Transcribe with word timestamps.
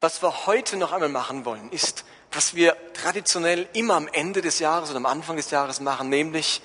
Was 0.00 0.20
wir 0.20 0.46
heute 0.46 0.76
noch 0.76 0.92
einmal 0.92 1.08
machen 1.08 1.46
wollen, 1.46 1.70
ist, 1.70 2.04
was 2.30 2.54
wir 2.54 2.76
traditionell 2.92 3.66
immer 3.72 3.94
am 3.94 4.08
Ende 4.08 4.42
des 4.42 4.58
Jahres 4.58 4.90
oder 4.90 4.98
am 4.98 5.06
Anfang 5.06 5.36
des 5.36 5.50
Jahres 5.50 5.80
machen, 5.80 6.10
nämlich 6.10 6.60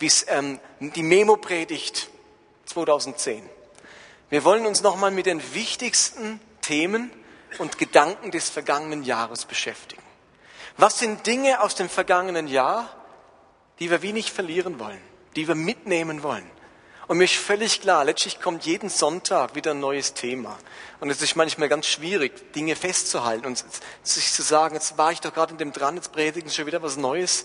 bis, 0.00 0.26
ähm, 0.28 0.58
die 0.80 1.04
Memo-Predigt 1.04 2.10
2010. 2.64 3.48
Wir 4.30 4.42
wollen 4.42 4.66
uns 4.66 4.82
nochmal 4.82 5.12
mit 5.12 5.26
den 5.26 5.54
wichtigsten 5.54 6.40
Themen 6.60 7.12
und 7.58 7.78
Gedanken 7.78 8.32
des 8.32 8.50
vergangenen 8.50 9.04
Jahres 9.04 9.44
beschäftigen. 9.44 10.02
Was 10.76 10.98
sind 10.98 11.24
Dinge 11.24 11.60
aus 11.60 11.76
dem 11.76 11.88
vergangenen 11.88 12.48
Jahr, 12.48 12.88
die 13.78 13.92
wir 13.92 14.02
wie 14.02 14.12
nicht 14.12 14.30
verlieren 14.30 14.80
wollen, 14.80 15.00
die 15.36 15.46
wir 15.46 15.54
mitnehmen 15.54 16.24
wollen? 16.24 16.50
Und 17.08 17.18
mir 17.18 17.24
ist 17.24 17.34
völlig 17.34 17.80
klar, 17.80 18.04
letztlich 18.04 18.40
kommt 18.40 18.64
jeden 18.64 18.88
Sonntag 18.88 19.54
wieder 19.54 19.72
ein 19.72 19.80
neues 19.80 20.14
Thema. 20.14 20.56
Und 21.00 21.10
es 21.10 21.20
ist 21.20 21.34
manchmal 21.34 21.68
ganz 21.68 21.86
schwierig, 21.86 22.52
Dinge 22.52 22.76
festzuhalten 22.76 23.46
und 23.46 23.64
sich 24.02 24.32
zu 24.32 24.42
sagen, 24.42 24.74
jetzt 24.74 24.96
war 24.98 25.10
ich 25.10 25.20
doch 25.20 25.34
gerade 25.34 25.52
in 25.52 25.58
dem 25.58 25.72
dran, 25.72 25.96
jetzt 25.96 26.12
predigen 26.12 26.50
schon 26.50 26.66
wieder 26.66 26.82
was 26.82 26.96
Neues. 26.96 27.44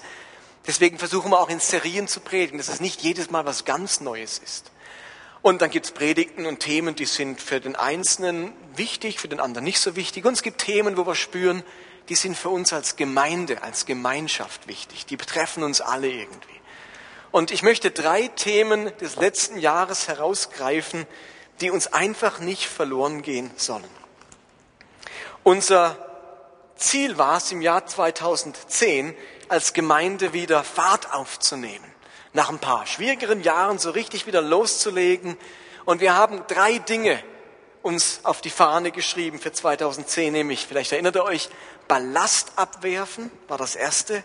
Deswegen 0.67 1.00
versuchen 1.00 1.31
wir 1.31 1.40
auch 1.40 1.50
in 1.50 1.59
Serien 1.59 2.08
zu 2.08 2.20
predigen, 2.20 2.58
dass 2.59 2.67
es 2.67 2.81
nicht 2.81 3.02
jedes 3.02 3.31
Mal 3.31 3.45
was 3.45 3.66
ganz 3.66 4.00
Neues 4.00 4.38
ist. 4.38 4.72
Und 5.41 5.62
dann 5.62 5.70
gibt 5.70 5.86
es 5.86 5.92
Predigten 5.92 6.45
und 6.45 6.59
Themen, 6.59 6.95
die 6.95 7.05
sind 7.05 7.42
für 7.42 7.59
den 7.59 7.76
Einzelnen 7.76 8.53
wichtig, 8.76 9.20
für 9.20 9.28
den 9.28 9.39
anderen 9.39 9.64
nicht 9.64 9.80
so 9.80 9.95
wichtig. 9.95 10.26
Und 10.26 10.34
es 10.34 10.44
gibt 10.44 10.59
Themen, 10.59 10.98
wo 10.98 11.05
wir 11.05 11.16
spüren, 11.16 11.64
die 12.09 12.16
sind 12.16 12.38
für 12.38 12.50
uns 12.50 12.73
als 12.73 12.95
Gemeinde, 12.95 13.64
als 13.64 13.86
Gemeinschaft 13.86 14.67
wichtig. 14.67 15.05
Die 15.05 15.17
betreffen 15.17 15.64
uns 15.64 15.81
alle 15.81 16.09
irgendwie. 16.09 16.56
Und 17.31 17.52
ich 17.52 17.63
möchte 17.63 17.91
drei 17.91 18.27
Themen 18.30 18.95
des 18.98 19.16
letzten 19.16 19.59
Jahres 19.59 20.08
herausgreifen, 20.08 21.05
die 21.62 21.72
uns 21.72 21.91
einfach 21.94 22.40
nicht 22.40 22.67
verloren 22.67 23.22
gehen 23.22 23.52
sollen. 23.55 23.84
Unser 25.44 25.98
Ziel 26.76 27.17
war 27.17 27.38
es 27.38 27.52
im 27.52 27.62
Jahr 27.62 27.86
2010, 27.86 29.16
als 29.50 29.73
Gemeinde 29.73 30.33
wieder 30.33 30.64
Fahrt 30.64 31.14
aufzunehmen 31.14 31.86
nach 32.38 32.50
ein 32.50 32.59
paar 32.59 32.86
schwierigeren 32.86 33.42
Jahren 33.42 33.80
so 33.80 33.89
richtig 33.89 34.28
wieder 34.28 34.42
loszulegen. 34.42 35.38
Und 35.86 36.02
wir 36.02 36.16
haben 36.16 36.44
drei 36.48 36.78
Dinge 36.78 37.22
uns 37.81 38.22
auf 38.23 38.42
die 38.42 38.52
Fahne 38.52 38.92
geschrieben 38.92 39.39
für 39.39 39.52
2010, 39.52 40.33
nämlich, 40.33 40.67
vielleicht 40.67 40.92
erinnert 40.92 41.16
ihr 41.16 41.23
euch, 41.23 41.50
Ballast 41.88 42.52
abwerfen 42.55 43.31
war 43.48 43.58
das 43.58 43.75
erste. 43.75 44.23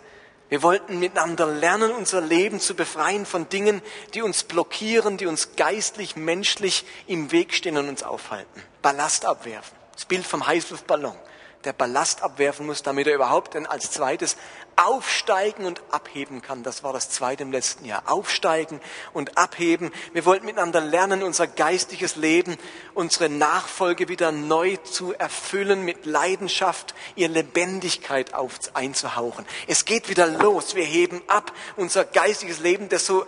Wir 0.53 0.63
wollten 0.63 0.99
miteinander 0.99 1.47
lernen, 1.47 1.93
unser 1.93 2.21
Leben 2.21 2.61
zu 2.61 2.75
befreien 2.75 3.25
von 3.25 3.49
Dingen, 3.49 3.81
die 4.13 4.21
uns 4.21 4.43
blockieren, 4.43 5.17
die 5.17 5.25
uns 5.25 5.57
geistlich, 5.57 6.15
menschlich 6.15 6.85
im 7.07 7.33
Weg 7.33 7.55
stehen 7.55 7.79
und 7.79 7.89
uns 7.89 8.03
aufhalten. 8.03 8.63
Ballast 8.83 9.25
abwerfen. 9.25 9.75
Das 9.95 10.05
Bild 10.05 10.27
vom 10.27 10.47
Heißluftballon 10.47 11.17
der 11.65 11.73
Ballast 11.73 12.23
abwerfen 12.23 12.67
muss, 12.67 12.83
damit 12.83 13.07
er 13.07 13.15
überhaupt 13.15 13.55
dann 13.55 13.67
als 13.67 13.91
zweites 13.91 14.37
aufsteigen 14.77 15.67
und 15.67 15.83
abheben 15.91 16.43
kann. 16.43 16.63
Das 16.63 16.83
war 16.83 16.93
das 16.93 17.11
zweite 17.11 17.43
im 17.43 17.53
letzten 17.53 17.85
Jahr. 17.85 18.03
Aufsteigen 18.07 18.81
und 19.13 19.37
abheben. 19.37 19.93
Wir 20.13 20.25
wollten 20.25 20.47
miteinander 20.47 20.81
lernen, 20.81 21.23
unser 21.23 21.47
geistiges 21.47 22.17
Leben, 22.17 22.57
unsere 22.95 23.29
Nachfolge 23.29 24.09
wieder 24.09 24.33
neu 24.33 24.77
zu 24.79 25.13
erfüllen, 25.13 25.85
mit 25.85 26.07
Leidenschaft, 26.07 26.95
ihr 27.17 27.29
Lebendigkeit 27.29 28.35
auf, 28.35 28.53
einzuhauchen. 28.75 29.47
Es 29.67 29.85
geht 29.85 30.09
wieder 30.09 30.27
los. 30.27 30.75
Wir 30.75 30.85
heben 30.85 31.23
ab. 31.27 31.53
Unser 31.77 32.05
geistiges 32.05 32.61
Leben, 32.61 32.89
das 32.89 33.07
so, 33.07 33.27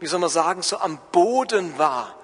wie 0.00 0.06
soll 0.06 0.20
man 0.20 0.30
sagen, 0.30 0.62
so 0.62 0.78
am 0.78 0.98
Boden 1.12 1.78
war, 1.78 2.16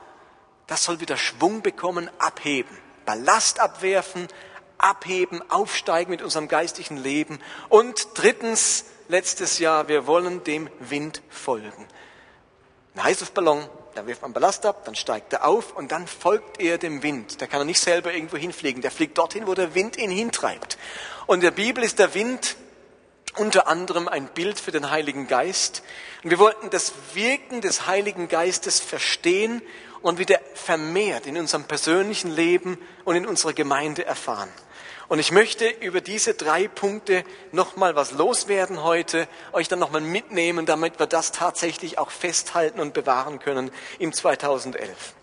das 0.67 0.85
soll 0.85 1.01
wieder 1.01 1.17
Schwung 1.17 1.63
bekommen, 1.63 2.11
abheben. 2.19 2.77
Ballast 3.05 3.61
abwerfen, 3.61 4.27
abheben, 4.79 5.43
aufsteigen 5.51 6.11
mit 6.11 6.23
unserem 6.23 6.49
geistlichen 6.49 6.97
Leben. 6.97 7.39
Und 7.69 8.09
drittens, 8.15 8.87
letztes 9.09 9.59
Jahr, 9.59 9.89
wir 9.89 10.07
wollen 10.07 10.45
dem 10.45 10.69
Wind 10.81 11.23
folgen. 11.29 11.87
Ein 12.95 13.05
Heißluftballon, 13.05 13.69
da 13.95 14.07
wirft 14.07 14.23
man 14.23 14.33
Ballast 14.33 14.67
ab, 14.67 14.85
dann 14.85 14.95
steigt 14.95 15.33
er 15.33 15.47
auf 15.47 15.75
und 15.75 15.93
dann 15.93 16.07
folgt 16.07 16.61
er 16.61 16.79
dem 16.79 17.03
Wind. 17.03 17.41
Da 17.41 17.47
kann 17.47 17.61
er 17.61 17.65
nicht 17.65 17.81
selber 17.81 18.13
irgendwo 18.13 18.37
hinfliegen. 18.37 18.83
Der 18.83 18.91
fliegt 18.91 19.17
dorthin, 19.19 19.47
wo 19.47 19.55
der 19.55 19.75
Wind 19.75 19.97
ihn 19.97 20.11
hintreibt. 20.11 20.79
Und 21.27 21.37
in 21.37 21.41
der 21.43 21.51
Bibel 21.51 21.83
ist 21.83 21.99
der 21.99 22.15
Wind 22.15 22.57
unter 23.37 23.69
anderem 23.69 24.09
ein 24.09 24.29
Bild 24.29 24.59
für 24.59 24.73
den 24.73 24.91
Heiligen 24.91 25.29
Geist. 25.29 25.83
Und 26.23 26.31
wir 26.31 26.39
wollten 26.39 26.71
das 26.71 26.93
Wirken 27.15 27.61
des 27.61 27.87
Heiligen 27.87 28.29
Geistes 28.29 28.81
verstehen 28.81 29.63
und 30.03 30.19
wieder 30.19 30.41
vermehrt 30.55 31.27
in 31.27 31.37
unserem 31.37 31.65
persönlichen 31.65 32.31
Leben 32.31 32.79
und 33.05 33.17
in 33.17 33.27
unserer 33.27 33.53
Gemeinde 33.53 34.05
erfahren. 34.05 34.49
Und 35.09 35.21
ich 35.21 35.31
möchte 35.31 35.69
über 35.69 36.01
diese 36.01 36.35
drei 36.35 36.67
Punkte 36.67 37.25
nochmal 37.53 37.95
was 37.95 38.11
loswerden 38.13 38.83
heute, 38.83 39.29
euch 39.53 39.69
dann 39.69 39.79
nochmal 39.79 40.01
mitnehmen, 40.01 40.67
damit 40.67 40.99
wir 40.99 41.07
das 41.07 41.31
tatsächlich 41.31 41.99
auch 41.99 42.11
festhalten 42.11 42.81
und 42.81 42.93
bewahren 42.93 43.39
können 43.39 43.71
im 43.99 44.13
2011. 44.13 45.15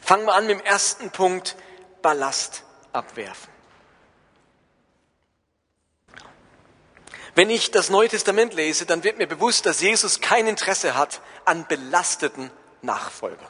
Fangen 0.00 0.26
wir 0.26 0.34
an 0.34 0.46
mit 0.46 0.58
dem 0.58 0.64
ersten 0.64 1.10
Punkt, 1.10 1.56
Ballast 2.02 2.64
abwerfen. 2.92 3.54
Wenn 7.36 7.50
ich 7.50 7.70
das 7.70 7.90
Neue 7.90 8.08
Testament 8.08 8.54
lese, 8.54 8.86
dann 8.86 9.02
wird 9.02 9.18
mir 9.18 9.26
bewusst, 9.26 9.66
dass 9.66 9.80
Jesus 9.80 10.20
kein 10.20 10.46
Interesse 10.46 10.94
hat 10.94 11.20
an 11.44 11.66
belasteten 11.66 12.50
Nachfolgern. 12.82 13.48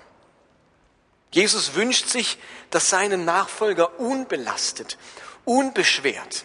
Jesus 1.35 1.75
wünscht 1.75 2.07
sich, 2.07 2.39
dass 2.71 2.91
seine 2.91 3.19
Nachfolger 3.19 3.99
unbelastet, 3.99 4.99
unbeschwert, 5.45 6.45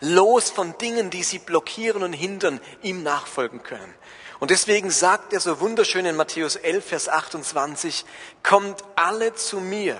los 0.00 0.50
von 0.50 0.76
Dingen, 0.76 1.08
die 1.08 1.22
sie 1.22 1.38
blockieren 1.38 2.02
und 2.02 2.12
hindern, 2.12 2.60
ihm 2.82 3.02
nachfolgen 3.02 3.62
können. 3.62 3.94
Und 4.40 4.50
deswegen 4.50 4.90
sagt 4.90 5.32
er 5.32 5.40
so 5.40 5.58
wunderschön 5.58 6.04
in 6.04 6.16
Matthäus 6.16 6.56
11, 6.56 6.84
Vers 6.84 7.08
28, 7.08 8.04
kommt 8.42 8.84
alle 8.94 9.32
zu 9.36 9.58
mir, 9.58 9.98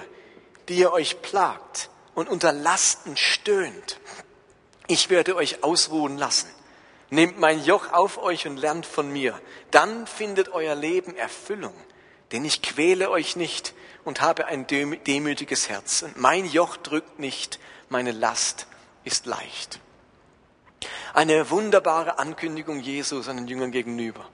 die 0.69 0.75
ihr 0.75 0.93
euch 0.93 1.23
plagt 1.23 1.89
und 2.15 2.29
unter 2.29 2.53
Lasten 2.53 3.17
stöhnt. 3.17 4.01
Ich 4.87 5.09
werde 5.09 5.35
euch 5.35 5.65
ausruhen 5.65 6.19
lassen. 6.19 6.51
Nehmt 7.09 7.39
mein 7.39 7.65
Joch 7.65 7.91
auf 7.91 8.19
euch 8.19 8.47
und 8.47 8.59
lernt 8.59 8.85
von 8.85 9.11
mir. 9.11 9.41
Dann 9.71 10.07
findet 10.07 10.51
euer 10.51 10.75
Leben 10.75 11.17
Erfüllung. 11.17 11.73
Denn 12.33 12.45
ich 12.45 12.61
quäle 12.61 13.11
euch 13.11 13.37
nicht 13.37 13.73
und 14.05 14.21
habe 14.21 14.47
ein 14.47 14.67
demütiges 14.67 15.69
Herz. 15.69 16.05
Mein 16.17 16.47
Joch 16.47 16.77
drückt 16.77 17.19
nicht, 17.19 17.59
meine 17.89 18.13
Last 18.13 18.67
ist 19.05 19.27
leicht. 19.27 19.81
Eine 21.15 21.51
wunderbare 21.51 22.19
Ankündigung 22.19 22.81
Jesu 22.81 23.23
seinen 23.23 23.47
Jüngern 23.47 23.71
gegenüber. 23.71 24.29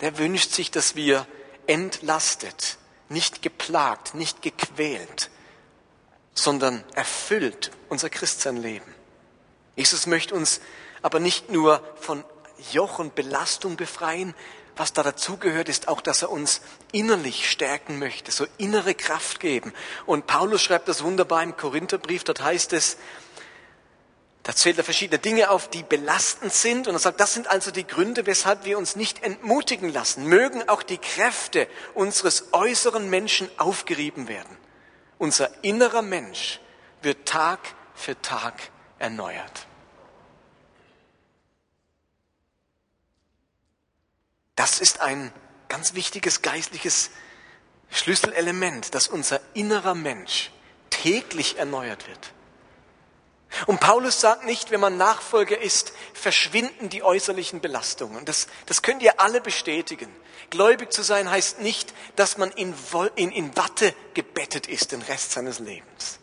Der 0.00 0.18
wünscht 0.18 0.52
sich, 0.52 0.70
dass 0.70 0.96
wir 0.96 1.26
entlastet, 1.66 2.78
nicht 3.08 3.42
geplagt, 3.42 4.14
nicht 4.14 4.42
gequält, 4.42 5.30
sondern 6.34 6.84
erfüllt 6.94 7.70
unser 7.88 8.08
Christsein 8.08 8.56
Jesus 9.76 10.06
möchte 10.06 10.34
uns 10.34 10.60
aber 11.02 11.20
nicht 11.20 11.50
nur 11.50 11.82
von 11.96 12.24
Joch 12.70 12.98
und 12.98 13.14
Belastung 13.14 13.76
befreien, 13.76 14.34
was 14.76 14.92
da 14.92 15.02
dazugehört, 15.02 15.68
ist 15.68 15.88
auch, 15.88 16.00
dass 16.00 16.22
er 16.22 16.30
uns 16.30 16.62
innerlich 16.92 17.50
stärken 17.50 17.98
möchte, 17.98 18.32
so 18.32 18.46
innere 18.56 18.94
Kraft 18.94 19.40
geben. 19.40 19.72
Und 20.06 20.26
Paulus 20.26 20.62
schreibt 20.62 20.88
das 20.88 21.02
wunderbar 21.02 21.42
im 21.42 21.56
Korintherbrief, 21.56 22.24
dort 22.24 22.42
heißt 22.42 22.72
es, 22.72 22.96
da 24.42 24.56
zählt 24.56 24.78
er 24.78 24.84
verschiedene 24.84 25.20
Dinge 25.20 25.50
auf, 25.50 25.68
die 25.68 25.84
belastend 25.84 26.52
sind. 26.52 26.88
Und 26.88 26.96
er 26.96 26.98
sagt, 26.98 27.20
das 27.20 27.32
sind 27.32 27.46
also 27.46 27.70
die 27.70 27.86
Gründe, 27.86 28.26
weshalb 28.26 28.64
wir 28.64 28.76
uns 28.76 28.96
nicht 28.96 29.22
entmutigen 29.22 29.92
lassen. 29.92 30.26
Mögen 30.26 30.68
auch 30.68 30.82
die 30.82 30.98
Kräfte 30.98 31.68
unseres 31.94 32.52
äußeren 32.52 33.08
Menschen 33.08 33.48
aufgerieben 33.56 34.26
werden. 34.26 34.56
Unser 35.18 35.48
innerer 35.62 36.02
Mensch 36.02 36.58
wird 37.02 37.26
Tag 37.26 37.60
für 37.94 38.20
Tag 38.20 38.54
erneuert. 38.98 39.68
Das 44.56 44.80
ist 44.80 45.00
ein 45.00 45.32
ganz 45.68 45.94
wichtiges 45.94 46.42
geistliches 46.42 47.10
Schlüsselelement, 47.90 48.94
dass 48.94 49.08
unser 49.08 49.40
innerer 49.54 49.94
Mensch 49.94 50.50
täglich 50.90 51.58
erneuert 51.58 52.06
wird. 52.06 52.32
Und 53.66 53.80
Paulus 53.80 54.20
sagt 54.20 54.44
nicht, 54.44 54.70
wenn 54.70 54.80
man 54.80 54.96
Nachfolger 54.96 55.60
ist, 55.60 55.92
verschwinden 56.14 56.88
die 56.88 57.02
äußerlichen 57.02 57.60
Belastungen. 57.60 58.24
Das, 58.24 58.46
das 58.66 58.80
könnt 58.82 59.02
ihr 59.02 59.20
alle 59.20 59.40
bestätigen. 59.40 60.08
Gläubig 60.48 60.92
zu 60.92 61.02
sein 61.02 61.30
heißt 61.30 61.60
nicht, 61.60 61.92
dass 62.16 62.38
man 62.38 62.50
in, 62.52 62.74
in, 63.16 63.30
in 63.30 63.56
Watte 63.56 63.94
gebettet 64.14 64.68
ist 64.68 64.92
den 64.92 65.02
Rest 65.02 65.32
seines 65.32 65.58
Lebens. 65.58 66.18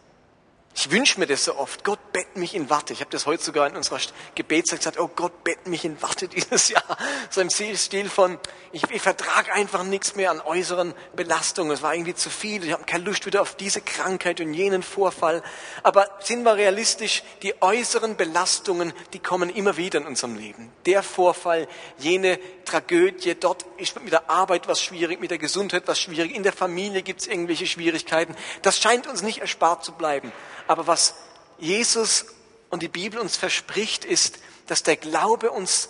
Ich 0.75 0.91
wünsche 0.91 1.19
mir 1.19 1.27
das 1.27 1.43
so 1.43 1.57
oft. 1.57 1.83
Gott 1.83 2.13
bett 2.13 2.37
mich 2.37 2.55
in 2.55 2.69
Warte. 2.69 2.93
Ich 2.93 3.01
habe 3.01 3.11
das 3.11 3.25
heute 3.25 3.43
sogar 3.43 3.67
in 3.67 3.75
unserer 3.75 3.99
Gebetszeit 4.35 4.79
gesagt. 4.79 4.99
Oh 4.99 5.09
Gott, 5.13 5.43
bett 5.43 5.67
mich 5.67 5.83
in 5.83 6.01
Warte 6.01 6.27
dieses 6.29 6.69
Jahr. 6.69 6.97
So 7.29 7.41
im 7.41 7.49
Stil 7.49 8.09
von, 8.09 8.37
ich, 8.71 8.89
ich 8.89 9.01
vertrage 9.01 9.51
einfach 9.51 9.83
nichts 9.83 10.15
mehr 10.15 10.31
an 10.31 10.39
äußeren 10.39 10.93
Belastungen. 11.15 11.73
Es 11.73 11.81
war 11.81 11.93
irgendwie 11.93 12.15
zu 12.15 12.29
viel. 12.29 12.63
Ich 12.63 12.71
habe 12.71 12.85
keine 12.85 13.03
Lust 13.03 13.25
wieder 13.25 13.41
auf 13.41 13.55
diese 13.55 13.81
Krankheit 13.81 14.39
und 14.39 14.53
jenen 14.53 14.83
Vorfall. 14.83 15.43
Aber 15.83 16.07
sind 16.19 16.43
wir 16.43 16.55
realistisch? 16.55 17.23
Die 17.41 17.61
äußeren 17.61 18.15
Belastungen, 18.15 18.93
die 19.13 19.19
kommen 19.19 19.49
immer 19.49 19.75
wieder 19.75 19.99
in 19.99 20.05
unserem 20.05 20.35
Leben. 20.35 20.71
Der 20.85 21.03
Vorfall, 21.03 21.67
jene 21.97 22.39
Tragödie, 22.63 23.35
dort 23.35 23.65
ist 23.77 24.01
mit 24.01 24.13
der 24.13 24.29
Arbeit 24.29 24.67
was 24.67 24.81
schwierig, 24.81 25.19
mit 25.19 25.31
der 25.31 25.39
Gesundheit 25.39 25.83
was 25.87 25.99
schwierig, 25.99 26.35
in 26.35 26.43
der 26.43 26.53
Familie 26.53 27.01
gibt 27.01 27.21
es 27.21 27.27
irgendwelche 27.27 27.65
Schwierigkeiten. 27.65 28.35
Das 28.61 28.79
scheint 28.79 29.07
uns 29.07 29.23
nicht 29.23 29.39
erspart 29.39 29.83
zu 29.83 29.91
bleiben. 29.91 30.31
Aber 30.69 30.85
was 30.85 31.15
Jesus 31.57 32.27
und 32.69 32.83
die 32.83 32.89
Bibel 32.89 33.19
uns 33.19 33.35
verspricht, 33.35 34.05
ist, 34.05 34.37
dass 34.67 34.83
der 34.83 34.97
Glaube 34.97 35.49
uns 35.49 35.89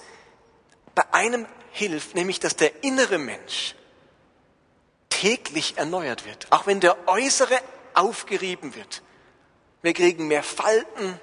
bei 0.95 1.03
einem 1.11 1.45
hilft, 1.71 2.15
nämlich 2.15 2.39
dass 2.39 2.55
der 2.55 2.81
innere 2.81 3.17
Mensch 3.17 3.75
täglich 5.09 5.77
erneuert 5.77 6.25
wird, 6.25 6.47
auch 6.51 6.65
wenn 6.65 6.79
der 6.79 7.09
äußere 7.09 7.59
aufgerieben 7.93 8.73
wird. 8.73 9.01
Wir 9.81 9.91
kriegen 9.91 10.29
mehr 10.29 10.43
Falten, 10.43 11.19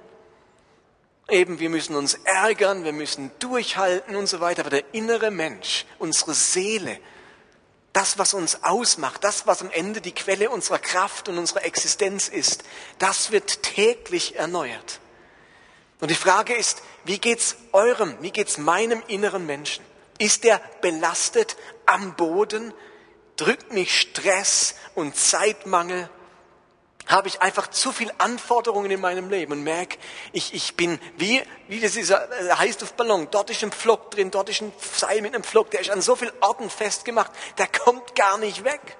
eben 1.31 1.59
wir 1.59 1.71
müssen 1.71 1.97
uns 1.97 2.13
ärgern, 2.25 2.85
wir 2.85 2.93
müssen 2.93 3.31
durchhalten 3.39 4.17
und 4.17 4.27
so 4.27 4.41
weiter, 4.41 4.61
aber 4.61 4.71
der 4.71 4.93
innere 4.93 5.31
Mensch, 5.31 5.87
unsere 5.99 6.35
Seele, 6.35 7.01
das, 7.97 8.19
was 8.19 8.35
uns 8.35 8.63
ausmacht, 8.63 9.25
das, 9.25 9.47
was 9.47 9.63
am 9.63 9.71
Ende 9.71 10.03
die 10.03 10.13
Quelle 10.13 10.51
unserer 10.51 10.79
Kraft 10.79 11.31
und 11.31 11.39
unserer 11.39 11.65
Existenz 11.65 12.29
ist, 12.29 12.63
das 12.99 13.31
wird 13.31 13.63
täglich 13.63 14.37
erneuert. 14.37 15.01
Und 16.01 16.11
die 16.11 16.15
Frage 16.15 16.55
ist, 16.55 16.83
wie 17.05 17.19
geht's 17.19 17.57
eurem, 17.73 18.15
wie 18.21 18.33
geht's 18.33 18.59
meinem 18.59 19.03
inneren 19.09 19.47
Menschen? 19.47 19.83
Ist 20.19 20.45
der 20.45 20.61
belastet 20.83 21.57
am 21.87 22.15
Boden? 22.17 22.75
Drückt 23.37 23.73
mich 23.73 23.99
Stress 23.99 24.75
und 24.95 25.17
Zeitmangel? 25.17 26.11
Habe 27.07 27.29
ich 27.29 27.41
einfach 27.41 27.69
zu 27.69 27.93
viel 27.93 28.13
Anforderungen 28.19 28.91
in 28.91 29.01
meinem 29.01 29.31
Leben 29.31 29.53
und 29.53 29.63
merke, 29.63 29.97
ich, 30.33 30.55
ich 30.55 30.77
bin 30.77 30.99
wie, 31.17 31.43
wie 31.69 31.81
das 31.81 31.93
dieser 31.93 32.29
äh, 32.31 32.53
Heißluftballon. 32.53 33.29
Dort 33.31 33.51
ist 33.51 33.63
ein 33.63 33.73
Pflock 33.73 34.11
drin, 34.11 34.31
dort 34.31 34.49
ist 34.49 34.61
ein 34.61 34.73
Seil 34.79 35.23
mit 35.23 35.35
einem 35.35 35.45
Pflock, 35.45 35.71
der 35.71 35.81
ist 35.81 35.91
an 35.91 36.01
so 36.01 36.17
vielen 36.17 36.33
Orten 36.41 36.69
festgemacht, 36.69 37.31
der 37.59 37.69
kommt 37.69 38.15
gar 38.17 38.39
nicht 38.39 38.65
weg. 38.65 38.97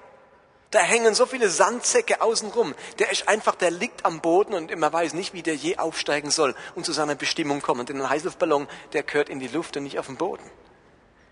Da 0.71 0.79
hängen 0.79 1.15
so 1.15 1.25
viele 1.25 1.49
Sandsäcke 1.49 2.21
außenrum. 2.21 2.75
Der 2.99 3.09
ist 3.09 3.29
einfach, 3.29 3.55
der 3.55 3.71
liegt 3.71 4.05
am 4.05 4.19
Boden 4.19 4.53
und 4.53 4.75
man 4.75 4.91
weiß 4.91 5.13
nicht, 5.13 5.33
wie 5.33 5.41
der 5.41 5.55
je 5.55 5.77
aufsteigen 5.77 6.29
soll 6.29 6.55
und 6.75 6.85
zu 6.85 6.91
seiner 6.91 7.15
Bestimmung 7.15 7.61
kommen. 7.61 7.85
Denn 7.85 8.01
ein 8.01 8.09
Heißluftballon, 8.09 8.67
der 8.91 9.03
gehört 9.03 9.29
in 9.29 9.39
die 9.39 9.47
Luft 9.47 9.77
und 9.77 9.83
nicht 9.83 9.97
auf 9.97 10.07
den 10.07 10.17
Boden. 10.17 10.43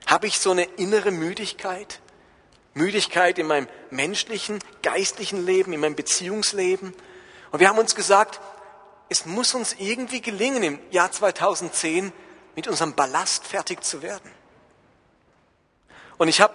Habe 0.07 0.27
ich 0.27 0.39
so 0.39 0.51
eine 0.51 0.63
innere 0.63 1.11
Müdigkeit? 1.11 1.99
Müdigkeit 2.75 3.39
in 3.39 3.47
meinem 3.47 3.67
menschlichen, 3.89 4.59
geistlichen 4.83 5.45
Leben, 5.45 5.73
in 5.73 5.79
meinem 5.79 5.95
Beziehungsleben. 5.95 6.93
Und 7.51 7.59
wir 7.59 7.69
haben 7.69 7.79
uns 7.79 7.95
gesagt, 7.95 8.41
es 9.09 9.25
muss 9.25 9.53
uns 9.53 9.75
irgendwie 9.79 10.21
gelingen, 10.21 10.61
im 10.61 10.79
Jahr 10.91 11.11
2010 11.11 12.11
mit 12.55 12.67
unserem 12.67 12.93
Ballast 12.93 13.47
fertig 13.47 13.83
zu 13.83 14.01
werden. 14.01 14.29
Und 16.17 16.27
ich 16.27 16.41
habe 16.41 16.53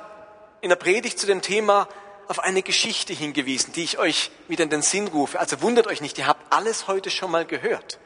in 0.61 0.69
der 0.69 0.77
Predigt 0.77 1.19
zu 1.19 1.27
dem 1.27 1.41
Thema 1.41 1.89
auf 2.29 2.39
eine 2.39 2.63
Geschichte 2.63 3.15
hingewiesen, 3.15 3.73
die 3.73 3.83
ich 3.83 3.99
euch 3.99 4.31
wieder 4.47 4.65
in 4.65 4.71
den 4.71 4.83
Sinn 4.83 5.09
rufe. 5.09 5.41
Also 5.41 5.63
wundert 5.63 5.87
euch 5.87 6.03
nicht, 6.03 6.19
ihr 6.19 6.27
habt 6.27 6.53
alles 6.53 6.87
heute 6.87 7.11
schon 7.11 7.31
mal 7.31 7.47
gehört. 7.47 7.99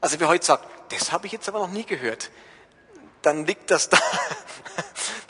Also 0.00 0.18
wer 0.18 0.26
heute 0.26 0.44
sagt, 0.44 0.68
das 0.92 1.12
habe 1.12 1.26
ich 1.26 1.32
jetzt 1.32 1.48
aber 1.48 1.60
noch 1.60 1.70
nie 1.70 1.84
gehört, 1.84 2.30
dann 3.22 3.46
liegt 3.46 3.70
das 3.70 3.88
da 3.88 3.98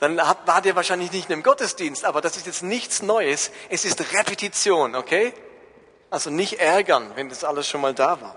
dann 0.03 0.17
war 0.17 0.61
der 0.61 0.75
wahrscheinlich 0.75 1.13
nicht 1.13 1.31
im 1.31 1.45
Gottesdienst, 1.45 2.05
aber 2.05 2.21
das 2.21 2.37
ist 2.37 2.47
jetzt 2.47 2.65
nichts 2.65 3.03
Neues. 3.03 3.53
Es 3.69 3.85
ist 3.85 4.01
Repetition, 4.13 4.97
okay? 4.97 5.33
Also 6.11 6.29
nicht 6.29 6.59
ärgern, 6.59 7.13
wenn 7.15 7.29
das 7.29 7.45
alles 7.45 7.69
schon 7.69 7.83
mal 7.83 7.95
da 7.95 8.21
war. 8.21 8.37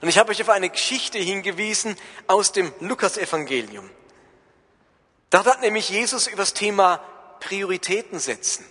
Und 0.00 0.08
ich 0.08 0.16
habe 0.16 0.30
euch 0.30 0.40
auf 0.40 0.48
eine 0.48 0.70
Geschichte 0.70 1.18
hingewiesen 1.18 1.96
aus 2.28 2.52
dem 2.52 2.72
Lukasevangelium. 2.78 3.90
Da 5.30 5.44
hat 5.44 5.60
nämlich 5.60 5.88
Jesus 5.88 6.28
über 6.28 6.42
das 6.42 6.54
Thema 6.54 6.98
Prioritäten 7.40 8.20
setzen, 8.20 8.64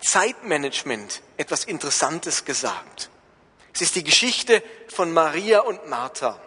Zeitmanagement 0.00 1.22
etwas 1.38 1.64
Interessantes 1.64 2.44
gesagt. 2.44 3.08
Es 3.72 3.80
ist 3.80 3.94
die 3.94 4.04
Geschichte 4.04 4.62
von 4.88 5.14
Maria 5.14 5.60
und 5.60 5.88
Martha. 5.88 6.38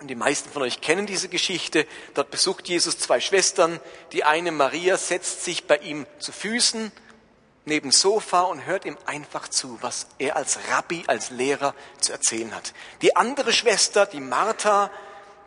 Und 0.00 0.08
die 0.08 0.14
meisten 0.14 0.50
von 0.50 0.62
euch 0.62 0.80
kennen 0.80 1.06
diese 1.06 1.28
Geschichte. 1.28 1.86
Dort 2.14 2.30
besucht 2.30 2.68
Jesus 2.68 2.98
zwei 2.98 3.20
Schwestern. 3.20 3.80
Die 4.12 4.24
eine 4.24 4.50
Maria 4.50 4.96
setzt 4.96 5.44
sich 5.44 5.66
bei 5.66 5.76
ihm 5.76 6.06
zu 6.18 6.32
Füßen 6.32 6.90
neben 7.66 7.92
Sofa 7.92 8.40
und 8.42 8.64
hört 8.64 8.86
ihm 8.86 8.96
einfach 9.04 9.48
zu, 9.48 9.78
was 9.82 10.06
er 10.18 10.36
als 10.36 10.58
Rabbi, 10.70 11.04
als 11.06 11.30
Lehrer 11.30 11.74
zu 12.00 12.12
erzählen 12.12 12.54
hat. 12.54 12.72
Die 13.02 13.14
andere 13.14 13.52
Schwester, 13.52 14.06
die 14.06 14.20
Martha, 14.20 14.90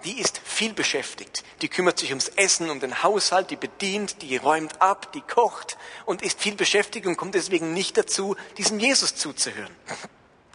die 0.06 0.20
ist 0.20 0.40
viel 0.44 0.74
beschäftigt. 0.74 1.44
Die 1.62 1.70
kümmert 1.70 1.98
sich 1.98 2.10
ums 2.10 2.28
Essen, 2.30 2.70
um 2.70 2.80
den 2.80 3.02
Haushalt, 3.02 3.50
die 3.50 3.56
bedient, 3.56 4.22
die 4.22 4.38
räumt 4.38 4.82
ab, 4.82 5.12
die 5.14 5.22
kocht 5.22 5.78
und 6.06 6.22
ist 6.22 6.40
viel 6.40 6.56
beschäftigt 6.56 7.08
und 7.08 7.18
kommt 7.18 7.34
deswegen 7.34 7.74
nicht 7.74 7.98
dazu, 7.98 8.36
diesem 8.58 8.80
Jesus 8.80 9.16
zuzuhören. 9.16 9.74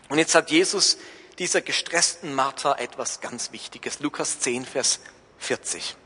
Und 0.08 0.18
jetzt 0.18 0.32
sagt 0.32 0.50
Jesus 0.50 0.98
dieser 1.38 1.60
gestressten 1.60 2.34
Martha 2.34 2.74
etwas 2.74 3.20
ganz 3.20 3.52
Wichtiges. 3.52 4.00
Lukas 4.00 4.40
10, 4.40 4.64
Vers 4.64 5.00
40 5.38 5.96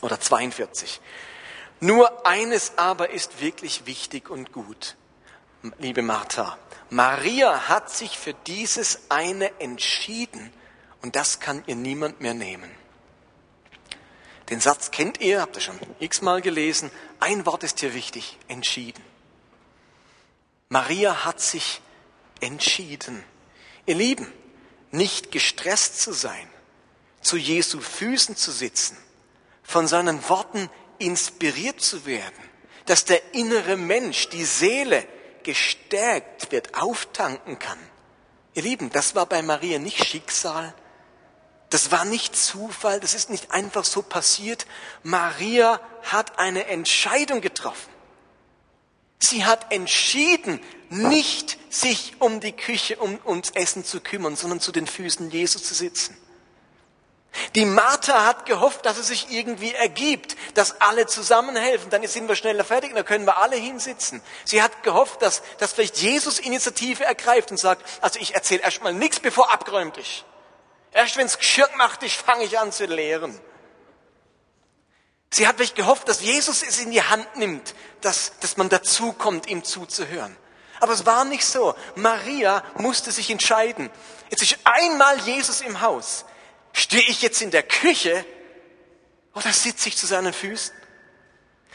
oder 0.00 0.18
42. 0.18 1.00
Nur 1.80 2.26
eines 2.26 2.78
aber 2.78 3.10
ist 3.10 3.40
wirklich 3.40 3.86
wichtig 3.86 4.30
und 4.30 4.52
gut, 4.52 4.96
liebe 5.78 6.02
Martha. 6.02 6.58
Maria 6.90 7.68
hat 7.68 7.90
sich 7.90 8.18
für 8.18 8.34
dieses 8.34 9.00
eine 9.08 9.60
entschieden 9.60 10.52
und 11.02 11.16
das 11.16 11.40
kann 11.40 11.62
ihr 11.66 11.76
niemand 11.76 12.20
mehr 12.20 12.34
nehmen. 12.34 12.70
Den 14.50 14.60
Satz 14.60 14.90
kennt 14.90 15.20
ihr, 15.20 15.40
habt 15.40 15.56
ihr 15.56 15.62
schon 15.62 15.78
x-mal 15.98 16.42
gelesen. 16.42 16.90
Ein 17.20 17.46
Wort 17.46 17.62
ist 17.64 17.80
hier 17.80 17.94
wichtig, 17.94 18.38
entschieden. 18.48 19.02
Maria 20.68 21.24
hat 21.24 21.40
sich 21.40 21.80
entschieden. 22.40 23.24
Ihr 23.86 23.94
Lieben, 23.94 24.32
nicht 24.90 25.32
gestresst 25.32 26.00
zu 26.00 26.12
sein, 26.12 26.48
zu 27.20 27.36
Jesu 27.36 27.80
Füßen 27.80 28.36
zu 28.36 28.52
sitzen, 28.52 28.96
von 29.62 29.86
seinen 29.86 30.28
Worten 30.28 30.70
inspiriert 30.98 31.80
zu 31.80 32.06
werden, 32.06 32.42
dass 32.86 33.04
der 33.04 33.34
innere 33.34 33.76
Mensch, 33.76 34.28
die 34.28 34.44
Seele 34.44 35.06
gestärkt 35.42 36.52
wird, 36.52 36.74
auftanken 36.74 37.58
kann. 37.58 37.78
Ihr 38.54 38.62
Lieben, 38.62 38.90
das 38.90 39.14
war 39.14 39.26
bei 39.26 39.42
Maria 39.42 39.78
nicht 39.78 40.04
Schicksal, 40.04 40.74
das 41.70 41.90
war 41.90 42.04
nicht 42.04 42.36
Zufall, 42.36 43.00
das 43.00 43.14
ist 43.14 43.30
nicht 43.30 43.50
einfach 43.50 43.84
so 43.84 44.02
passiert. 44.02 44.66
Maria 45.02 45.80
hat 46.02 46.38
eine 46.38 46.66
Entscheidung 46.66 47.40
getroffen. 47.40 47.90
Sie 49.18 49.46
hat 49.46 49.72
entschieden, 49.72 50.60
nicht 50.92 51.58
sich 51.72 52.14
um 52.18 52.40
die 52.40 52.52
Küche, 52.52 52.96
um 52.96 53.18
ums 53.24 53.50
Essen 53.50 53.84
zu 53.84 54.00
kümmern, 54.00 54.36
sondern 54.36 54.60
zu 54.60 54.72
den 54.72 54.86
Füßen 54.86 55.30
Jesu 55.30 55.58
zu 55.58 55.74
sitzen. 55.74 56.16
Die 57.54 57.64
Martha 57.64 58.26
hat 58.26 58.44
gehofft, 58.44 58.84
dass 58.84 58.98
es 58.98 59.06
sich 59.06 59.30
irgendwie 59.30 59.72
ergibt, 59.72 60.36
dass 60.54 60.82
alle 60.82 61.06
zusammenhelfen, 61.06 61.88
dann 61.88 62.06
sind 62.06 62.28
wir 62.28 62.36
schneller 62.36 62.62
fertig 62.62 62.90
und 62.90 62.96
dann 62.96 63.06
können 63.06 63.26
wir 63.26 63.38
alle 63.38 63.56
hinsitzen. 63.56 64.20
Sie 64.44 64.62
hat 64.62 64.82
gehofft, 64.82 65.22
dass, 65.22 65.42
dass 65.58 65.72
vielleicht 65.72 65.96
Jesus 65.96 66.38
Initiative 66.38 67.04
ergreift 67.04 67.50
und 67.50 67.56
sagt, 67.56 67.86
also 68.02 68.20
ich 68.20 68.34
erzähle 68.34 68.62
erstmal 68.62 68.92
nichts, 68.92 69.18
bevor 69.18 69.50
abgeräumt 69.50 69.96
ist. 69.96 70.24
Erst 70.92 71.16
wenn 71.16 71.26
es 71.26 71.38
Geschirr 71.38 71.70
macht 71.76 72.02
ist, 72.02 72.16
fange 72.16 72.44
ich 72.44 72.58
an 72.58 72.70
zu 72.70 72.84
lehren. 72.84 73.38
Sie 75.30 75.48
hat 75.48 75.56
vielleicht 75.56 75.76
gehofft, 75.76 76.08
dass 76.08 76.20
Jesus 76.20 76.62
es 76.62 76.80
in 76.80 76.90
die 76.90 77.02
Hand 77.02 77.36
nimmt, 77.36 77.74
dass, 78.02 78.32
dass 78.40 78.58
man 78.58 78.68
dazu 78.68 79.14
kommt, 79.14 79.46
ihm 79.46 79.64
zuzuhören. 79.64 80.36
Aber 80.82 80.94
es 80.94 81.06
war 81.06 81.24
nicht 81.24 81.44
so. 81.44 81.76
Maria 81.94 82.64
musste 82.76 83.12
sich 83.12 83.30
entscheiden. 83.30 83.88
Jetzt 84.30 84.42
ist 84.42 84.58
einmal 84.64 85.16
Jesus 85.20 85.60
im 85.60 85.80
Haus. 85.80 86.24
Stehe 86.72 87.04
ich 87.04 87.22
jetzt 87.22 87.40
in 87.40 87.52
der 87.52 87.62
Küche 87.62 88.26
oder 89.32 89.52
sitze 89.52 89.88
ich 89.88 89.96
zu 89.96 90.08
seinen 90.08 90.32
Füßen? 90.32 90.74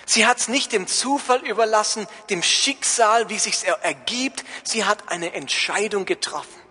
Sie 0.06 0.26
hat 0.26 0.40
es 0.40 0.50
nicht 0.50 0.74
dem 0.74 0.88
Zufall 0.88 1.40
überlassen, 1.48 2.06
dem 2.30 2.44
Schicksal, 2.44 3.30
wie 3.30 3.40
sich's 3.40 3.64
ergibt. 3.64 4.44
Sie 4.66 4.84
hat 4.84 5.08
eine 5.08 5.34
Entscheidung 5.34 6.04
getroffen. 6.04 6.62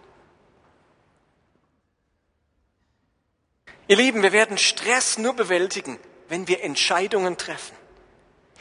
Ihr 3.88 3.96
Lieben, 3.96 4.22
wir 4.22 4.32
werden 4.32 4.58
Stress 4.58 5.16
nur 5.16 5.32
bewältigen, 5.32 5.98
wenn 6.28 6.46
wir 6.48 6.62
Entscheidungen 6.62 7.38
treffen. 7.38 7.85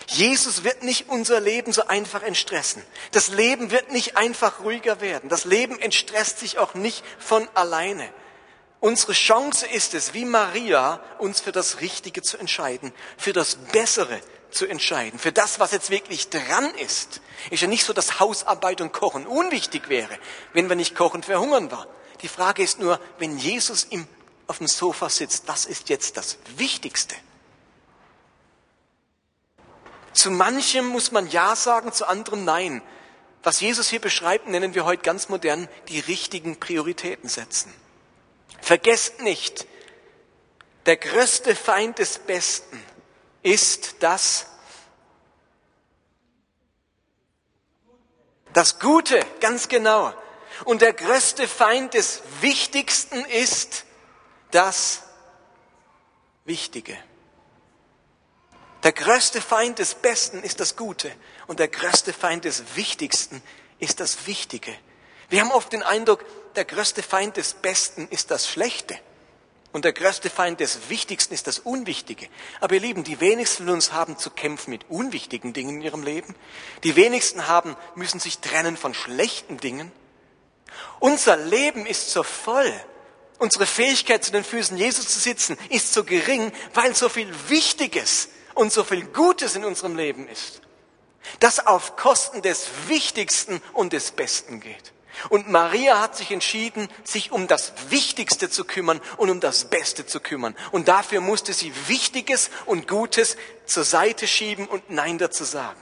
Jesus 0.08 0.64
wird 0.64 0.84
nicht 0.84 1.10
unser 1.10 1.40
Leben 1.40 1.74
so 1.74 1.88
einfach 1.88 2.22
entstressen. 2.22 2.84
Das 3.12 3.30
Leben 3.30 3.72
wird 3.72 3.92
nicht 3.92 4.18
einfach 4.18 4.60
ruhiger 4.60 5.02
werden. 5.02 5.30
Das 5.30 5.46
Leben 5.46 5.80
entstresst 5.80 6.40
sich 6.40 6.58
auch 6.58 6.74
nicht 6.74 7.04
von 7.18 7.48
alleine. 7.54 8.10
Unsere 8.80 9.14
Chance 9.14 9.66
ist 9.66 9.94
es, 9.94 10.14
wie 10.14 10.26
Maria, 10.26 11.02
uns 11.18 11.40
für 11.40 11.52
das 11.52 11.82
Richtige 11.82 12.22
zu 12.22 12.38
entscheiden, 12.38 12.94
für 13.18 13.34
das 13.34 13.56
Bessere 13.56 14.22
zu 14.52 14.68
entscheiden, 14.68 15.18
für 15.18 15.32
das, 15.32 15.60
was 15.60 15.72
jetzt 15.72 15.90
wirklich 15.90 16.30
dran 16.30 16.74
ist. 16.76 17.22
Ist 17.50 17.62
ja 17.62 17.68
nicht 17.68 17.84
so, 17.84 17.94
dass 17.94 18.20
Hausarbeit 18.20 18.82
und 18.82 18.94
Kochen 18.94 19.26
unwichtig 19.26 19.90
wäre, 19.90 20.18
wenn 20.54 20.70
wir 20.70 20.76
nicht 20.76 20.96
kochen, 20.96 21.24
verhungern 21.24 21.72
wir. 21.72 21.88
Die 22.22 22.28
Frage 22.28 22.64
ist 22.64 22.80
nur, 22.80 23.00
wenn 23.18 23.38
Jesus 23.38 23.86
im, 23.90 24.08
auf 24.48 24.60
dem 24.60 24.68
Sofa 24.68 25.10
sitzt, 25.10 25.50
das 25.50 25.66
ist 25.66 25.90
jetzt 25.90 26.16
das 26.18 26.38
Wichtigste. 26.58 27.16
Zu 30.16 30.32
manchem 30.32 30.88
muss 30.88 31.12
man 31.12 31.30
Ja 31.30 31.56
sagen, 31.56 31.92
zu 31.92 32.08
anderem 32.08 32.46
Nein. 32.46 32.82
Was 33.44 33.60
Jesus 33.60 33.90
hier 33.90 34.00
beschreibt, 34.00 34.48
nennen 34.48 34.74
wir 34.74 34.86
heute 34.86 35.04
ganz 35.04 35.30
modern 35.30 35.68
die 35.90 36.00
richtigen 36.00 36.60
Prioritäten 36.60 37.30
setzen. 37.30 37.72
Vergesst 38.62 39.22
nicht, 39.22 39.68
der 40.86 40.96
größte 40.98 41.54
Feind 41.54 42.00
des 42.00 42.18
Besten 42.18 42.82
ist 43.44 43.98
das, 44.00 44.48
das 48.54 48.80
Gute, 48.80 49.20
ganz 49.42 49.68
genau. 49.68 50.14
Und 50.64 50.82
der 50.82 50.94
größte 50.94 51.48
Feind 51.48 51.94
des 51.94 52.24
Wichtigsten 52.40 53.26
ist 53.26 53.84
das 54.52 55.04
Wichtige. 56.46 56.98
Der 58.86 58.94
größte 58.94 59.42
Feind 59.42 59.80
des 59.80 59.96
Besten 59.96 60.44
ist 60.44 60.60
das 60.60 60.76
Gute 60.76 61.12
und 61.48 61.58
der 61.58 61.70
größte 61.70 62.14
Feind 62.14 62.46
des 62.46 62.76
Wichtigsten 62.76 63.42
ist 63.80 64.00
das 64.00 64.28
Wichtige. 64.28 64.72
Wir 65.28 65.42
haben 65.42 65.50
oft 65.50 65.74
den 65.74 65.82
Eindruck, 65.82 66.24
der 66.56 66.66
größte 66.66 67.02
Feind 67.02 67.36
des 67.36 67.56
Besten 67.56 68.08
ist 68.10 68.30
das 68.30 68.48
Schlechte 68.48 68.96
und 69.72 69.86
der 69.86 69.94
größte 69.94 70.30
Feind 70.30 70.60
des 70.60 70.88
Wichtigsten 70.88 71.34
ist 71.34 71.48
das 71.48 71.58
Unwichtige. 71.58 72.28
Aber 72.60 72.76
ihr 72.76 72.82
Lieben, 72.82 73.04
die 73.04 73.20
wenigsten 73.20 73.66
von 73.66 73.74
uns 73.74 73.92
haben 73.92 74.20
zu 74.20 74.30
kämpfen 74.30 74.70
mit 74.70 74.88
unwichtigen 74.88 75.52
Dingen 75.52 75.78
in 75.78 75.82
ihrem 75.82 76.04
Leben. 76.04 76.36
Die 76.84 76.96
wenigsten 76.96 77.48
haben, 77.48 77.76
müssen 77.96 78.20
sich 78.20 78.38
trennen 78.38 78.78
von 78.78 78.94
schlechten 78.94 79.58
Dingen. 79.58 79.92
Unser 81.00 81.38
Leben 81.38 81.88
ist 81.88 82.12
so 82.12 82.22
voll. 82.22 82.72
Unsere 83.40 83.66
Fähigkeit, 83.66 84.24
zu 84.24 84.32
den 84.32 84.44
Füßen 84.44 84.78
Jesus 84.78 85.08
zu 85.08 85.20
sitzen, 85.20 85.58
ist 85.70 85.92
so 85.92 86.04
gering, 86.04 86.52
weil 86.76 86.94
so 86.94 87.10
viel 87.10 87.34
Wichtiges 87.50 88.30
und 88.56 88.74
so 88.74 88.84
viel 88.84 89.06
Gutes 89.06 89.56
in 89.56 89.64
unserem 89.64 89.96
Leben 89.96 90.28
ist, 90.28 90.62
das 91.40 91.66
auf 91.66 91.96
Kosten 91.96 92.42
des 92.42 92.68
Wichtigsten 92.88 93.62
und 93.74 93.94
des 93.94 94.12
Besten 94.12 94.60
geht. 94.60 94.94
Und 95.30 95.50
Maria 95.50 96.02
hat 96.02 96.16
sich 96.16 96.32
entschieden, 96.32 96.90
sich 97.04 97.32
um 97.32 97.48
das 97.48 97.74
Wichtigste 97.90 98.50
zu 98.50 98.66
kümmern 98.66 99.00
und 99.18 99.30
um 99.30 99.40
das 99.40 99.66
Beste 99.66 100.06
zu 100.06 100.20
kümmern. 100.20 100.56
Und 100.72 100.88
dafür 100.88 101.22
musste 101.22 101.54
sie 101.54 101.74
Wichtiges 101.88 102.50
und 102.66 102.88
Gutes 102.88 103.38
zur 103.66 103.84
Seite 103.84 104.28
schieben 104.28 104.68
und 104.68 104.90
Nein 104.90 105.18
dazu 105.18 105.44
sagen. 105.44 105.80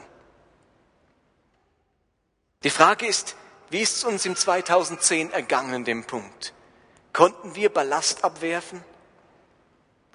Die 2.64 2.70
Frage 2.70 3.08
ist, 3.08 3.36
wie 3.70 3.82
ist 3.82 3.98
es 3.98 4.04
uns 4.04 4.26
im 4.26 4.36
2010 4.36 5.32
ergangen 5.32 5.74
in 5.74 5.84
dem 5.84 6.06
Punkt? 6.06 6.54
Konnten 7.12 7.56
wir 7.56 7.70
Ballast 7.74 8.24
abwerfen? 8.24 8.84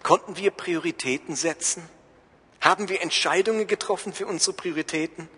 Konnten 0.02 0.36
wir 0.36 0.52
Prioritäten 0.52 1.34
setzen? 1.34 1.88
Haben 2.60 2.88
wir 2.88 3.02
Entscheidungen 3.02 3.66
getroffen 3.66 4.12
für 4.12 4.26
unsere 4.26 4.54
Prioritäten? 4.54 5.28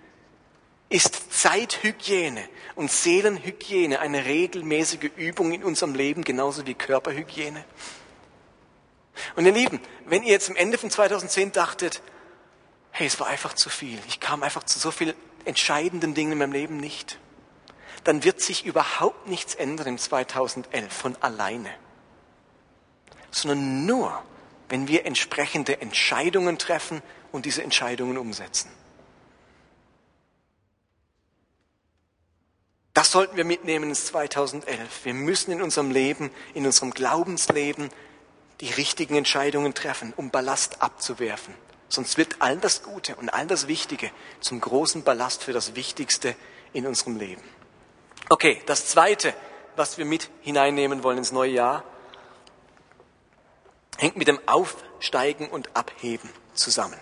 Ist 0.88 1.32
Zeithygiene 1.32 2.48
und 2.74 2.90
Seelenhygiene 2.90 4.00
eine 4.00 4.24
regelmäßige 4.24 5.10
Übung 5.16 5.52
in 5.52 5.62
unserem 5.62 5.94
Leben, 5.94 6.24
genauso 6.24 6.66
wie 6.66 6.74
Körperhygiene? 6.74 7.64
Und 9.36 9.46
ihr 9.46 9.52
Lieben, 9.52 9.80
wenn 10.06 10.22
ihr 10.22 10.32
jetzt 10.32 10.50
am 10.50 10.56
Ende 10.56 10.78
von 10.78 10.90
2010 10.90 11.52
dachtet, 11.52 12.02
hey, 12.90 13.06
es 13.06 13.20
war 13.20 13.28
einfach 13.28 13.54
zu 13.54 13.68
viel, 13.68 13.98
ich 14.08 14.18
kam 14.18 14.42
einfach 14.42 14.64
zu 14.64 14.78
so 14.78 14.90
vielen 14.90 15.14
entscheidenden 15.44 16.14
Dingen 16.14 16.32
in 16.32 16.38
meinem 16.38 16.52
Leben 16.52 16.76
nicht, 16.78 17.18
dann 18.04 18.24
wird 18.24 18.40
sich 18.40 18.64
überhaupt 18.64 19.28
nichts 19.28 19.54
ändern 19.54 19.86
im 19.86 19.98
2011 19.98 20.92
von 20.92 21.16
alleine, 21.20 21.70
sondern 23.30 23.86
nur, 23.86 24.22
wenn 24.70 24.88
wir 24.88 25.04
entsprechende 25.04 25.80
Entscheidungen 25.80 26.56
treffen 26.56 27.02
und 27.32 27.44
diese 27.44 27.62
Entscheidungen 27.62 28.16
umsetzen. 28.16 28.70
Das 32.94 33.12
sollten 33.12 33.36
wir 33.36 33.44
mitnehmen 33.44 33.90
ins 33.90 34.06
2011. 34.06 35.04
Wir 35.04 35.14
müssen 35.14 35.52
in 35.52 35.62
unserem 35.62 35.90
Leben, 35.90 36.30
in 36.54 36.66
unserem 36.66 36.92
Glaubensleben 36.92 37.90
die 38.60 38.70
richtigen 38.70 39.16
Entscheidungen 39.16 39.74
treffen, 39.74 40.12
um 40.16 40.30
Ballast 40.30 40.82
abzuwerfen. 40.82 41.54
Sonst 41.88 42.18
wird 42.18 42.36
all 42.40 42.58
das 42.58 42.82
Gute 42.82 43.16
und 43.16 43.30
all 43.30 43.46
das 43.46 43.66
Wichtige 43.66 44.10
zum 44.40 44.60
großen 44.60 45.02
Ballast 45.02 45.42
für 45.42 45.52
das 45.52 45.74
Wichtigste 45.74 46.36
in 46.72 46.86
unserem 46.86 47.16
Leben. 47.16 47.42
Okay, 48.28 48.62
das 48.66 48.86
Zweite, 48.86 49.34
was 49.76 49.98
wir 49.98 50.04
mit 50.04 50.30
hineinnehmen 50.42 51.02
wollen 51.02 51.18
ins 51.18 51.32
neue 51.32 51.50
Jahr, 51.50 51.84
hängt 54.00 54.16
mit 54.16 54.28
dem 54.28 54.40
Aufsteigen 54.48 55.48
und 55.48 55.76
Abheben 55.76 56.30
zusammen. 56.54 56.98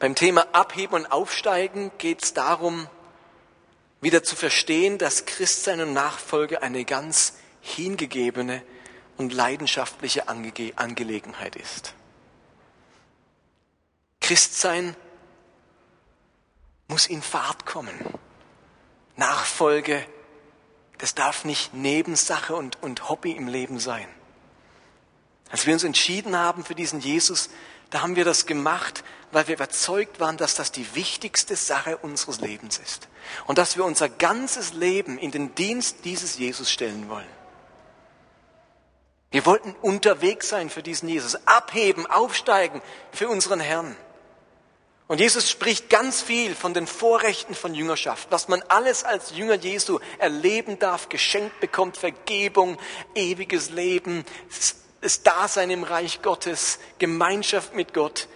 Beim 0.00 0.16
Thema 0.16 0.46
Abheben 0.52 0.94
und 0.94 1.06
Aufsteigen 1.06 1.92
geht 1.98 2.22
es 2.24 2.34
darum, 2.34 2.88
wieder 4.00 4.22
zu 4.24 4.34
verstehen, 4.34 4.98
dass 4.98 5.24
Christsein 5.24 5.80
und 5.80 5.92
Nachfolge 5.92 6.62
eine 6.62 6.84
ganz 6.84 7.34
hingegebene 7.60 8.62
und 9.16 9.32
leidenschaftliche 9.32 10.28
Ange 10.28 10.72
Angelegenheit 10.74 11.56
ist. 11.56 11.94
Christsein 14.20 14.96
muss 16.88 17.06
in 17.06 17.22
Fahrt 17.22 17.66
kommen. 17.66 17.94
Nachfolge 19.14 20.04
das 20.98 21.14
darf 21.14 21.44
nicht 21.44 21.74
Nebensache 21.74 22.54
und, 22.54 22.82
und 22.82 23.08
Hobby 23.08 23.32
im 23.32 23.48
Leben 23.48 23.78
sein. 23.78 24.08
Als 25.50 25.66
wir 25.66 25.74
uns 25.74 25.84
entschieden 25.84 26.36
haben 26.36 26.64
für 26.64 26.74
diesen 26.74 27.00
Jesus, 27.00 27.50
da 27.90 28.02
haben 28.02 28.16
wir 28.16 28.24
das 28.24 28.46
gemacht, 28.46 29.04
weil 29.30 29.46
wir 29.46 29.54
überzeugt 29.54 30.18
waren, 30.18 30.36
dass 30.36 30.54
das 30.54 30.72
die 30.72 30.94
wichtigste 30.94 31.56
Sache 31.56 31.98
unseres 31.98 32.40
Lebens 32.40 32.78
ist. 32.78 33.08
Und 33.46 33.58
dass 33.58 33.76
wir 33.76 33.84
unser 33.84 34.08
ganzes 34.08 34.72
Leben 34.72 35.18
in 35.18 35.30
den 35.30 35.54
Dienst 35.54 36.04
dieses 36.04 36.38
Jesus 36.38 36.70
stellen 36.70 37.08
wollen. 37.08 37.26
Wir 39.30 39.44
wollten 39.44 39.74
unterwegs 39.82 40.48
sein 40.48 40.70
für 40.70 40.82
diesen 40.82 41.08
Jesus, 41.08 41.36
abheben, 41.46 42.06
aufsteigen 42.06 42.80
für 43.12 43.28
unseren 43.28 43.60
Herrn. 43.60 43.96
Und 45.08 45.20
Jesus 45.20 45.48
spricht 45.48 45.88
ganz 45.88 46.20
viel 46.20 46.54
von 46.54 46.74
den 46.74 46.88
Vorrechten 46.88 47.54
von 47.54 47.74
Jüngerschaft, 47.74 48.28
was 48.30 48.48
man 48.48 48.62
alles 48.62 49.04
als 49.04 49.30
Jünger 49.36 49.54
Jesu 49.54 50.00
erleben 50.18 50.80
darf, 50.80 51.08
geschenkt 51.08 51.60
bekommt, 51.60 51.96
Vergebung, 51.96 52.76
ewiges 53.14 53.70
Leben, 53.70 54.24
das 55.00 55.22
Dasein 55.22 55.70
im 55.70 55.84
Reich 55.84 56.22
Gottes, 56.22 56.80
Gemeinschaft 56.98 57.74
mit 57.74 57.94
Gott. 57.94 58.26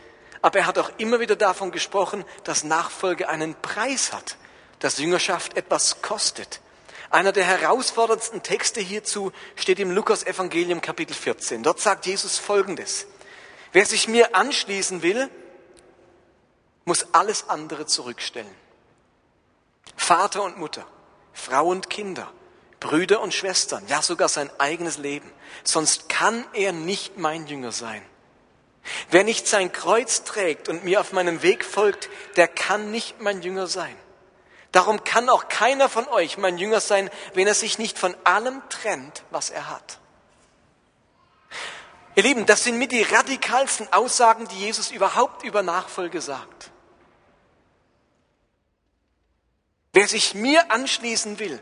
Aber 0.42 0.60
er 0.60 0.66
hat 0.66 0.78
auch 0.78 0.92
immer 0.98 1.18
wieder 1.18 1.34
davon 1.34 1.72
gesprochen, 1.72 2.24
dass 2.44 2.62
Nachfolge 2.62 3.28
einen 3.28 3.56
Preis 3.60 4.12
hat, 4.12 4.36
dass 4.78 4.98
Jüngerschaft 4.98 5.56
etwas 5.56 6.02
kostet. 6.02 6.60
Einer 7.10 7.32
der 7.32 7.44
herausforderndsten 7.44 8.44
Texte 8.44 8.80
hierzu 8.80 9.32
steht 9.56 9.80
im 9.80 9.90
Lukas 9.90 10.24
Evangelium 10.24 10.80
Kapitel 10.80 11.14
14. 11.14 11.64
Dort 11.64 11.80
sagt 11.80 12.06
Jesus 12.06 12.38
Folgendes. 12.38 13.08
Wer 13.72 13.84
sich 13.84 14.06
mir 14.06 14.36
anschließen 14.36 15.02
will, 15.02 15.28
muss 16.84 17.06
alles 17.12 17.48
andere 17.48 17.86
zurückstellen. 17.86 18.54
Vater 19.96 20.42
und 20.42 20.58
Mutter, 20.58 20.86
Frau 21.32 21.66
und 21.66 21.90
Kinder, 21.90 22.30
Brüder 22.80 23.20
und 23.20 23.34
Schwestern, 23.34 23.86
ja 23.88 24.02
sogar 24.02 24.28
sein 24.28 24.50
eigenes 24.58 24.98
Leben. 24.98 25.30
Sonst 25.64 26.08
kann 26.08 26.46
er 26.54 26.72
nicht 26.72 27.18
mein 27.18 27.46
Jünger 27.46 27.72
sein. 27.72 28.02
Wer 29.10 29.24
nicht 29.24 29.46
sein 29.46 29.72
Kreuz 29.72 30.24
trägt 30.24 30.68
und 30.68 30.84
mir 30.84 31.00
auf 31.00 31.12
meinem 31.12 31.42
Weg 31.42 31.64
folgt, 31.64 32.08
der 32.36 32.48
kann 32.48 32.90
nicht 32.90 33.20
mein 33.20 33.42
Jünger 33.42 33.66
sein. 33.66 33.94
Darum 34.72 35.04
kann 35.04 35.28
auch 35.28 35.48
keiner 35.48 35.88
von 35.88 36.08
euch 36.08 36.38
mein 36.38 36.56
Jünger 36.56 36.80
sein, 36.80 37.10
wenn 37.34 37.46
er 37.46 37.54
sich 37.54 37.78
nicht 37.78 37.98
von 37.98 38.16
allem 38.24 38.62
trennt, 38.68 39.24
was 39.30 39.50
er 39.50 39.68
hat. 39.68 39.98
Ihr 42.14 42.22
Lieben, 42.22 42.46
das 42.46 42.64
sind 42.64 42.78
mit 42.78 42.92
die 42.92 43.02
radikalsten 43.02 43.92
Aussagen, 43.92 44.48
die 44.48 44.58
Jesus 44.58 44.90
überhaupt 44.90 45.44
über 45.44 45.62
Nachfolge 45.62 46.20
sagt. 46.20 46.69
Wer 49.92 50.06
sich 50.06 50.34
mir 50.34 50.70
anschließen 50.70 51.38
will, 51.38 51.60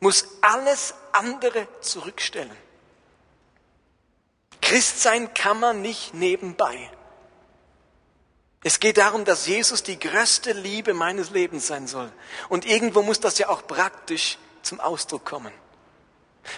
muss 0.00 0.26
alles 0.40 0.94
andere 1.12 1.66
zurückstellen. 1.80 2.56
Christsein 4.60 5.32
kann 5.34 5.58
man 5.60 5.82
nicht 5.82 6.14
nebenbei. 6.14 6.90
Es 8.62 8.80
geht 8.80 8.98
darum, 8.98 9.24
dass 9.24 9.46
Jesus 9.46 9.82
die 9.82 9.98
größte 9.98 10.52
Liebe 10.52 10.92
meines 10.92 11.30
Lebens 11.30 11.66
sein 11.66 11.86
soll. 11.86 12.12
Und 12.48 12.66
irgendwo 12.66 13.02
muss 13.02 13.20
das 13.20 13.38
ja 13.38 13.48
auch 13.48 13.66
praktisch 13.66 14.38
zum 14.62 14.80
Ausdruck 14.80 15.24
kommen. 15.24 15.52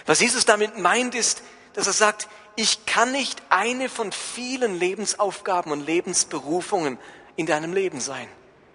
Was 0.05 0.19
Jesus 0.19 0.45
damit 0.45 0.77
meint, 0.77 1.15
ist, 1.15 1.41
dass 1.73 1.87
er 1.87 1.93
sagt, 1.93 2.27
ich 2.55 2.85
kann 2.85 3.11
nicht 3.11 3.41
eine 3.49 3.87
von 3.87 4.11
vielen 4.11 4.77
Lebensaufgaben 4.77 5.71
und 5.71 5.85
Lebensberufungen 5.85 6.97
in 7.35 7.45
deinem 7.45 7.73
Leben 7.73 8.01
sein. 8.01 8.27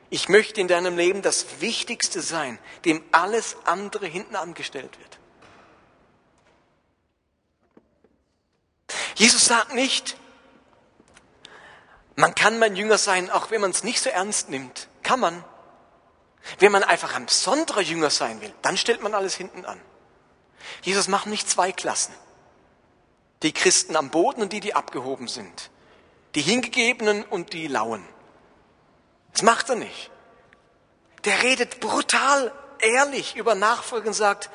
Ich 0.09 0.29
möchte 0.29 0.61
in 0.61 0.69
deinem 0.69 0.97
Leben 0.97 1.23
das 1.23 1.61
Wichtigste 1.61 2.23
sein, 2.23 2.59
dem 2.85 3.03
alles 3.13 3.57
andere 3.65 4.07
hinten 4.07 4.37
angestellt 4.37 4.97
wird. 4.99 5.19
Jesus 9.17 9.47
sagt 9.47 9.75
nicht, 9.75 10.17
man 12.15 12.35
kann 12.35 12.59
mein 12.59 12.77
Jünger 12.77 12.99
sein, 12.99 13.31
auch 13.31 13.51
wenn 13.51 13.61
man 13.61 13.71
es 13.71 13.83
nicht 13.83 14.01
so 14.01 14.11
ernst 14.11 14.49
nimmt. 14.49 14.89
Kann 15.03 15.21
man. 15.21 15.45
Wenn 16.59 16.73
man 16.73 16.85
einfach 16.85 17.15
ein 17.15 17.27
besonderer 17.27 17.81
Jünger 17.81 18.11
sein 18.11 18.41
will, 18.41 18.53
dann 18.63 18.77
stellt 18.77 19.03
man 19.03 19.15
alles 19.15 19.35
hinten 19.35 19.65
an. 19.65 19.81
Jesus 20.83 21.09
macht 21.09 21.27
nicht 21.27 21.49
zwei 21.51 21.73
Klassen. 21.73 22.15
Die 23.43 23.53
Christen 23.53 23.97
am 23.97 24.11
Boden 24.11 24.43
und 24.43 24.53
die, 24.53 24.61
die 24.61 24.75
abgehoben 24.75 25.29
sind. 25.29 25.71
Die 26.35 26.43
Hingegebenen 26.43 27.25
und 27.25 27.53
die 27.53 27.67
Lauen. 27.67 28.07
Das 29.37 29.43
macht 29.43 29.69
er 29.69 29.77
nicht. 29.77 30.11
Der 31.27 31.43
redet 31.43 31.79
brutal 31.81 32.51
ehrlich 32.79 33.37
über 33.37 33.55
Nachfolge 33.55 34.09
und 34.09 34.15
sagt, 34.15 34.49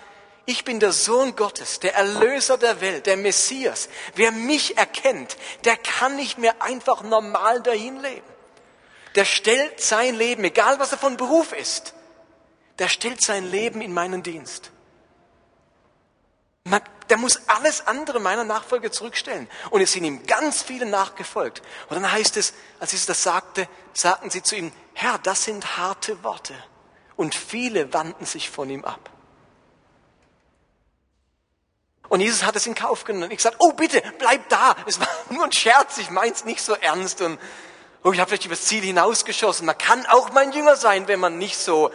ich 0.47 0.65
bin 0.65 0.79
der 0.79 0.91
Sohn 0.91 1.35
Gottes, 1.35 1.79
der 1.81 1.93
Erlöser 1.93 2.57
der 2.57 2.81
Welt, 2.81 3.05
der 3.05 3.15
Messias. 3.15 3.89
Wer 4.15 4.31
mich 4.31 4.79
erkennt, 4.79 5.37
der 5.65 5.77
kann 5.77 6.15
nicht 6.15 6.39
mehr 6.39 6.63
einfach 6.63 7.03
normal 7.03 7.61
dahin 7.61 8.01
leben. 8.01 8.25
Der 9.13 9.25
stellt 9.25 9.79
sein 9.79 10.15
Leben, 10.15 10.43
egal 10.45 10.79
was 10.79 10.93
er 10.93 10.97
von 10.97 11.15
Beruf 11.15 11.53
ist, 11.53 11.93
der 12.79 12.87
stellt 12.87 13.21
sein 13.21 13.51
Leben 13.51 13.81
in 13.81 13.93
meinen 13.93 14.23
Dienst. 14.23 14.71
Der 17.11 17.17
muss 17.17 17.41
alles 17.47 17.87
andere 17.87 18.21
meiner 18.21 18.45
Nachfolge 18.45 18.89
zurückstellen. 18.89 19.49
Und 19.69 19.81
es 19.81 19.91
sind 19.91 20.05
ihm 20.05 20.25
ganz 20.25 20.63
viele 20.63 20.85
nachgefolgt. 20.85 21.61
Und 21.89 21.95
dann 21.97 22.09
heißt 22.09 22.37
es, 22.37 22.53
als 22.79 22.93
Jesus 22.93 23.05
das 23.05 23.21
sagte, 23.21 23.67
sagten 23.91 24.29
sie 24.29 24.41
zu 24.41 24.55
ihm, 24.55 24.71
Herr, 24.93 25.17
das 25.17 25.43
sind 25.43 25.77
harte 25.77 26.23
Worte. 26.23 26.53
Und 27.17 27.35
viele 27.35 27.93
wandten 27.93 28.25
sich 28.25 28.49
von 28.49 28.69
ihm 28.69 28.85
ab. 28.85 29.09
Und 32.07 32.21
Jesus 32.21 32.45
hat 32.45 32.55
es 32.55 32.65
in 32.65 32.75
Kauf 32.75 33.03
genommen. 33.03 33.25
Und 33.25 33.31
ich 33.31 33.41
sagte, 33.41 33.57
oh 33.59 33.73
bitte, 33.73 34.01
bleib 34.17 34.47
da. 34.47 34.77
Es 34.85 34.97
war 34.97 35.09
nur 35.31 35.43
ein 35.43 35.51
Scherz, 35.51 35.97
ich 35.97 36.11
mein's 36.11 36.45
nicht 36.45 36.61
so 36.61 36.75
ernst. 36.75 37.19
Und 37.19 37.37
oh, 38.03 38.13
ich 38.13 38.21
habe 38.21 38.29
vielleicht 38.29 38.45
übers 38.45 38.63
Ziel 38.63 38.83
hinausgeschossen. 38.83 39.65
Man 39.65 39.77
kann 39.77 40.05
auch 40.05 40.31
mein 40.31 40.53
Jünger 40.53 40.77
sein, 40.77 41.09
wenn 41.09 41.19
man 41.19 41.37
nicht 41.37 41.57
so 41.57 41.91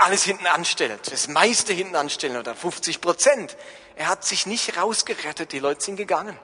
alles 0.00 0.24
hinten 0.24 0.46
anstellt. 0.46 1.12
Das 1.12 1.28
meiste 1.28 1.72
hinten 1.72 1.94
anstellen 1.94 2.36
oder 2.36 2.54
50 2.56 3.00
Prozent. 3.00 3.56
Er 4.00 4.08
hat 4.08 4.24
sich 4.24 4.46
nicht 4.46 4.78
rausgerettet, 4.78 5.52
die 5.52 5.58
Leute 5.58 5.84
sind 5.84 5.96
gegangen. 5.96 6.34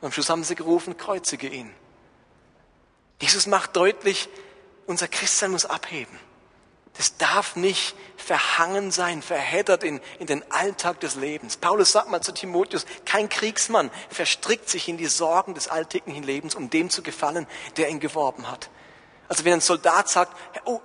Und 0.00 0.06
am 0.06 0.10
Schluss 0.10 0.30
haben 0.30 0.42
sie 0.42 0.54
gerufen, 0.54 0.96
kreuzige 0.96 1.46
ihn. 1.46 1.70
Jesus 3.20 3.46
macht 3.46 3.76
deutlich, 3.76 4.30
unser 4.86 5.06
Christsein 5.06 5.50
muss 5.50 5.66
abheben. 5.66 6.18
Das 6.94 7.18
darf 7.18 7.56
nicht 7.56 7.94
verhangen 8.16 8.90
sein, 8.90 9.20
verheddert 9.20 9.84
in, 9.84 10.00
in 10.18 10.26
den 10.26 10.50
Alltag 10.50 10.98
des 11.00 11.14
Lebens. 11.14 11.58
Paulus 11.58 11.92
sagt 11.92 12.08
mal 12.08 12.22
zu 12.22 12.32
Timotheus, 12.32 12.86
kein 13.04 13.28
Kriegsmann 13.28 13.90
verstrickt 14.08 14.70
sich 14.70 14.88
in 14.88 14.96
die 14.96 15.08
Sorgen 15.08 15.52
des 15.52 15.68
alltäglichen 15.68 16.22
Lebens, 16.22 16.54
um 16.54 16.70
dem 16.70 16.88
zu 16.88 17.02
gefallen, 17.02 17.46
der 17.76 17.90
ihn 17.90 18.00
geworben 18.00 18.50
hat. 18.50 18.70
Also 19.28 19.44
wenn 19.44 19.52
ein 19.52 19.60
Soldat 19.60 20.08
sagt, 20.08 20.34
oh, 20.64 20.80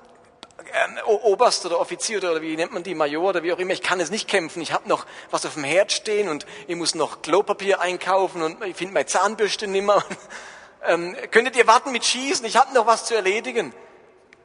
Oberst 1.06 1.66
oder 1.66 1.80
Offizier 1.80 2.18
oder 2.18 2.42
wie 2.42 2.56
nennt 2.56 2.74
man 2.74 2.82
die, 2.82 2.96
Major 2.96 3.30
oder 3.30 3.44
wie 3.44 3.54
auch 3.54 3.60
immer, 3.60 3.74
ich 3.74 3.84
kann 3.84 4.00
jetzt 4.00 4.12
nicht 4.12 4.28
kämpfen, 4.28 4.62
ich 4.62 4.74
habe 4.74 4.90
noch 4.90 5.06
was 5.30 5.46
auf 5.46 5.54
dem 5.54 5.64
Herd 5.64 5.92
stehen 5.92 6.30
und 6.30 6.46
ich 6.68 6.76
muss 6.76 6.96
noch 6.96 7.22
Klopapier 7.22 7.80
einkaufen 7.80 8.42
und 8.42 8.64
ich 8.64 8.76
finde 8.76 8.96
meine 8.96 9.06
Zahnbürste 9.06 9.68
nimmer. 9.68 10.04
ähm, 10.86 11.16
könntet 11.30 11.56
ihr 11.56 11.68
warten 11.68 11.92
mit 11.92 12.06
Schießen, 12.06 12.46
ich 12.46 12.58
habe 12.58 12.74
noch 12.74 12.88
was 12.88 13.06
zu 13.06 13.14
erledigen. 13.14 13.74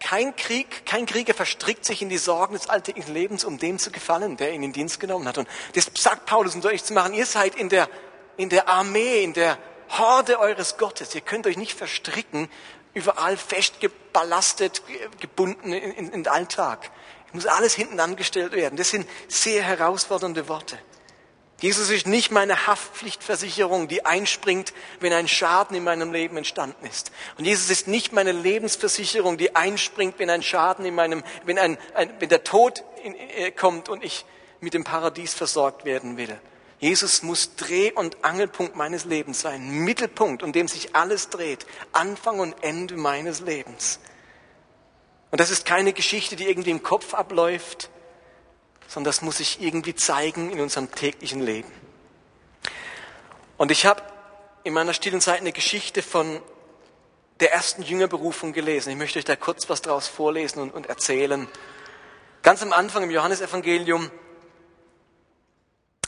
Kein 0.00 0.36
Krieg, 0.36 0.86
kein 0.86 1.06
Krieger 1.06 1.34
verstrickt 1.34 1.84
sich 1.84 2.02
in 2.02 2.08
die 2.08 2.18
Sorgen 2.18 2.54
des 2.54 2.68
alltäglichen 2.68 3.12
Lebens, 3.12 3.44
um 3.44 3.58
dem 3.58 3.78
zu 3.78 3.90
gefallen, 3.90 4.36
der 4.36 4.52
ihn 4.52 4.62
in 4.62 4.72
Dienst 4.72 5.00
genommen 5.00 5.26
hat. 5.26 5.38
Und 5.38 5.48
das 5.74 5.90
sagt 5.96 6.26
Paulus, 6.26 6.54
um 6.54 6.60
deutlich 6.60 6.84
zu 6.84 6.92
machen, 6.92 7.14
ihr 7.14 7.26
seid 7.26 7.56
in 7.56 7.68
der, 7.68 7.88
in 8.36 8.48
der 8.48 8.68
Armee, 8.68 9.24
in 9.24 9.32
der 9.32 9.58
Horde 9.88 10.38
eures 10.38 10.76
Gottes. 10.76 11.14
Ihr 11.14 11.22
könnt 11.22 11.46
euch 11.46 11.56
nicht 11.56 11.72
verstricken, 11.72 12.48
überall 12.98 13.36
festgeballastet, 13.36 14.82
gebunden 15.20 15.72
in, 15.72 15.92
in, 15.92 16.12
in 16.12 16.24
den 16.24 16.28
Alltag. 16.28 16.90
Es 17.28 17.34
muss 17.34 17.46
alles 17.46 17.74
hinten 17.74 18.00
angestellt 18.00 18.52
werden. 18.52 18.76
Das 18.76 18.90
sind 18.90 19.08
sehr 19.28 19.62
herausfordernde 19.62 20.48
Worte. 20.48 20.78
Jesus 21.60 21.90
ist 21.90 22.06
nicht 22.06 22.30
meine 22.30 22.68
Haftpflichtversicherung, 22.68 23.88
die 23.88 24.06
einspringt, 24.06 24.72
wenn 25.00 25.12
ein 25.12 25.26
Schaden 25.26 25.76
in 25.76 25.82
meinem 25.82 26.12
Leben 26.12 26.36
entstanden 26.36 26.86
ist. 26.86 27.10
Und 27.36 27.46
Jesus 27.46 27.68
ist 27.68 27.88
nicht 27.88 28.12
meine 28.12 28.30
Lebensversicherung, 28.30 29.38
die 29.38 29.56
einspringt, 29.56 30.20
wenn 30.20 30.30
ein 30.30 30.42
Schaden 30.42 30.84
in 30.84 30.94
meinem, 30.94 31.24
wenn 31.44 31.58
ein, 31.58 31.76
ein 31.94 32.12
wenn 32.20 32.28
der 32.28 32.44
Tod 32.44 32.84
in, 33.02 33.14
äh, 33.14 33.50
kommt 33.50 33.88
und 33.88 34.04
ich 34.04 34.24
mit 34.60 34.72
dem 34.72 34.84
Paradies 34.84 35.34
versorgt 35.34 35.84
werden 35.84 36.16
will. 36.16 36.40
Jesus 36.78 37.22
muss 37.22 37.56
Dreh- 37.56 37.92
und 37.92 38.24
Angelpunkt 38.24 38.76
meines 38.76 39.04
Lebens 39.04 39.40
sein, 39.40 39.68
Mittelpunkt, 39.68 40.42
um 40.42 40.52
dem 40.52 40.68
sich 40.68 40.94
alles 40.94 41.28
dreht, 41.28 41.66
Anfang 41.92 42.38
und 42.38 42.54
Ende 42.62 42.96
meines 42.96 43.40
Lebens. 43.40 43.98
Und 45.30 45.40
das 45.40 45.50
ist 45.50 45.66
keine 45.66 45.92
Geschichte, 45.92 46.36
die 46.36 46.48
irgendwie 46.48 46.70
im 46.70 46.82
Kopf 46.82 47.14
abläuft, 47.14 47.90
sondern 48.86 49.10
das 49.10 49.22
muss 49.22 49.38
sich 49.38 49.60
irgendwie 49.60 49.94
zeigen 49.94 50.50
in 50.50 50.60
unserem 50.60 50.90
täglichen 50.90 51.40
Leben. 51.40 51.70
Und 53.56 53.72
ich 53.72 53.84
habe 53.84 54.02
in 54.62 54.72
meiner 54.72 54.94
stillen 54.94 55.20
Zeit 55.20 55.40
eine 55.40 55.52
Geschichte 55.52 56.02
von 56.02 56.40
der 57.40 57.52
ersten 57.52 57.82
Jüngerberufung 57.82 58.52
gelesen. 58.52 58.90
Ich 58.90 58.96
möchte 58.96 59.18
euch 59.18 59.24
da 59.24 59.36
kurz 59.36 59.68
was 59.68 59.82
daraus 59.82 60.08
vorlesen 60.08 60.60
und, 60.60 60.74
und 60.74 60.86
erzählen. 60.86 61.48
Ganz 62.42 62.62
am 62.62 62.72
Anfang 62.72 63.02
im 63.02 63.10
Johannesevangelium 63.10 64.10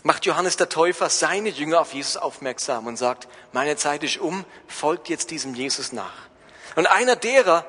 macht 0.03 0.27
Johannes 0.27 0.57
der 0.57 0.69
Täufer 0.69 1.11
seine 1.11 1.51
Jünger 1.51 1.81
auf 1.81 1.95
Jesus 1.95 2.17
aufmerksam 2.17 2.87
und 2.87 2.97
sagt, 2.97 3.29
meine 3.53 3.77
Zeit 3.77 4.03
ist 4.03 4.19
um, 4.19 4.45
folgt 4.67 5.09
jetzt 5.09 5.31
diesem 5.31 5.55
Jesus 5.55 5.93
nach. 5.93 6.29
Und 6.77 6.87
einer 6.87 7.17
derer, 7.17 7.67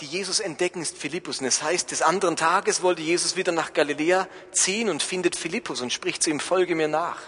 die 0.00 0.06
Jesus 0.06 0.40
entdecken, 0.40 0.82
ist 0.82 0.98
Philippus. 0.98 1.40
Und 1.40 1.46
es 1.46 1.62
heißt, 1.62 1.90
des 1.90 2.02
anderen 2.02 2.36
Tages 2.36 2.82
wollte 2.82 3.02
Jesus 3.02 3.36
wieder 3.36 3.52
nach 3.52 3.72
Galiläa 3.72 4.28
ziehen 4.52 4.90
und 4.90 5.02
findet 5.02 5.36
Philippus 5.36 5.80
und 5.80 5.92
spricht 5.92 6.22
zu 6.22 6.30
ihm, 6.30 6.40
folge 6.40 6.74
mir 6.74 6.88
nach. 6.88 7.18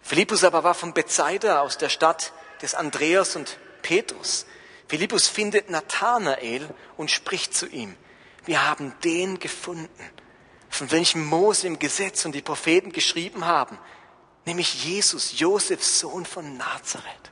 Philippus 0.00 0.42
aber 0.42 0.64
war 0.64 0.74
von 0.74 0.94
Bethsaida 0.94 1.60
aus 1.60 1.78
der 1.78 1.88
Stadt 1.88 2.32
des 2.62 2.74
Andreas 2.74 3.36
und 3.36 3.58
Petrus. 3.82 4.46
Philippus 4.88 5.28
findet 5.28 5.70
Nathanael 5.70 6.68
und 6.96 7.10
spricht 7.10 7.54
zu 7.54 7.66
ihm. 7.66 7.96
Wir 8.44 8.68
haben 8.68 8.94
den 9.04 9.38
gefunden, 9.38 9.88
von 10.72 10.90
welchem 10.90 11.24
Mose 11.26 11.66
im 11.66 11.78
Gesetz 11.78 12.24
und 12.24 12.34
die 12.34 12.40
Propheten 12.40 12.92
geschrieben 12.92 13.44
haben, 13.44 13.78
nämlich 14.46 14.84
Jesus, 14.84 15.38
Josefs 15.38 16.00
Sohn 16.00 16.24
von 16.24 16.56
Nazareth. 16.56 17.30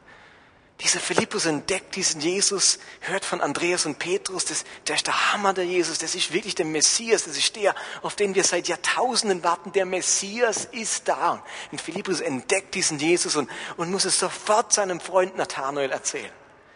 Dieser 0.80 1.00
Philippus 1.00 1.46
entdeckt 1.46 1.96
diesen 1.96 2.20
Jesus, 2.20 2.78
hört 3.00 3.24
von 3.24 3.40
Andreas 3.40 3.86
und 3.86 3.98
Petrus, 3.98 4.44
das, 4.44 4.64
der 4.86 4.96
ist 4.96 5.06
der 5.06 5.32
Hammer 5.32 5.54
der 5.54 5.64
Jesus, 5.64 5.98
das 5.98 6.14
ist 6.14 6.34
wirklich 6.34 6.54
der 6.54 6.66
Messias, 6.66 7.24
das 7.24 7.38
ist 7.38 7.56
der, 7.56 7.74
auf 8.02 8.14
den 8.14 8.34
wir 8.34 8.44
seit 8.44 8.68
Jahrtausenden 8.68 9.42
warten, 9.42 9.72
der 9.72 9.86
Messias 9.86 10.66
ist 10.66 11.08
da. 11.08 11.42
Und 11.72 11.80
Philippus 11.80 12.20
entdeckt 12.20 12.74
diesen 12.74 12.98
Jesus 12.98 13.36
und, 13.36 13.50
und 13.78 13.90
muss 13.90 14.04
es 14.04 14.18
sofort 14.18 14.74
seinem 14.74 15.00
Freund 15.00 15.36
Nathanael 15.36 15.90
erzählen. 15.90 16.32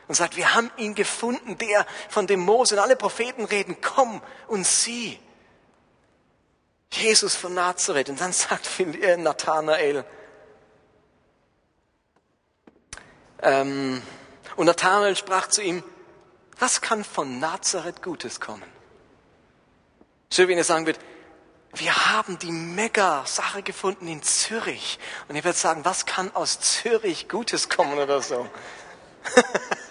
Und 0.09 0.15
sagt, 0.15 0.37
wir 0.37 0.55
haben 0.55 0.71
ihn 0.79 0.95
gefunden, 0.95 1.59
der, 1.59 1.87
von 2.09 2.27
dem 2.27 2.41
Mose 2.41 2.75
und 2.75 2.81
alle 2.81 2.97
Propheten 2.97 3.45
reden, 3.45 3.77
komm 3.83 4.23
und 4.49 4.67
sieh. 4.67 5.19
Jesus 6.97 7.37
von 7.37 7.55
Nazareth. 7.55 8.09
Und 8.09 8.21
dann 8.21 8.33
sagt 8.33 8.69
Nathanael, 9.19 10.05
Ähm, 13.45 14.03
und 14.57 14.67
Nathanael 14.67 15.17
sprach 15.17 15.49
zu 15.49 15.63
ihm, 15.63 15.83
was 16.59 16.81
kann 16.81 17.05
von 17.05 17.41
Nazareth 17.41 18.03
Gutes 18.03 18.41
kommen? 18.41 18.63
So 20.31 20.49
wenn 20.49 20.57
er 20.57 20.65
sagen 20.65 20.87
wird, 20.87 20.99
wir 21.75 22.13
haben 22.13 22.39
die 22.39 22.53
Mega-Sache 22.53 23.63
gefunden 23.63 24.09
in 24.09 24.23
Zürich. 24.23 24.99
Und 25.29 25.37
er 25.37 25.45
wird 25.45 25.57
sagen, 25.57 25.85
was 25.85 26.07
kann 26.07 26.35
aus 26.35 26.61
Zürich 26.61 27.29
Gutes 27.29 27.69
kommen 27.69 27.99
oder 27.99 28.23
so? 28.23 28.49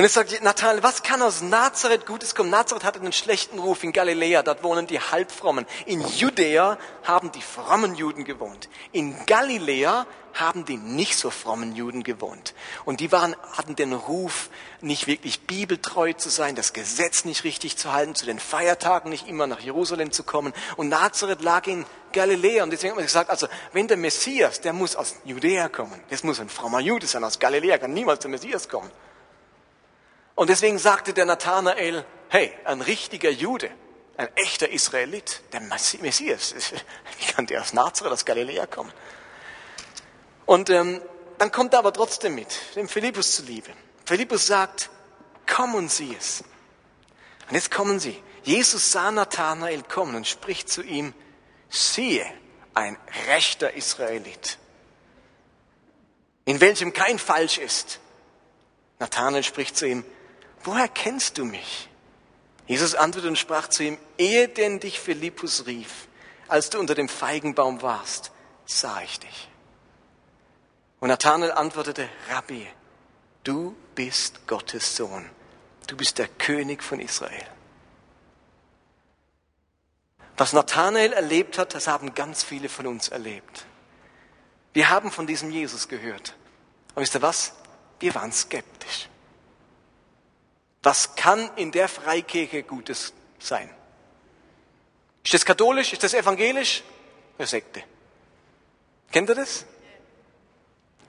Und 0.00 0.04
jetzt 0.04 0.14
sagt 0.14 0.42
Nathanael, 0.42 0.82
was 0.82 1.02
kann 1.02 1.20
aus 1.20 1.42
Nazareth 1.42 2.06
Gutes 2.06 2.34
kommen? 2.34 2.48
Nazareth 2.48 2.84
hatte 2.84 3.00
einen 3.00 3.12
schlechten 3.12 3.58
Ruf 3.58 3.84
in 3.84 3.92
Galiläa, 3.92 4.42
dort 4.42 4.62
wohnen 4.62 4.86
die 4.86 4.98
Halbfrommen. 4.98 5.66
In 5.84 6.00
Judäa 6.00 6.78
haben 7.04 7.30
die 7.32 7.42
frommen 7.42 7.94
Juden 7.94 8.24
gewohnt. 8.24 8.70
In 8.92 9.14
Galiläa 9.26 10.06
haben 10.32 10.64
die 10.64 10.78
nicht 10.78 11.18
so 11.18 11.28
frommen 11.28 11.76
Juden 11.76 12.02
gewohnt. 12.02 12.54
Und 12.86 13.00
die 13.00 13.12
waren, 13.12 13.36
hatten 13.52 13.76
den 13.76 13.92
Ruf, 13.92 14.48
nicht 14.80 15.06
wirklich 15.06 15.42
bibeltreu 15.42 16.14
zu 16.14 16.30
sein, 16.30 16.54
das 16.54 16.72
Gesetz 16.72 17.26
nicht 17.26 17.44
richtig 17.44 17.76
zu 17.76 17.92
halten, 17.92 18.14
zu 18.14 18.24
den 18.24 18.38
Feiertagen 18.38 19.10
nicht 19.10 19.28
immer 19.28 19.46
nach 19.46 19.60
Jerusalem 19.60 20.12
zu 20.12 20.22
kommen. 20.22 20.54
Und 20.78 20.88
Nazareth 20.88 21.42
lag 21.42 21.66
in 21.66 21.84
Galiläa. 22.14 22.62
Und 22.62 22.70
deswegen 22.70 22.92
hat 22.92 22.96
man 22.96 23.04
gesagt, 23.04 23.28
also, 23.28 23.48
wenn 23.74 23.86
der 23.86 23.98
Messias, 23.98 24.62
der 24.62 24.72
muss 24.72 24.96
aus 24.96 25.16
Judäa 25.26 25.68
kommen. 25.68 26.00
Das 26.08 26.24
muss 26.24 26.40
ein 26.40 26.48
frommer 26.48 26.80
Jude 26.80 27.06
sein. 27.06 27.22
Aus 27.22 27.38
Galiläa 27.38 27.76
kann 27.76 27.92
niemals 27.92 28.20
der 28.20 28.30
Messias 28.30 28.66
kommen. 28.66 28.90
Und 30.34 30.50
deswegen 30.50 30.78
sagte 30.78 31.12
der 31.12 31.26
Nathanael, 31.26 32.04
hey, 32.28 32.52
ein 32.64 32.80
richtiger 32.80 33.30
Jude, 33.30 33.70
ein 34.16 34.28
echter 34.36 34.68
Israelit, 34.68 35.42
der 35.52 35.60
Messias, 35.60 36.54
wie 37.18 37.32
kann 37.32 37.46
der 37.46 37.60
aus 37.60 37.72
Nazareth, 37.72 38.12
aus 38.12 38.24
Galiläa 38.24 38.66
kommen? 38.66 38.92
Und 40.46 40.70
ähm, 40.70 41.00
dann 41.38 41.52
kommt 41.52 41.72
er 41.72 41.78
aber 41.78 41.92
trotzdem 41.92 42.34
mit, 42.34 42.76
dem 42.76 42.88
Philippus 42.88 43.36
zuliebe. 43.36 43.70
Philippus 44.04 44.46
sagt, 44.46 44.90
komm 45.46 45.74
und 45.74 45.90
sieh 45.90 46.14
es. 46.18 46.44
Und 47.48 47.54
jetzt 47.54 47.70
kommen 47.70 47.98
sie. 47.98 48.20
Jesus 48.42 48.92
sah 48.92 49.10
Nathanael 49.10 49.82
kommen 49.82 50.14
und 50.14 50.26
spricht 50.26 50.68
zu 50.68 50.82
ihm, 50.82 51.14
siehe, 51.68 52.26
ein 52.74 52.96
rechter 53.28 53.74
Israelit, 53.74 54.58
in 56.44 56.60
welchem 56.60 56.92
kein 56.92 57.18
Falsch 57.18 57.58
ist. 57.58 58.00
Nathanael 58.98 59.42
spricht 59.42 59.76
zu 59.76 59.86
ihm, 59.86 60.04
woher 60.64 60.88
kennst 60.88 61.38
du 61.38 61.44
mich? 61.44 61.88
Jesus 62.66 62.94
antwortete 62.94 63.28
und 63.28 63.38
sprach 63.38 63.68
zu 63.68 63.82
ihm, 63.82 63.98
ehe 64.16 64.48
denn 64.48 64.80
dich 64.80 65.00
Philippus 65.00 65.66
rief, 65.66 66.08
als 66.48 66.70
du 66.70 66.78
unter 66.78 66.94
dem 66.94 67.08
Feigenbaum 67.08 67.82
warst, 67.82 68.30
sah 68.64 69.02
ich 69.02 69.18
dich. 69.18 69.48
Und 71.00 71.08
Nathanael 71.08 71.52
antwortete, 71.52 72.08
Rabbi, 72.30 72.66
du 73.42 73.74
bist 73.94 74.46
Gottes 74.46 74.96
Sohn, 74.96 75.28
du 75.86 75.96
bist 75.96 76.18
der 76.18 76.28
König 76.28 76.82
von 76.82 77.00
Israel. 77.00 77.46
Was 80.36 80.52
Nathanael 80.52 81.12
erlebt 81.12 81.58
hat, 81.58 81.74
das 81.74 81.86
haben 81.86 82.14
ganz 82.14 82.42
viele 82.42 82.68
von 82.68 82.86
uns 82.86 83.08
erlebt. 83.08 83.66
Wir 84.72 84.88
haben 84.88 85.10
von 85.10 85.26
diesem 85.26 85.50
Jesus 85.50 85.88
gehört. 85.88 86.34
Und 86.94 87.02
wisst 87.02 87.14
ihr 87.14 87.22
was? 87.22 87.52
Wir 87.98 88.14
waren 88.14 88.32
skeptisch. 88.32 89.08
Was 90.82 91.14
kann 91.14 91.50
in 91.56 91.72
der 91.72 91.88
Freikirche 91.88 92.62
Gutes 92.62 93.12
sein? 93.38 93.68
Ist 95.24 95.34
das 95.34 95.44
katholisch? 95.44 95.92
Ist 95.92 96.02
das 96.02 96.14
evangelisch? 96.14 96.82
Eine 97.36 97.46
Sekte. 97.46 97.82
Kennt 99.12 99.28
ihr 99.28 99.34
das? 99.34 99.66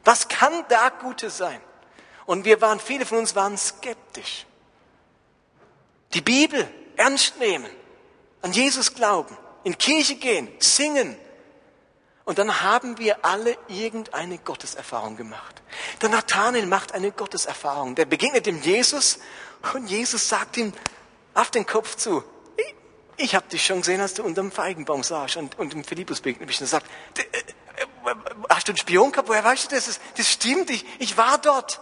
Was 0.04 0.28
kann 0.28 0.66
da 0.70 0.90
Gutes 0.90 1.38
sein? 1.38 1.62
Und 2.26 2.46
wir 2.46 2.62
waren, 2.62 2.80
viele 2.80 3.06
von 3.06 3.20
uns 3.20 3.36
waren 3.36 3.58
skeptisch. 3.58 4.46
Die 6.14 6.22
Bibel 6.22 6.68
ernst 6.98 7.40
nehmen, 7.40 7.70
an 8.42 8.52
Jesus 8.52 8.94
glauben, 8.94 9.38
in 9.64 9.78
Kirche 9.78 10.16
gehen, 10.16 10.50
singen. 10.60 11.18
Und 12.24 12.38
dann 12.38 12.62
haben 12.62 12.98
wir 12.98 13.26
alle 13.26 13.58
irgendeine 13.68 14.38
Gotteserfahrung 14.38 15.18
gemacht. 15.18 15.62
Der 16.02 16.10
Nathanael 16.10 16.66
macht 16.68 16.94
eine 16.94 17.12
Gotteserfahrung. 17.12 17.96
Der 17.96 18.06
begegnet 18.06 18.46
dem 18.46 18.62
Jesus 18.62 19.20
und 19.74 19.88
Jesus 19.88 20.30
sagt 20.30 20.58
ihm 20.58 20.74
auf 21.34 21.50
den 21.50 21.66
Kopf 21.66 21.96
zu, 21.96 22.24
ich, 22.58 22.76
ich 23.18 23.36
habe 23.36 23.48
dich 23.48 23.66
schon 23.66 23.80
gesehen, 23.80 24.02
als 24.02 24.14
du 24.14 24.24
unter 24.24 24.42
dem 24.42 24.52
Feigenbaum 24.52 25.04
saßt 25.04 25.38
und, 25.38 25.58
und 25.58 25.74
dem 25.74 25.84
Philippus 25.84 26.22
begegnet 26.22 26.48
bist. 26.48 26.62
Und 26.62 26.68
sagt, 26.68 26.86
äh, 27.18 27.22
äh, 27.22 28.16
hast 28.50 28.68
du 28.68 28.72
einen 28.72 28.78
Spion 28.78 29.12
gehabt? 29.12 29.30
Woher 29.30 29.44
weißt 29.44 29.72
du 29.72 29.76
das? 29.76 30.00
Das 30.16 30.28
stimmt, 30.28 30.70
ich, 30.70 30.86
ich 31.00 31.18
war 31.18 31.38
dort. 31.40 31.82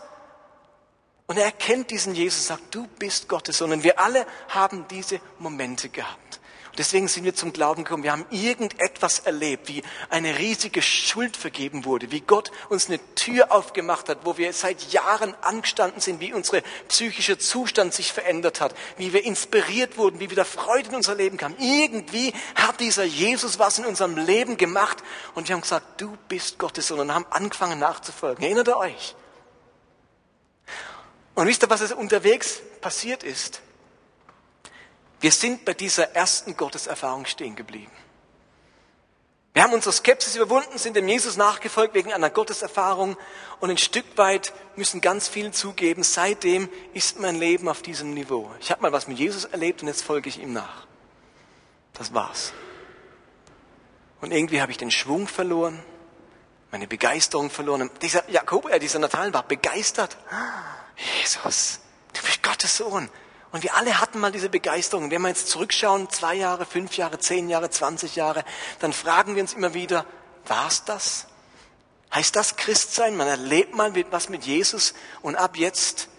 Und 1.28 1.38
er 1.38 1.46
erkennt 1.46 1.92
diesen 1.92 2.16
Jesus 2.16 2.42
und 2.42 2.48
sagt, 2.48 2.76
du 2.76 2.88
bist 2.98 3.28
Gottes 3.28 3.58
Sohn. 3.58 3.72
Und 3.72 3.84
wir 3.84 4.00
alle 4.00 4.26
haben 4.48 4.88
diese 4.88 5.20
Momente 5.38 5.90
gehabt. 5.90 6.29
Deswegen 6.80 7.10
sind 7.10 7.26
wir 7.26 7.36
zum 7.36 7.52
Glauben 7.52 7.84
gekommen. 7.84 8.04
Wir 8.04 8.14
haben 8.14 8.26
irgendetwas 8.30 9.20
erlebt, 9.20 9.68
wie 9.68 9.84
eine 10.10 10.40
riesige 10.40 10.82
Schuld 10.82 11.36
vergeben 11.36 11.84
wurde, 11.84 12.10
wie 12.14 12.22
Gott 12.22 12.54
uns 12.70 12.88
eine 12.88 13.00
Tür 13.16 13.52
aufgemacht 13.52 14.08
hat, 14.08 14.20
wo 14.24 14.38
wir 14.38 14.54
seit 14.54 14.94
Jahren 14.94 15.36
angestanden 15.42 16.00
sind, 16.00 16.22
wie 16.22 16.32
unsere 16.32 16.64
psychische 16.88 17.38
Zustand 17.38 17.94
sich 17.94 18.14
verändert 18.14 18.62
hat, 18.62 18.74
wie 18.96 19.12
wir 19.12 19.26
inspiriert 19.26 19.98
wurden, 19.98 20.22
wie 20.22 20.32
wieder 20.32 20.46
Freude 20.46 20.88
in 20.88 20.96
unser 20.96 21.16
Leben 21.16 21.36
kam. 21.36 21.54
Irgendwie 21.60 22.34
hat 22.56 22.80
dieser 22.80 23.04
Jesus 23.04 23.60
was 23.60 23.78
in 23.78 23.86
unserem 23.86 24.16
Leben 24.16 24.56
gemacht 24.56 25.00
und 25.36 25.50
wir 25.50 25.56
haben 25.56 25.62
gesagt, 25.62 26.00
du 26.00 26.18
bist 26.30 26.60
Gottes 26.60 26.88
Sohn 26.88 27.02
und 27.02 27.14
haben 27.14 27.26
angefangen 27.30 27.80
nachzufolgen. 27.80 28.42
Erinnert 28.42 28.70
ihr 28.70 28.78
euch? 28.78 29.16
Und 31.36 31.46
wisst 31.46 31.62
ihr, 31.62 31.70
was 31.70 31.82
es 31.82 31.92
unterwegs 31.92 32.62
passiert 32.80 33.24
ist? 33.24 33.60
Wir 35.20 35.32
sind 35.32 35.66
bei 35.66 35.74
dieser 35.74 36.16
ersten 36.16 36.56
Gotteserfahrung 36.56 37.26
stehen 37.26 37.56
geblieben. 37.56 37.92
Wir 39.54 39.64
haben 39.64 39.74
unsere 39.74 39.92
Skepsis 39.92 40.36
überwunden, 40.36 40.78
sind 40.78 40.96
dem 40.96 41.08
Jesus 41.08 41.36
nachgefolgt 41.36 41.94
wegen 41.94 42.14
einer 42.14 42.30
Gotteserfahrung 42.30 43.18
und 43.60 43.70
ein 43.70 43.78
Stück 43.78 44.06
weit 44.16 44.54
müssen 44.76 45.02
ganz 45.02 45.28
viel 45.28 45.52
zugeben. 45.52 46.04
Seitdem 46.04 46.70
ist 46.94 47.20
mein 47.20 47.36
Leben 47.36 47.68
auf 47.68 47.82
diesem 47.82 48.14
Niveau. 48.14 48.50
Ich 48.62 48.72
habe 48.72 48.82
mal 48.82 48.92
was 48.92 49.08
mit 49.08 49.18
Jesus 49.18 49.46
erlebt 49.46 49.82
und 49.82 49.88
jetzt 49.88 50.04
folge 50.04 50.30
ich 50.30 50.40
ihm 50.40 50.54
nach. 50.54 50.88
Das 51.94 52.14
war's. 52.14 52.54
Und 54.22 54.32
irgendwie 54.32 54.62
habe 54.62 54.72
ich 54.72 54.78
den 54.78 54.92
Schwung 54.92 55.28
verloren, 55.28 55.84
meine 56.72 56.88
Begeisterung 56.88 57.50
verloren. 57.50 57.90
Dieser 58.02 58.30
Jakob, 58.30 58.70
äh, 58.70 58.80
dieser 58.80 59.00
Nathanael 59.00 59.34
war 59.34 59.44
begeistert. 59.44 60.16
Jesus, 61.20 61.80
du 62.14 62.22
bist 62.22 62.44
Gottes 62.44 62.78
Sohn. 62.78 63.10
Und 63.52 63.64
wir 63.64 63.76
alle 63.76 64.00
hatten 64.00 64.20
mal 64.20 64.32
diese 64.32 64.50
Begeisterung. 64.50 65.10
Wenn 65.10 65.22
wir 65.22 65.30
jetzt 65.30 65.48
zurückschauen, 65.48 66.10
zwei 66.10 66.36
Jahre, 66.36 66.66
fünf 66.66 66.98
Jahre, 66.98 67.18
zehn 67.20 67.50
Jahre, 67.50 67.70
zwanzig 67.70 68.16
Jahre, 68.16 68.44
dann 68.80 68.94
fragen 68.94 69.36
wir 69.36 69.42
uns 69.42 69.54
immer 69.54 69.74
wieder, 69.74 70.06
war's 70.46 70.86
das? 70.86 71.28
Heißt 72.14 72.36
das 72.36 72.56
Christsein? 72.56 73.18
Man 73.18 73.28
erlebt 73.28 73.76
mal 73.76 73.94
was 74.12 74.30
mit 74.30 74.46
Jesus 74.46 74.94
und 75.22 75.36
ab 75.36 75.58
jetzt 75.58 76.10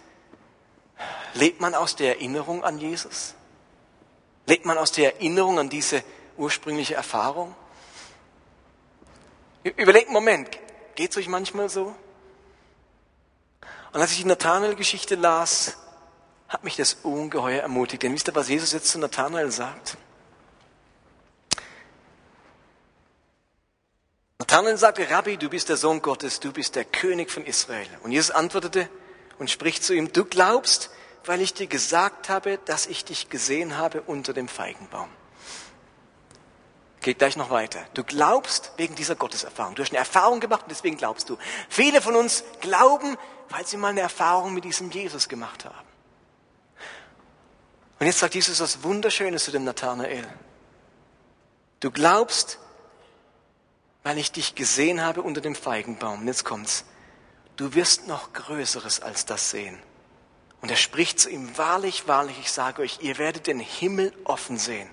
lebt 1.33 1.61
man 1.61 1.73
aus 1.73 1.95
der 1.95 2.15
Erinnerung 2.15 2.63
an 2.63 2.77
Jesus? 2.77 3.33
Lebt 4.45 4.65
man 4.65 4.77
aus 4.77 4.91
der 4.91 5.15
Erinnerung 5.15 5.59
an 5.59 5.69
diese 5.69 6.03
ursprüngliche 6.37 6.95
Erfahrung? 6.95 7.55
Überlegt 9.63 10.07
einen 10.07 10.13
Moment, 10.13 10.49
geht's 10.95 11.15
euch 11.15 11.27
manchmal 11.27 11.69
so? 11.69 11.95
Und 13.93 14.01
als 14.01 14.11
ich 14.11 14.17
die 14.17 14.25
Nathanael-Geschichte 14.25 15.15
las, 15.15 15.77
hat 16.51 16.65
mich 16.65 16.75
das 16.75 16.97
ungeheuer 17.03 17.61
ermutigt. 17.61 18.03
Denn 18.03 18.13
wisst 18.13 18.27
ihr, 18.27 18.35
was 18.35 18.49
Jesus 18.49 18.73
jetzt 18.73 18.89
zu 18.89 18.99
Nathanael 18.99 19.51
sagt? 19.51 19.97
Nathanael 24.37 24.77
sagte, 24.77 25.09
Rabbi, 25.09 25.37
du 25.37 25.49
bist 25.49 25.69
der 25.69 25.77
Sohn 25.77 26.01
Gottes, 26.01 26.41
du 26.41 26.51
bist 26.51 26.75
der 26.75 26.83
König 26.83 27.31
von 27.31 27.45
Israel. 27.45 27.87
Und 28.03 28.11
Jesus 28.11 28.31
antwortete 28.31 28.89
und 29.39 29.49
spricht 29.49 29.81
zu 29.81 29.93
ihm, 29.93 30.11
du 30.11 30.25
glaubst, 30.25 30.89
weil 31.23 31.39
ich 31.39 31.53
dir 31.53 31.67
gesagt 31.67 32.27
habe, 32.27 32.59
dass 32.65 32.85
ich 32.85 33.05
dich 33.05 33.29
gesehen 33.29 33.77
habe 33.77 34.01
unter 34.01 34.33
dem 34.33 34.49
Feigenbaum. 34.49 35.09
Geht 36.99 37.19
gleich 37.19 37.37
noch 37.37 37.49
weiter. 37.49 37.79
Du 37.93 38.03
glaubst 38.03 38.73
wegen 38.75 38.95
dieser 38.95 39.15
Gotteserfahrung. 39.15 39.75
Du 39.75 39.83
hast 39.83 39.91
eine 39.91 39.99
Erfahrung 39.99 40.41
gemacht 40.41 40.63
und 40.63 40.71
deswegen 40.71 40.97
glaubst 40.97 41.29
du. 41.29 41.37
Viele 41.69 42.01
von 42.01 42.15
uns 42.17 42.43
glauben, 42.59 43.17
weil 43.49 43.65
sie 43.65 43.77
mal 43.77 43.87
eine 43.87 44.01
Erfahrung 44.01 44.53
mit 44.53 44.65
diesem 44.65 44.91
Jesus 44.91 45.29
gemacht 45.29 45.63
haben. 45.63 45.90
Und 48.01 48.07
jetzt 48.07 48.17
sagt 48.17 48.33
Jesus 48.33 48.59
was 48.59 48.81
Wunderschönes 48.81 49.43
zu 49.43 49.51
dem 49.51 49.63
Nathanael. 49.63 50.27
Du 51.81 51.91
glaubst, 51.91 52.57
weil 54.01 54.17
ich 54.17 54.31
dich 54.31 54.55
gesehen 54.55 55.01
habe 55.01 55.21
unter 55.21 55.39
dem 55.39 55.53
Feigenbaum. 55.53 56.21
Und 56.21 56.27
jetzt 56.27 56.43
kommt's. 56.43 56.83
Du 57.57 57.75
wirst 57.75 58.07
noch 58.07 58.33
Größeres 58.33 59.01
als 59.01 59.27
das 59.27 59.51
sehen. 59.51 59.77
Und 60.61 60.71
er 60.71 60.77
spricht 60.77 61.19
zu 61.19 61.29
ihm, 61.29 61.55
wahrlich, 61.59 62.07
wahrlich, 62.07 62.39
ich 62.39 62.51
sage 62.51 62.81
euch, 62.81 62.97
ihr 63.01 63.19
werdet 63.19 63.45
den 63.45 63.59
Himmel 63.59 64.11
offen 64.23 64.57
sehen 64.57 64.89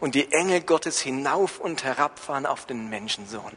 und 0.00 0.16
die 0.16 0.32
Engel 0.32 0.60
Gottes 0.60 0.98
hinauf 0.98 1.60
und 1.60 1.84
herabfahren 1.84 2.44
auf 2.44 2.66
den 2.66 2.88
Menschensohn. 2.88 3.56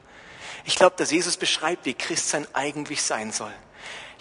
Ich 0.64 0.76
glaube, 0.76 0.96
dass 0.98 1.10
Jesus 1.10 1.38
beschreibt, 1.38 1.86
wie 1.88 1.96
Christsein 1.96 2.46
eigentlich 2.54 3.02
sein 3.02 3.32
soll. 3.32 3.54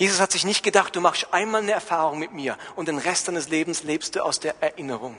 Jesus 0.00 0.18
hat 0.18 0.32
sich 0.32 0.46
nicht 0.46 0.62
gedacht, 0.62 0.96
du 0.96 1.02
machst 1.02 1.26
einmal 1.30 1.60
eine 1.60 1.72
Erfahrung 1.72 2.18
mit 2.18 2.32
mir 2.32 2.56
und 2.74 2.88
den 2.88 2.96
Rest 2.96 3.28
deines 3.28 3.50
Lebens 3.50 3.82
lebst 3.82 4.16
du 4.16 4.24
aus 4.24 4.40
der 4.40 4.54
Erinnerung. 4.62 5.14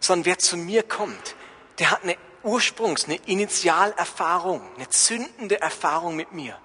Sondern 0.00 0.24
wer 0.24 0.38
zu 0.38 0.56
mir 0.56 0.82
kommt, 0.82 1.36
der 1.78 1.90
hat 1.90 2.02
eine 2.02 2.16
Ursprungs-, 2.42 3.04
eine 3.04 3.16
Initialerfahrung, 3.26 4.62
eine 4.76 4.88
zündende 4.88 5.60
Erfahrung 5.60 6.16
mit 6.16 6.32
mir. 6.32 6.56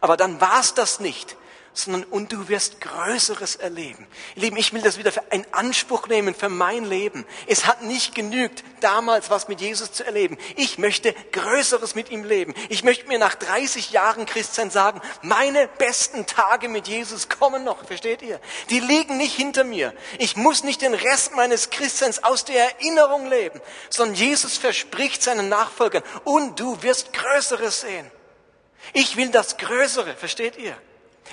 Aber 0.00 0.16
dann 0.16 0.40
war 0.40 0.58
es 0.58 0.74
das 0.74 0.98
nicht, 0.98 1.36
sondern 1.74 2.04
und 2.04 2.32
du 2.32 2.48
wirst 2.48 2.80
Größeres 2.80 3.56
erleben. 3.56 4.06
Lieben, 4.34 4.56
ich 4.56 4.72
will 4.72 4.82
das 4.82 4.98
wieder 4.98 5.12
in 5.30 5.46
Anspruch 5.52 6.06
nehmen 6.08 6.34
für 6.34 6.48
mein 6.48 6.84
Leben. 6.84 7.24
Es 7.46 7.66
hat 7.66 7.82
nicht 7.82 8.14
genügt, 8.14 8.62
damals 8.80 9.30
was 9.30 9.48
mit 9.48 9.60
Jesus 9.60 9.92
zu 9.92 10.04
erleben. 10.04 10.36
Ich 10.56 10.78
möchte 10.78 11.14
Größeres 11.32 11.94
mit 11.94 12.10
ihm 12.10 12.24
leben. 12.24 12.54
Ich 12.68 12.84
möchte 12.84 13.08
mir 13.08 13.18
nach 13.18 13.34
30 13.34 13.90
Jahren 13.90 14.26
Christsein 14.26 14.70
sagen, 14.70 15.00
meine 15.22 15.68
besten 15.78 16.26
Tage 16.26 16.68
mit 16.68 16.88
Jesus 16.88 17.28
kommen 17.28 17.64
noch, 17.64 17.84
versteht 17.86 18.22
ihr? 18.22 18.40
Die 18.70 18.80
liegen 18.80 19.16
nicht 19.16 19.34
hinter 19.34 19.64
mir. 19.64 19.94
Ich 20.18 20.36
muss 20.36 20.64
nicht 20.64 20.82
den 20.82 20.94
Rest 20.94 21.34
meines 21.34 21.70
Christseins 21.70 22.22
aus 22.22 22.44
der 22.44 22.74
Erinnerung 22.74 23.28
leben, 23.28 23.60
sondern 23.88 24.16
Jesus 24.16 24.58
verspricht 24.58 25.22
seinen 25.22 25.48
Nachfolgern, 25.48 26.02
und 26.24 26.58
du 26.60 26.82
wirst 26.82 27.12
Größeres 27.12 27.80
sehen. 27.80 28.10
Ich 28.92 29.16
will 29.16 29.30
das 29.30 29.56
Größere, 29.56 30.14
versteht 30.14 30.56
ihr? 30.56 30.76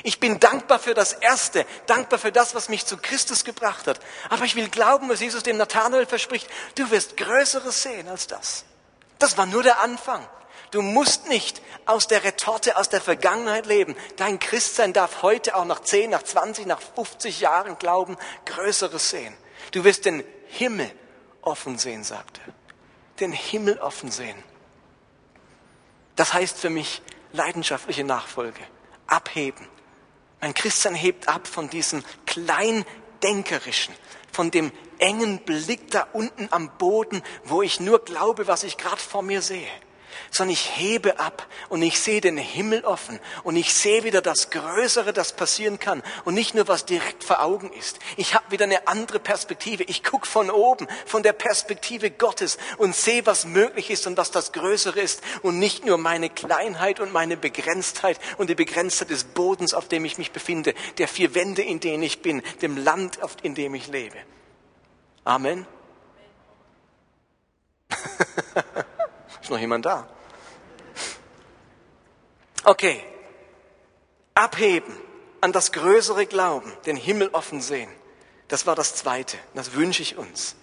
Ich 0.04 0.20
bin 0.20 0.40
dankbar 0.40 0.80
für 0.80 0.94
das 0.94 1.14
Erste, 1.14 1.66
dankbar 1.86 2.20
für 2.20 2.32
das, 2.32 2.56
was 2.56 2.70
mich 2.70 2.86
zu 2.86 2.98
Christus 2.98 3.44
gebracht 3.44 3.88
hat. 3.88 4.00
Aber 4.30 4.46
ich 4.46 4.56
will 4.56 4.70
glauben, 4.70 5.10
was 5.10 5.20
Jesus 5.20 5.44
dem 5.44 5.58
Nathanael 5.58 6.06
verspricht. 6.06 6.48
Du 6.76 6.90
wirst 6.92 7.18
Größeres 7.18 7.84
sehen 7.84 8.08
als 8.08 8.28
das. 8.28 8.66
Das 9.18 9.38
war 9.38 9.46
nur 9.46 9.64
der 9.64 9.82
Anfang. 9.82 10.26
Du 10.72 10.82
musst 10.82 11.28
nicht 11.28 11.62
aus 11.86 12.08
der 12.08 12.24
Retorte, 12.24 12.78
aus 12.78 12.90
der 12.90 13.02
Vergangenheit 13.02 13.66
leben. 13.66 13.96
Dein 14.18 14.40
Christsein 14.40 14.94
darf 14.94 15.24
heute 15.24 15.56
auch 15.56 15.66
nach 15.66 15.82
10, 15.82 16.12
nach 16.12 16.24
20, 16.24 16.66
nach 16.68 16.82
50 16.82 17.40
Jahren 17.40 17.78
glauben, 17.80 18.18
Größeres 18.46 19.10
sehen. 19.10 19.36
Du 19.72 19.84
wirst 19.84 20.06
den 20.06 20.24
Himmel 20.48 20.92
offen 21.42 21.78
sehen, 21.78 22.04
sagt 22.04 22.40
er. 22.46 22.54
Den 23.20 23.32
Himmel 23.32 23.80
offen 23.80 24.12
sehen. 24.12 24.42
Das 26.16 26.34
heißt 26.34 26.58
für 26.58 26.70
mich 26.70 27.02
leidenschaftliche 27.34 28.04
Nachfolge. 28.04 28.62
Abheben. 29.08 29.68
Mein 30.42 30.54
Christsein 30.54 30.96
hebt 30.96 31.28
ab 31.28 31.48
von 31.48 31.70
diesem 31.70 32.04
kleindenkerischen, 32.26 33.94
von 34.32 34.52
dem 34.52 34.72
engen 35.00 35.40
Blick 35.40 35.92
da 35.92 36.08
unten 36.14 36.48
am 36.52 36.78
Boden, 36.78 37.22
wo 37.44 37.62
ich 37.62 37.80
nur 37.80 38.04
glaube, 38.04 38.48
was 38.48 38.64
ich 38.64 38.78
gerade 38.78 39.02
vor 39.02 39.22
mir 39.22 39.42
sehe 39.42 39.68
sondern 40.32 40.54
ich 40.54 40.78
hebe 40.78 41.20
ab 41.20 41.48
und 41.70 41.82
ich 41.82 42.00
sehe 42.00 42.22
den 42.22 42.38
Himmel 42.38 42.86
offen 42.86 43.20
und 43.44 43.56
ich 43.56 43.74
sehe 43.74 44.04
wieder 44.04 44.22
das 44.22 44.50
Größere, 44.50 45.14
das 45.14 45.34
passieren 45.34 45.80
kann 45.80 46.04
und 46.26 46.34
nicht 46.34 46.56
nur, 46.56 46.68
was 46.68 46.86
direkt 46.86 47.24
vor 47.24 47.42
Augen 47.42 47.72
ist. 47.74 48.00
Ich 48.18 48.36
habe 48.36 48.52
wieder 48.52 48.66
eine 48.66 48.88
andere 48.88 49.20
Perspektive. 49.20 49.84
Ich 49.84 50.04
gucke 50.04 50.28
von 50.28 50.50
oben, 50.50 50.88
von 51.06 51.24
der 51.24 51.34
Perspektive 51.34 52.12
Gottes 52.12 52.58
und 52.78 52.96
sehe, 52.96 53.26
was 53.26 53.46
möglich 53.46 53.90
ist 53.90 54.08
und 54.08 54.18
was 54.18 54.32
das 54.32 54.52
Größere 54.52 55.00
ist 55.00 55.22
und 55.42 55.60
nicht 55.60 55.86
nur 55.86 55.98
meine 55.98 56.30
Kleinheit 56.30 57.00
und 57.00 57.12
meine 57.12 57.38
Begrenztheit 57.38 58.20
und 58.38 58.50
die 58.50 58.56
Begrenztheit 58.56 59.10
des 59.10 59.24
Bodens, 59.24 59.74
auf 59.74 59.88
dem 59.88 60.06
ich 60.06 60.18
mich 60.18 60.32
befinde, 60.32 60.74
der 60.98 61.08
vier 61.08 61.36
Wände, 61.36 61.62
in 61.62 61.80
denen 61.80 62.04
ich 62.04 62.22
bin, 62.22 62.42
dem 62.62 62.78
Land, 62.78 63.20
in 63.44 63.56
dem 63.56 63.76
ich 63.76 63.88
lebe. 63.88 64.18
Amen. 65.24 65.66
Ist 69.50 69.54
noch 69.54 69.60
jemand 69.60 69.84
da? 69.84 70.08
Okay. 72.66 73.04
Abheben, 74.36 74.96
an 75.42 75.52
das 75.52 75.72
größere 75.72 76.28
Glauben, 76.28 76.72
den 76.86 76.96
Himmel 76.96 77.30
offen 77.30 77.60
sehen. 77.60 77.90
Das 78.48 78.68
war 78.68 78.76
das 78.76 78.94
Zweite. 78.94 79.40
Das 79.56 79.74
wünsche 79.74 80.04
ich 80.04 80.20
uns. 80.20 80.56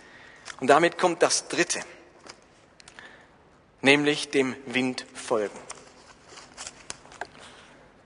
Und 0.60 0.68
damit 0.68 0.98
kommt 0.98 1.20
das 1.20 1.48
Dritte. 1.48 1.80
Nämlich 3.80 4.30
dem 4.30 4.54
Wind 4.66 5.04
folgen. 5.14 5.58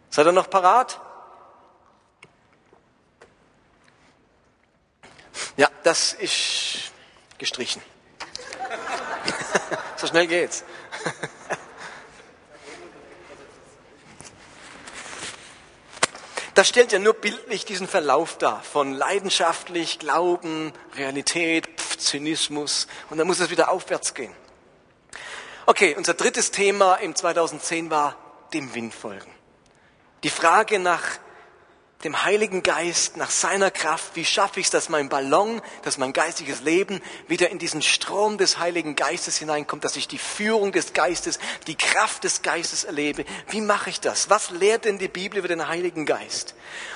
Seid 0.09 0.25
ihr 0.25 0.33
noch 0.33 0.49
parat? 0.49 0.99
Ja, 5.59 5.69
das 5.83 6.15
ist 6.15 6.91
gestrichen. 7.37 7.83
So 10.01 10.07
schnell 10.07 10.27
geht's. 10.27 10.65
Das 16.55 16.69
stellt 16.69 16.93
ja 16.93 16.99
nur 16.99 17.15
bildlich 17.15 17.65
diesen 17.65 17.87
Verlauf 17.87 18.37
dar 18.37 18.63
von 18.63 18.93
leidenschaftlich, 18.93 19.99
Glauben, 19.99 20.73
Realität, 20.95 21.69
Pf, 21.81 21.97
Zynismus 21.97 22.87
und 23.09 23.19
dann 23.19 23.27
muss 23.27 23.41
es 23.41 23.51
wieder 23.51 23.71
aufwärts 23.71 24.13
gehen. 24.15 24.35
Okay, 25.65 25.95
unser 25.97 26.15
drittes 26.15 26.51
Thema 26.51 26.97
im 26.97 27.15
2010 27.15 27.91
war 27.91 28.17
dem 28.53 28.75
Wind 28.75 28.93
folgen. 28.93 29.31
Die 30.23 30.31
Frage 30.31 30.79
nach 30.79 31.03
dem 32.05 32.25
Heiligen 32.25 32.63
Geist, 32.63 33.19
nach 33.19 33.31
seiner 33.31 33.71
Kraft, 33.71 34.17
wie 34.17 34.25
schaffe 34.25 34.59
ich 34.59 34.67
es, 34.67 34.71
dass 34.71 34.89
mein 34.89 35.11
Ballon, 35.11 35.61
dass 35.83 35.99
mein 35.99 36.15
geistiges 36.15 36.63
Leben 36.63 37.03
wieder 37.29 37.51
in 37.51 37.59
diesen 37.59 37.83
Strom 37.83 38.39
des 38.39 38.59
Heiligen 38.59 38.97
Geistes 38.97 39.37
hineinkommt, 39.37 39.85
dass 39.85 39.97
ich 39.97 40.09
die 40.09 40.19
Führung 40.19 40.73
des 40.73 40.95
Geistes, 40.95 41.39
die 41.67 41.77
Kraft 41.77 42.25
des 42.25 42.41
Geistes 42.41 42.85
erlebe. 42.85 43.27
Wie 43.51 43.61
mache 43.61 43.91
ich 43.91 44.01
das? 44.01 44.31
Was 44.31 44.51
lehrt 44.51 44.87
denn 44.87 44.99
die 44.99 45.09
Bibel 45.09 45.39
über 45.39 45.49
den 45.49 45.69
Heiligen 45.69 46.07
Geist? 46.07 46.55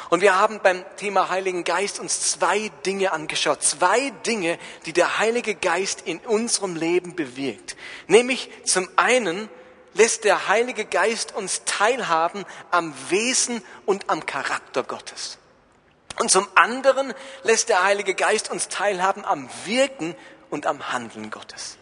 Und 0.08 0.22
wir 0.22 0.38
haben 0.38 0.60
beim 0.62 0.84
Thema 0.96 1.28
Heiligen 1.28 1.64
Geist 1.64 1.98
uns 1.98 2.30
zwei 2.30 2.70
Dinge 2.86 3.12
angeschaut. 3.12 3.62
Zwei 3.62 4.10
Dinge, 4.24 4.58
die 4.86 4.92
der 4.94 5.18
Heilige 5.18 5.54
Geist 5.54 6.02
in 6.06 6.18
unserem 6.20 6.76
Leben 6.76 7.14
bewirkt. 7.14 7.76
Nämlich 8.06 8.50
zum 8.64 8.88
einen, 8.96 9.50
lässt 9.94 10.24
der 10.24 10.48
Heilige 10.48 10.85
Geist 10.85 11.35
uns 11.35 11.62
teilhaben 11.64 12.44
am 12.70 12.94
Wesen 13.09 13.62
und 13.87 14.11
am 14.11 14.26
Charakter 14.26 14.83
Gottes. 14.83 15.38
Und 16.18 16.30
zum 16.30 16.46
anderen 16.54 17.12
lässt 17.42 17.68
der 17.68 17.83
Heilige 17.83 18.14
Geist 18.14 18.50
uns 18.50 18.68
teilhaben 18.68 19.24
am 19.24 19.48
Wirken 19.64 20.14
und 20.50 20.66
am 20.66 20.92
Handeln 20.92 21.30
Gottes. 21.30 21.76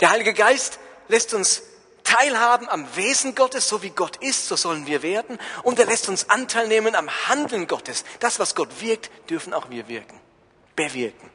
Der 0.00 0.10
Heilige 0.10 0.34
Geist 0.34 0.78
lässt 1.08 1.34
uns 1.34 1.62
teilhaben 2.04 2.68
am 2.68 2.96
Wesen 2.96 3.34
Gottes, 3.34 3.68
so 3.68 3.82
wie 3.82 3.90
Gott 3.90 4.16
ist, 4.16 4.48
so 4.48 4.56
sollen 4.56 4.86
wir 4.86 5.02
werden. 5.02 5.38
Und 5.62 5.78
er 5.78 5.86
lässt 5.86 6.08
uns 6.08 6.30
Anteil 6.30 6.66
nehmen 6.66 6.94
am 6.94 7.08
Handeln 7.28 7.66
Gottes. 7.66 8.04
Das, 8.20 8.38
was 8.38 8.54
Gott 8.54 8.80
wirkt, 8.80 9.10
dürfen 9.30 9.52
auch 9.52 9.70
wir 9.70 9.88
wirken, 9.88 10.18
bewirken. 10.74 11.30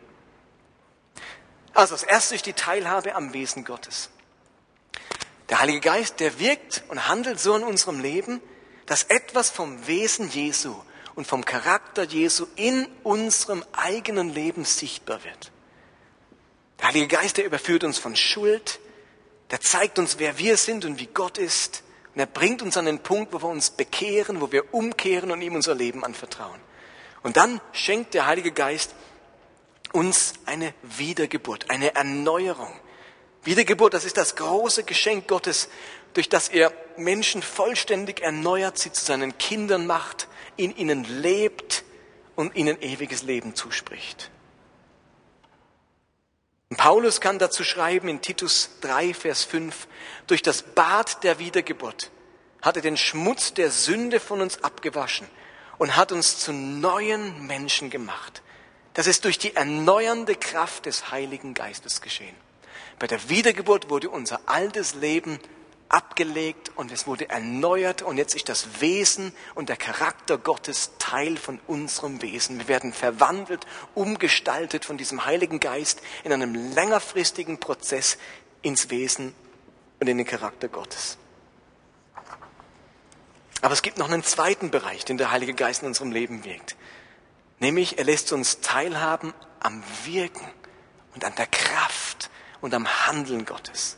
Also 1.73 1.93
das 1.93 2.03
erste 2.03 2.35
ist 2.35 2.45
die 2.45 2.53
Teilhabe 2.53 3.15
am 3.15 3.33
Wesen 3.33 3.65
Gottes. 3.65 4.09
Der 5.53 5.59
Heilige 5.59 5.81
Geist, 5.81 6.19
der 6.19 6.39
wirkt 6.39 6.81
und 6.87 7.07
handelt 7.07 7.39
so 7.39 7.55
in 7.55 7.61
unserem 7.61 7.99
Leben, 7.99 8.41
dass 8.87 9.03
etwas 9.03 9.51
vom 9.51 9.85
Wesen 9.85 10.27
Jesu 10.31 10.73
und 11.13 11.27
vom 11.27 11.45
Charakter 11.45 12.01
Jesu 12.01 12.47
in 12.55 12.87
unserem 13.03 13.63
eigenen 13.71 14.33
Leben 14.33 14.65
sichtbar 14.65 15.23
wird. 15.23 15.51
Der 16.79 16.87
Heilige 16.87 17.05
Geist, 17.05 17.37
der 17.37 17.45
überführt 17.45 17.83
uns 17.83 17.99
von 17.99 18.15
Schuld, 18.15 18.79
der 19.51 19.61
zeigt 19.61 19.99
uns, 19.99 20.17
wer 20.17 20.39
wir 20.39 20.57
sind 20.57 20.85
und 20.85 20.99
wie 20.99 21.05
Gott 21.05 21.37
ist. 21.37 21.83
Und 22.15 22.19
er 22.19 22.25
bringt 22.25 22.63
uns 22.63 22.75
an 22.75 22.87
den 22.87 22.97
Punkt, 22.97 23.31
wo 23.31 23.43
wir 23.43 23.49
uns 23.49 23.69
bekehren, 23.69 24.41
wo 24.41 24.51
wir 24.51 24.73
umkehren 24.73 25.29
und 25.29 25.39
ihm 25.43 25.53
unser 25.53 25.75
Leben 25.75 26.03
anvertrauen. 26.03 26.59
Und 27.21 27.37
dann 27.37 27.61
schenkt 27.73 28.15
der 28.15 28.25
Heilige 28.25 28.53
Geist 28.53 28.95
uns 29.91 30.33
eine 30.47 30.73
Wiedergeburt, 30.81 31.69
eine 31.69 31.93
Erneuerung. 31.93 32.73
Wiedergeburt, 33.43 33.93
das 33.93 34.05
ist 34.05 34.17
das 34.17 34.35
große 34.35 34.83
Geschenk 34.83 35.27
Gottes, 35.27 35.69
durch 36.13 36.29
das 36.29 36.49
er 36.49 36.71
Menschen 36.97 37.41
vollständig 37.41 38.21
erneuert, 38.21 38.77
sie 38.77 38.91
zu 38.91 39.03
seinen 39.03 39.37
Kindern 39.37 39.87
macht, 39.87 40.27
in 40.55 40.75
ihnen 40.75 41.03
lebt 41.03 41.83
und 42.35 42.55
ihnen 42.55 42.81
ewiges 42.81 43.23
Leben 43.23 43.55
zuspricht. 43.55 44.29
Und 46.69 46.77
Paulus 46.77 47.21
kann 47.21 47.37
dazu 47.37 47.63
schreiben 47.63 48.07
in 48.07 48.21
Titus 48.21 48.69
3, 48.81 49.13
Vers 49.13 49.43
5, 49.43 49.87
durch 50.27 50.41
das 50.41 50.63
Bad 50.63 51.23
der 51.23 51.39
Wiedergeburt 51.39 52.09
hat 52.61 52.77
er 52.77 52.81
den 52.81 52.97
Schmutz 52.97 53.53
der 53.53 53.69
Sünde 53.69 54.19
von 54.19 54.41
uns 54.41 54.63
abgewaschen 54.63 55.27
und 55.77 55.97
hat 55.97 56.11
uns 56.11 56.39
zu 56.39 56.53
neuen 56.53 57.45
Menschen 57.45 57.89
gemacht. 57.89 58.41
Das 58.93 59.05
ist 59.05 59.25
durch 59.25 59.37
die 59.37 59.55
erneuernde 59.55 60.35
Kraft 60.35 60.85
des 60.85 61.11
Heiligen 61.11 61.53
Geistes 61.53 62.01
geschehen. 62.01 62.35
Bei 63.03 63.07
der 63.07 63.27
Wiedergeburt 63.27 63.89
wurde 63.89 64.09
unser 64.09 64.39
altes 64.45 64.93
Leben 64.95 65.37
abgelegt 65.89 66.71
und 66.77 66.89
es 66.89 67.05
wurde 67.05 67.27
erneuert 67.27 68.01
und 68.01 68.15
jetzt 68.15 68.33
ist 68.33 68.47
das 68.47 68.79
Wesen 68.79 69.33
und 69.55 69.67
der 69.67 69.75
Charakter 69.75 70.37
Gottes 70.37 70.91
Teil 70.99 71.35
von 71.35 71.59
unserem 71.67 72.21
Wesen. 72.21 72.59
Wir 72.59 72.69
werden 72.69 72.93
verwandelt, 72.93 73.67
umgestaltet 73.93 74.85
von 74.85 74.97
diesem 74.97 75.25
Heiligen 75.25 75.59
Geist 75.59 76.01
in 76.23 76.31
einem 76.31 76.55
längerfristigen 76.73 77.59
Prozess 77.59 78.17
ins 78.61 78.89
Wesen 78.89 79.35
und 79.99 80.07
in 80.07 80.17
den 80.17 80.25
Charakter 80.25 80.69
Gottes. 80.69 81.17
Aber 83.61 83.73
es 83.73 83.81
gibt 83.81 83.97
noch 83.97 84.09
einen 84.09 84.23
zweiten 84.23 84.71
Bereich, 84.71 85.03
den 85.03 85.17
der 85.17 85.29
Heilige 85.29 85.55
Geist 85.55 85.81
in 85.81 85.89
unserem 85.89 86.13
Leben 86.13 86.45
wirkt. 86.45 86.77
Nämlich, 87.59 87.97
er 87.97 88.05
lässt 88.05 88.31
uns 88.31 88.61
teilhaben 88.61 89.33
am 89.59 89.83
Wirken 90.05 90.47
und 91.13 91.25
an 91.25 91.35
der 91.35 91.47
Kraft 91.47 92.29
und 92.63 92.73
am 92.73 92.87
Handeln 93.05 93.45
Gottes. 93.45 93.97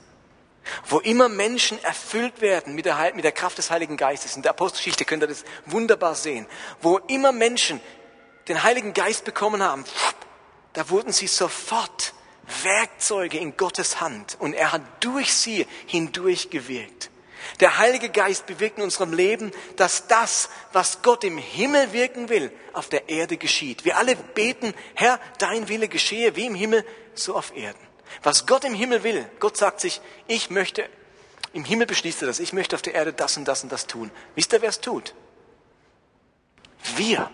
wo 0.87 0.99
immer 0.99 1.29
Menschen 1.29 1.81
erfüllt 1.83 2.41
werden 2.41 2.73
mit 2.73 2.85
der, 2.85 3.13
mit 3.13 3.23
der 3.23 3.31
Kraft 3.31 3.57
des 3.57 3.69
Heiligen 3.69 3.97
Geistes. 3.97 4.35
In 4.35 4.41
der 4.41 4.51
Apostelgeschichte 4.51 5.05
könnt 5.05 5.23
ihr 5.23 5.27
das 5.27 5.43
wunderbar 5.67 6.15
sehen. 6.15 6.47
Wo 6.81 6.97
immer 6.97 7.31
Menschen 7.31 7.79
den 8.47 8.63
Heiligen 8.63 8.93
Geist 8.93 9.25
bekommen 9.25 9.61
haben, 9.63 9.85
da 10.73 10.89
wurden 10.89 11.11
sie 11.11 11.27
sofort 11.27 12.13
Werkzeuge 12.63 13.37
in 13.37 13.57
Gottes 13.57 14.01
Hand 14.01 14.37
und 14.39 14.53
er 14.53 14.71
hat 14.71 14.81
durch 14.99 15.33
sie 15.33 15.65
hindurch 15.85 16.49
gewirkt. 16.49 17.09
Der 17.59 17.77
Heilige 17.77 18.09
Geist 18.09 18.47
bewirkt 18.47 18.79
in 18.79 18.83
unserem 18.83 19.13
Leben, 19.13 19.51
dass 19.75 20.07
das, 20.07 20.49
was 20.73 21.03
Gott 21.03 21.23
im 21.23 21.37
Himmel 21.37 21.93
wirken 21.93 22.29
will, 22.29 22.51
auf 22.73 22.89
der 22.89 23.07
Erde 23.07 23.37
geschieht. 23.37 23.85
Wir 23.85 23.97
alle 23.97 24.15
beten, 24.15 24.73
Herr, 24.95 25.19
dein 25.37 25.67
Wille 25.69 25.87
geschehe 25.87 26.35
wie 26.35 26.47
im 26.47 26.55
Himmel, 26.55 26.83
so 27.13 27.35
auf 27.35 27.55
Erden. 27.55 27.94
Was 28.23 28.45
Gott 28.45 28.63
im 28.63 28.73
Himmel 28.73 29.03
will, 29.03 29.29
Gott 29.39 29.57
sagt 29.57 29.79
sich, 29.79 30.01
ich 30.27 30.49
möchte, 30.49 30.87
im 31.53 31.63
Himmel 31.63 31.87
beschließt 31.87 32.21
er 32.21 32.27
das, 32.27 32.39
ich 32.39 32.53
möchte 32.53 32.75
auf 32.75 32.81
der 32.81 32.95
Erde 32.95 33.13
das 33.13 33.37
und 33.37 33.47
das 33.47 33.63
und 33.63 33.71
das 33.71 33.87
tun. 33.87 34.11
Wisst 34.35 34.53
ihr, 34.53 34.61
wer 34.61 34.69
es 34.69 34.81
tut? 34.81 35.13
Wir. 36.95 37.29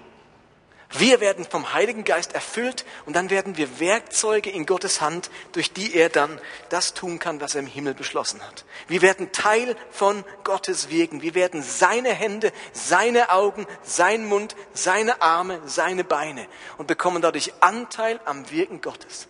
Wir 0.93 1.21
werden 1.21 1.45
vom 1.45 1.73
Heiligen 1.73 2.03
Geist 2.03 2.33
erfüllt 2.33 2.85
und 3.05 3.15
dann 3.15 3.29
werden 3.29 3.55
wir 3.55 3.79
Werkzeuge 3.79 4.49
in 4.49 4.65
Gottes 4.65 4.99
Hand, 4.99 5.31
durch 5.53 5.71
die 5.71 5.95
er 5.95 6.09
dann 6.09 6.39
das 6.67 6.93
tun 6.93 7.17
kann, 7.17 7.39
was 7.39 7.55
er 7.55 7.61
im 7.61 7.67
Himmel 7.67 7.93
beschlossen 7.93 8.45
hat. 8.45 8.65
Wir 8.87 9.01
werden 9.01 9.31
Teil 9.31 9.77
von 9.89 10.25
Gottes 10.43 10.89
Wirken. 10.89 11.21
Wir 11.21 11.33
werden 11.33 11.63
seine 11.63 12.09
Hände, 12.09 12.51
seine 12.73 13.29
Augen, 13.29 13.67
sein 13.83 14.25
Mund, 14.25 14.57
seine 14.73 15.21
Arme, 15.21 15.61
seine 15.65 16.03
Beine 16.03 16.45
und 16.77 16.87
bekommen 16.87 17.21
dadurch 17.21 17.53
Anteil 17.61 18.19
am 18.25 18.51
Wirken 18.51 18.81
Gottes. 18.81 19.27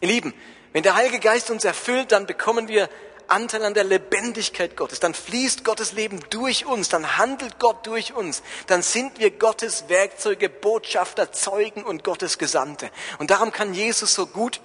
Ihr 0.00 0.08
Lieben, 0.08 0.34
wenn 0.72 0.82
der 0.82 0.94
Heilige 0.94 1.20
Geist 1.20 1.50
uns 1.50 1.64
erfüllt, 1.64 2.12
dann 2.12 2.26
bekommen 2.26 2.68
wir 2.68 2.88
Anteil 3.28 3.64
an 3.64 3.74
der 3.74 3.84
Lebendigkeit 3.84 4.76
Gottes. 4.76 5.00
Dann 5.00 5.14
fließt 5.14 5.64
Gottes 5.64 5.92
Leben 5.92 6.20
durch 6.30 6.66
uns, 6.66 6.88
dann 6.88 7.18
handelt 7.18 7.58
Gott 7.58 7.86
durch 7.86 8.14
uns. 8.14 8.42
Dann 8.66 8.82
sind 8.82 9.18
wir 9.18 9.30
Gottes 9.30 9.88
Werkzeuge, 9.88 10.48
Botschafter, 10.48 11.32
Zeugen 11.32 11.84
und 11.84 12.04
Gottes 12.04 12.38
Gesandte. 12.38 12.90
Und 13.18 13.30
darum 13.30 13.52
kann 13.52 13.74
Jesus 13.74 14.14
so 14.14 14.26
gut 14.26 14.60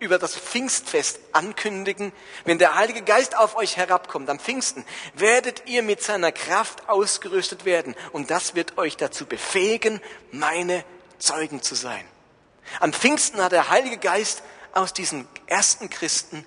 über 0.00 0.18
das 0.18 0.36
Pfingstfest 0.36 1.18
ankündigen, 1.32 2.12
wenn 2.44 2.58
der 2.58 2.76
Heilige 2.76 3.02
Geist 3.02 3.36
auf 3.36 3.56
euch 3.56 3.76
herabkommt 3.76 4.30
am 4.30 4.38
Pfingsten, 4.38 4.84
werdet 5.14 5.64
ihr 5.66 5.82
mit 5.82 6.02
seiner 6.02 6.30
Kraft 6.30 6.88
ausgerüstet 6.88 7.64
werden 7.64 7.96
und 8.12 8.30
das 8.30 8.54
wird 8.54 8.78
euch 8.78 8.96
dazu 8.96 9.26
befähigen, 9.26 10.00
meine 10.30 10.84
Zeugen 11.18 11.62
zu 11.62 11.74
sein. 11.74 12.04
Am 12.80 12.92
Pfingsten 12.92 13.42
hat 13.42 13.52
der 13.52 13.70
Heilige 13.70 13.98
Geist 13.98 14.42
aus 14.72 14.92
diesen 14.92 15.26
ersten 15.46 15.90
Christen 15.90 16.44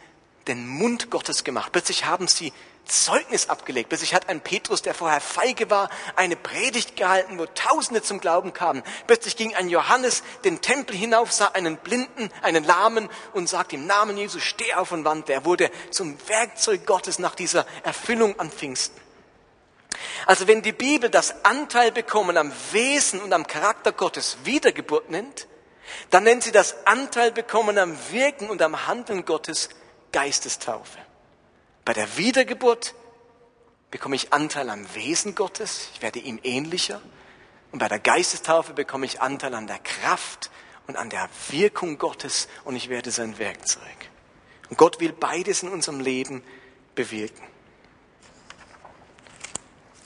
den 0.47 0.67
Mund 0.67 1.09
Gottes 1.11 1.43
gemacht. 1.43 1.71
Plötzlich 1.71 2.05
haben 2.05 2.27
sie 2.27 2.53
Zeugnis 2.85 3.49
abgelegt. 3.49 3.89
Plötzlich 3.89 4.13
hat 4.13 4.27
ein 4.27 4.41
Petrus, 4.41 4.81
der 4.81 4.93
vorher 4.93 5.21
feige 5.21 5.69
war, 5.69 5.89
eine 6.15 6.35
Predigt 6.35 6.95
gehalten, 6.95 7.37
wo 7.39 7.45
Tausende 7.45 8.01
zum 8.01 8.19
Glauben 8.19 8.53
kamen. 8.53 8.83
Plötzlich 9.07 9.37
ging 9.37 9.55
ein 9.55 9.69
Johannes 9.69 10.23
den 10.43 10.61
Tempel 10.61 10.95
hinauf, 10.95 11.31
sah 11.31 11.47
einen 11.47 11.77
Blinden, 11.77 12.29
einen 12.41 12.63
Lahmen 12.63 13.09
und 13.33 13.47
sagte 13.47 13.75
im 13.75 13.85
Namen 13.85 14.17
Jesu, 14.17 14.39
steh 14.39 14.73
auf 14.73 14.91
und 14.91 15.05
wandte. 15.05 15.33
Er 15.33 15.45
wurde 15.45 15.71
zum 15.91 16.17
Werkzeug 16.27 16.85
Gottes 16.85 17.19
nach 17.19 17.35
dieser 17.35 17.65
Erfüllung 17.83 18.39
an 18.39 18.51
Pfingsten. 18.51 18.99
Also 20.25 20.47
wenn 20.47 20.61
die 20.61 20.71
Bibel 20.71 21.09
das 21.09 21.45
Anteil 21.45 21.91
bekommen 21.91 22.37
am 22.37 22.51
Wesen 22.71 23.21
und 23.21 23.33
am 23.33 23.45
Charakter 23.45 23.91
Gottes 23.91 24.37
Wiedergeburt 24.43 25.09
nennt, 25.09 25.47
dann 26.09 26.23
nennt 26.23 26.43
sie 26.43 26.51
das 26.51 26.85
Anteil 26.85 27.31
bekommen 27.31 27.77
am 27.77 27.97
Wirken 28.11 28.49
und 28.49 28.61
am 28.61 28.87
Handeln 28.87 29.25
Gottes 29.25 29.69
Geistestaufe. 30.11 30.97
Bei 31.85 31.93
der 31.93 32.17
Wiedergeburt 32.17 32.93
bekomme 33.89 34.15
ich 34.15 34.33
Anteil 34.33 34.69
am 34.69 34.85
Wesen 34.95 35.35
Gottes, 35.35 35.89
ich 35.93 36.01
werde 36.01 36.19
ihm 36.19 36.39
ähnlicher. 36.43 37.01
Und 37.71 37.79
bei 37.79 37.87
der 37.87 37.99
Geistestaufe 37.99 38.73
bekomme 38.73 39.05
ich 39.05 39.21
Anteil 39.21 39.53
an 39.55 39.67
der 39.67 39.79
Kraft 39.79 40.51
und 40.87 40.97
an 40.97 41.09
der 41.09 41.29
Wirkung 41.49 41.97
Gottes 41.97 42.47
und 42.65 42.75
ich 42.75 42.89
werde 42.89 43.11
sein 43.11 43.37
Werkzeug. 43.37 43.81
Und 44.69 44.77
Gott 44.77 44.99
will 44.99 45.13
beides 45.13 45.63
in 45.63 45.69
unserem 45.69 45.99
Leben 45.99 46.43
bewirken. 46.95 47.43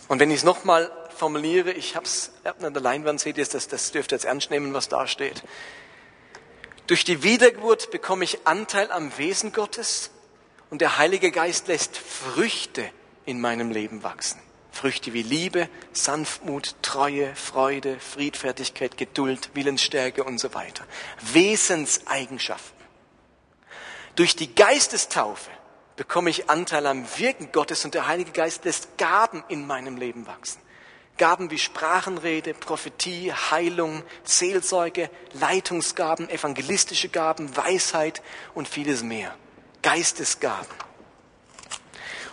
Und 0.07 0.19
wenn 0.19 0.29
ich 0.29 0.37
es 0.37 0.43
nochmal 0.43 0.91
formuliere, 1.15 1.71
ich 1.71 1.95
habe 1.95 2.05
es 2.05 2.31
an 2.43 2.73
der 2.73 2.81
Leinwand, 2.81 3.19
seht 3.19 3.37
ihr 3.37 3.45
das, 3.45 3.67
das 3.67 3.91
dürft 3.91 4.11
ihr 4.11 4.15
jetzt 4.15 4.25
ernst 4.25 4.51
nehmen, 4.51 4.73
was 4.73 4.89
da 4.89 5.07
steht. 5.07 5.43
Durch 6.87 7.03
die 7.03 7.23
Wiedergeburt 7.23 7.89
bekomme 7.89 8.23
ich 8.23 8.45
Anteil 8.45 8.91
am 8.91 9.17
Wesen 9.17 9.51
Gottes 9.51 10.11
und 10.69 10.81
der 10.81 10.97
Heilige 10.97 11.31
Geist 11.31 11.67
lässt 11.67 11.97
Früchte 11.97 12.89
in 13.25 13.41
meinem 13.41 13.71
Leben 13.71 14.03
wachsen. 14.03 14.39
Früchte 14.71 15.13
wie 15.13 15.23
Liebe, 15.23 15.69
Sanftmut, 15.93 16.75
Treue, 16.81 17.33
Freude, 17.35 17.97
Friedfertigkeit, 17.99 18.97
Geduld, 18.97 19.51
Willensstärke 19.53 20.23
und 20.23 20.37
so 20.37 20.53
weiter. 20.53 20.83
Wesenseigenschaften. 21.33 22.75
Durch 24.15 24.35
die 24.35 24.53
Geistestaufe 24.53 25.49
bekomme 25.95 26.29
ich 26.29 26.49
Anteil 26.49 26.85
am 26.87 27.05
Wirken 27.17 27.51
Gottes 27.51 27.85
und 27.85 27.93
der 27.93 28.07
Heilige 28.07 28.31
Geist 28.31 28.65
lässt 28.65 28.97
Gaben 28.97 29.43
in 29.47 29.65
meinem 29.65 29.97
Leben 29.97 30.27
wachsen. 30.27 30.61
Gaben 31.17 31.49
wie 31.49 31.57
Sprachenrede, 31.57 32.53
Prophetie, 32.53 33.31
Heilung, 33.31 34.03
Seelsorge, 34.25 35.09
Leitungsgaben, 35.33 36.29
evangelistische 36.29 37.07
Gaben, 37.07 37.55
Weisheit 37.55 38.21
und 38.53 38.67
vieles 38.67 39.01
mehr. 39.01 39.33
Geistesgaben. 39.81 40.67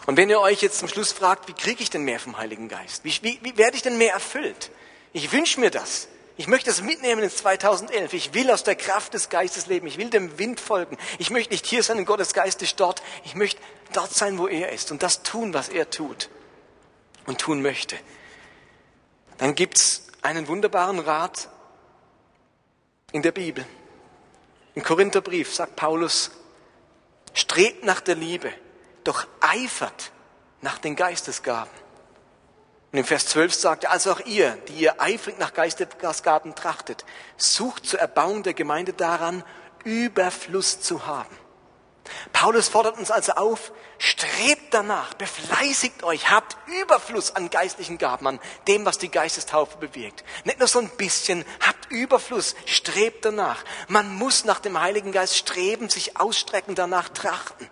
Und 0.07 0.17
wenn 0.17 0.31
ihr 0.31 0.41
euch 0.41 0.63
jetzt 0.63 0.81
zum 0.81 0.89
Schluss 0.89 1.13
fragt, 1.13 1.47
wie 1.47 1.53
kriege 1.53 1.81
ich 1.81 1.91
denn 1.91 2.03
mehr 2.03 2.19
vom 2.19 2.39
Heiligen 2.39 2.69
Geist? 2.69 3.05
Wie, 3.05 3.17
wie, 3.23 3.39
wie 3.43 3.57
werde 3.57 3.77
ich 3.77 3.83
denn 3.83 3.99
mehr 3.99 4.15
erfüllt? 4.15 4.73
Ich 5.13 5.31
wünsche 5.33 5.61
mir 5.61 5.71
das. 5.71 6.09
Ich 6.37 6.49
möchte 6.49 6.71
es 6.71 6.83
mitnehmen 6.83 7.23
ins 7.23 7.37
2011. 7.37 8.15
Ich 8.15 8.35
will 8.35 8.51
aus 8.51 8.65
der 8.65 8.75
Kraft 8.75 9.15
des 9.15 9.29
Geistes 9.29 9.67
leben. 9.67 9.87
Ich 9.87 9.99
will 9.99 10.11
dem 10.11 10.41
Wind 10.41 10.59
folgen. 10.59 10.97
Ich 11.19 11.31
möchte 11.31 11.53
nicht 11.53 11.67
hier 11.67 11.85
sein 11.85 11.99
und 11.99 12.07
Gottes 12.07 12.33
Geist 12.33 12.63
ist 12.63 12.81
dort. 12.81 13.01
Ich 13.25 13.37
möchte 13.37 13.61
dort 13.93 14.13
sein, 14.13 14.39
wo 14.39 14.49
er 14.49 14.73
ist 14.73 14.91
und 14.91 15.05
das 15.05 15.23
tun, 15.23 15.55
was 15.55 15.69
er 15.69 15.89
tut 15.91 16.31
und 17.27 17.39
tun 17.39 17.63
möchte 17.63 17.97
dann 19.39 19.55
gibt's 19.55 20.07
einen 20.23 20.49
wunderbaren 20.49 20.99
Rat 20.99 21.49
in 23.13 23.23
der 23.23 23.33
Bibel. 23.33 23.65
Im 24.75 24.83
Korintherbrief 24.83 25.55
sagt 25.55 25.77
Paulus, 25.77 26.31
strebt 27.35 27.85
nach 27.85 28.01
der 28.01 28.15
Liebe, 28.15 28.53
doch 29.05 29.27
eifert 29.41 30.13
nach 30.61 30.79
den 30.79 30.97
Geistesgaben. 30.97 31.73
Und 32.93 32.99
im 32.99 33.05
Vers 33.05 33.27
12 33.27 33.55
sagt 33.55 33.85
er, 33.85 33.91
also 33.91 34.13
auch 34.13 34.21
ihr, 34.21 34.57
die 34.69 34.75
ihr 34.75 35.01
eifrig 35.01 35.39
nach 35.39 35.55
Geistesgaben 35.55 36.55
trachtet, 36.55 37.05
sucht 37.37 37.87
zur 37.87 38.01
Erbauung 38.01 38.43
der 38.43 38.55
Gemeinde 38.55 38.93
daran, 38.93 39.45
Überfluss 39.85 40.81
zu 40.81 41.07
haben. 41.07 41.35
Paulus 42.33 42.69
fordert 42.69 42.99
uns 42.99 43.11
also 43.11 43.33
auf, 43.33 43.73
strebt 43.99 44.75
danach, 44.75 45.15
befleißigt 45.15 46.03
euch, 46.03 46.31
habt 46.31 46.57
Überfluss 46.67 47.37
an 47.37 47.51
geistlichen 47.51 47.99
Gaben, 47.99 48.27
an 48.27 48.41
dem, 48.67 48.85
was 48.85 48.99
die 48.99 49.11
Geistestaufe 49.11 49.79
bewirkt. 49.79 50.25
Nicht 50.45 50.59
nur 50.59 50.69
so 50.69 50.81
ein 50.81 50.91
bisschen, 50.97 51.45
habt 51.61 51.91
Überfluss, 51.91 52.57
strebt 52.67 53.25
danach. 53.25 53.65
Man 53.89 54.15
muss 54.15 54.45
nach 54.45 54.61
dem 54.61 54.81
Heiligen 54.81 55.13
Geist 55.13 55.37
streben, 55.37 55.89
sich 55.89 56.19
ausstrecken, 56.19 56.75
danach 56.75 57.09
trachten. 57.09 57.71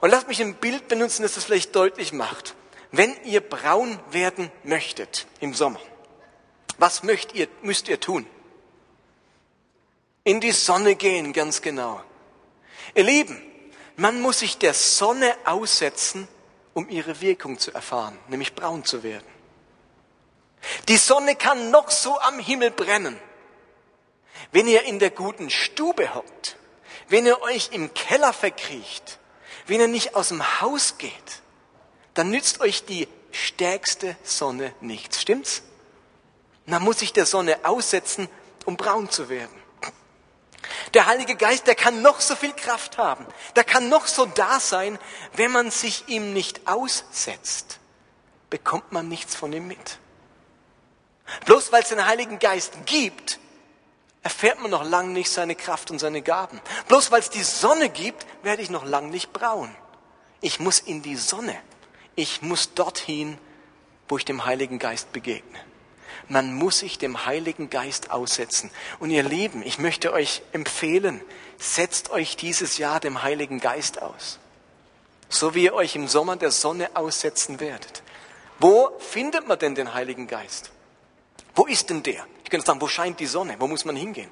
Und 0.00 0.10
lasst 0.10 0.28
mich 0.28 0.42
ein 0.42 0.56
Bild 0.56 0.88
benutzen, 0.88 1.22
das 1.22 1.34
das 1.34 1.44
vielleicht 1.44 1.74
deutlich 1.74 2.12
macht. 2.12 2.54
Wenn 2.92 3.14
ihr 3.24 3.40
braun 3.40 3.98
werden 4.10 4.52
möchtet 4.62 5.26
im 5.40 5.54
Sommer, 5.54 5.80
was 6.78 7.02
möchtet 7.02 7.34
ihr, 7.34 7.48
müsst 7.62 7.88
ihr 7.88 7.98
tun? 7.98 8.26
In 10.24 10.40
die 10.40 10.52
Sonne 10.52 10.96
gehen, 10.96 11.32
ganz 11.32 11.62
genau. 11.62 12.02
Ihr 12.94 13.04
Lieben, 13.04 13.40
man 13.96 14.20
muss 14.20 14.40
sich 14.40 14.58
der 14.58 14.74
Sonne 14.74 15.34
aussetzen, 15.44 16.28
um 16.74 16.88
ihre 16.88 17.20
Wirkung 17.20 17.58
zu 17.58 17.72
erfahren, 17.72 18.18
nämlich 18.28 18.54
braun 18.54 18.84
zu 18.84 19.02
werden. 19.02 19.26
Die 20.88 20.96
Sonne 20.96 21.36
kann 21.36 21.70
noch 21.70 21.90
so 21.90 22.18
am 22.20 22.38
Himmel 22.38 22.70
brennen. 22.70 23.18
Wenn 24.52 24.68
ihr 24.68 24.82
in 24.82 24.98
der 24.98 25.10
guten 25.10 25.50
Stube 25.50 26.14
hockt, 26.14 26.56
wenn 27.08 27.26
ihr 27.26 27.40
euch 27.42 27.70
im 27.72 27.94
Keller 27.94 28.32
verkriecht, 28.32 29.18
wenn 29.66 29.80
ihr 29.80 29.88
nicht 29.88 30.14
aus 30.14 30.28
dem 30.28 30.60
Haus 30.60 30.98
geht, 30.98 31.12
dann 32.14 32.30
nützt 32.30 32.60
euch 32.60 32.84
die 32.84 33.08
stärkste 33.32 34.16
Sonne 34.22 34.74
nichts. 34.80 35.22
Stimmt's? 35.22 35.62
Man 36.66 36.82
muss 36.82 36.98
sich 36.98 37.12
der 37.12 37.26
Sonne 37.26 37.58
aussetzen, 37.64 38.28
um 38.64 38.76
braun 38.76 39.08
zu 39.10 39.28
werden. 39.28 39.55
Der 40.94 41.06
Heilige 41.06 41.36
Geist, 41.36 41.66
der 41.66 41.74
kann 41.74 42.02
noch 42.02 42.20
so 42.20 42.36
viel 42.36 42.52
Kraft 42.52 42.98
haben, 42.98 43.26
der 43.54 43.64
kann 43.64 43.88
noch 43.88 44.06
so 44.06 44.26
da 44.26 44.60
sein, 44.60 44.98
wenn 45.34 45.52
man 45.52 45.70
sich 45.70 46.08
ihm 46.08 46.32
nicht 46.32 46.66
aussetzt, 46.66 47.78
bekommt 48.50 48.92
man 48.92 49.08
nichts 49.08 49.34
von 49.34 49.52
ihm 49.52 49.68
mit. 49.68 49.98
Bloß 51.44 51.72
weil 51.72 51.82
es 51.82 51.88
den 51.88 52.06
Heiligen 52.06 52.38
Geist 52.38 52.72
gibt, 52.86 53.38
erfährt 54.22 54.60
man 54.60 54.70
noch 54.70 54.84
lang 54.84 55.12
nicht 55.12 55.30
seine 55.30 55.54
Kraft 55.54 55.90
und 55.90 55.98
seine 55.98 56.22
Gaben. 56.22 56.60
Bloß 56.88 57.10
weil 57.10 57.20
es 57.20 57.30
die 57.30 57.42
Sonne 57.42 57.88
gibt, 57.88 58.26
werde 58.42 58.62
ich 58.62 58.70
noch 58.70 58.84
lang 58.84 59.10
nicht 59.10 59.32
braun. 59.32 59.74
Ich 60.40 60.60
muss 60.60 60.80
in 60.80 61.02
die 61.02 61.16
Sonne. 61.16 61.56
Ich 62.14 62.42
muss 62.42 62.74
dorthin, 62.74 63.38
wo 64.08 64.18
ich 64.18 64.24
dem 64.24 64.44
Heiligen 64.44 64.78
Geist 64.78 65.12
begegne. 65.12 65.58
Man 66.28 66.54
muss 66.54 66.80
sich 66.80 66.98
dem 66.98 67.24
Heiligen 67.24 67.70
Geist 67.70 68.10
aussetzen. 68.10 68.70
Und 68.98 69.10
ihr 69.10 69.22
Lieben, 69.22 69.62
ich 69.62 69.78
möchte 69.78 70.12
euch 70.12 70.42
empfehlen, 70.52 71.20
setzt 71.56 72.10
euch 72.10 72.36
dieses 72.36 72.78
Jahr 72.78 72.98
dem 72.98 73.22
Heiligen 73.22 73.60
Geist 73.60 74.02
aus. 74.02 74.38
So 75.28 75.54
wie 75.54 75.64
ihr 75.64 75.74
euch 75.74 75.94
im 75.94 76.08
Sommer 76.08 76.36
der 76.36 76.50
Sonne 76.50 76.90
aussetzen 76.94 77.60
werdet. 77.60 78.02
Wo 78.58 78.90
findet 78.98 79.46
man 79.46 79.58
denn 79.58 79.74
den 79.74 79.94
Heiligen 79.94 80.26
Geist? 80.26 80.70
Wo 81.54 81.66
ist 81.66 81.90
denn 81.90 82.02
der? 82.02 82.26
Ich 82.44 82.50
könnte 82.50 82.66
sagen, 82.66 82.80
wo 82.80 82.88
scheint 82.88 83.20
die 83.20 83.26
Sonne? 83.26 83.56
Wo 83.58 83.66
muss 83.66 83.84
man 83.84 83.96
hingehen? 83.96 84.30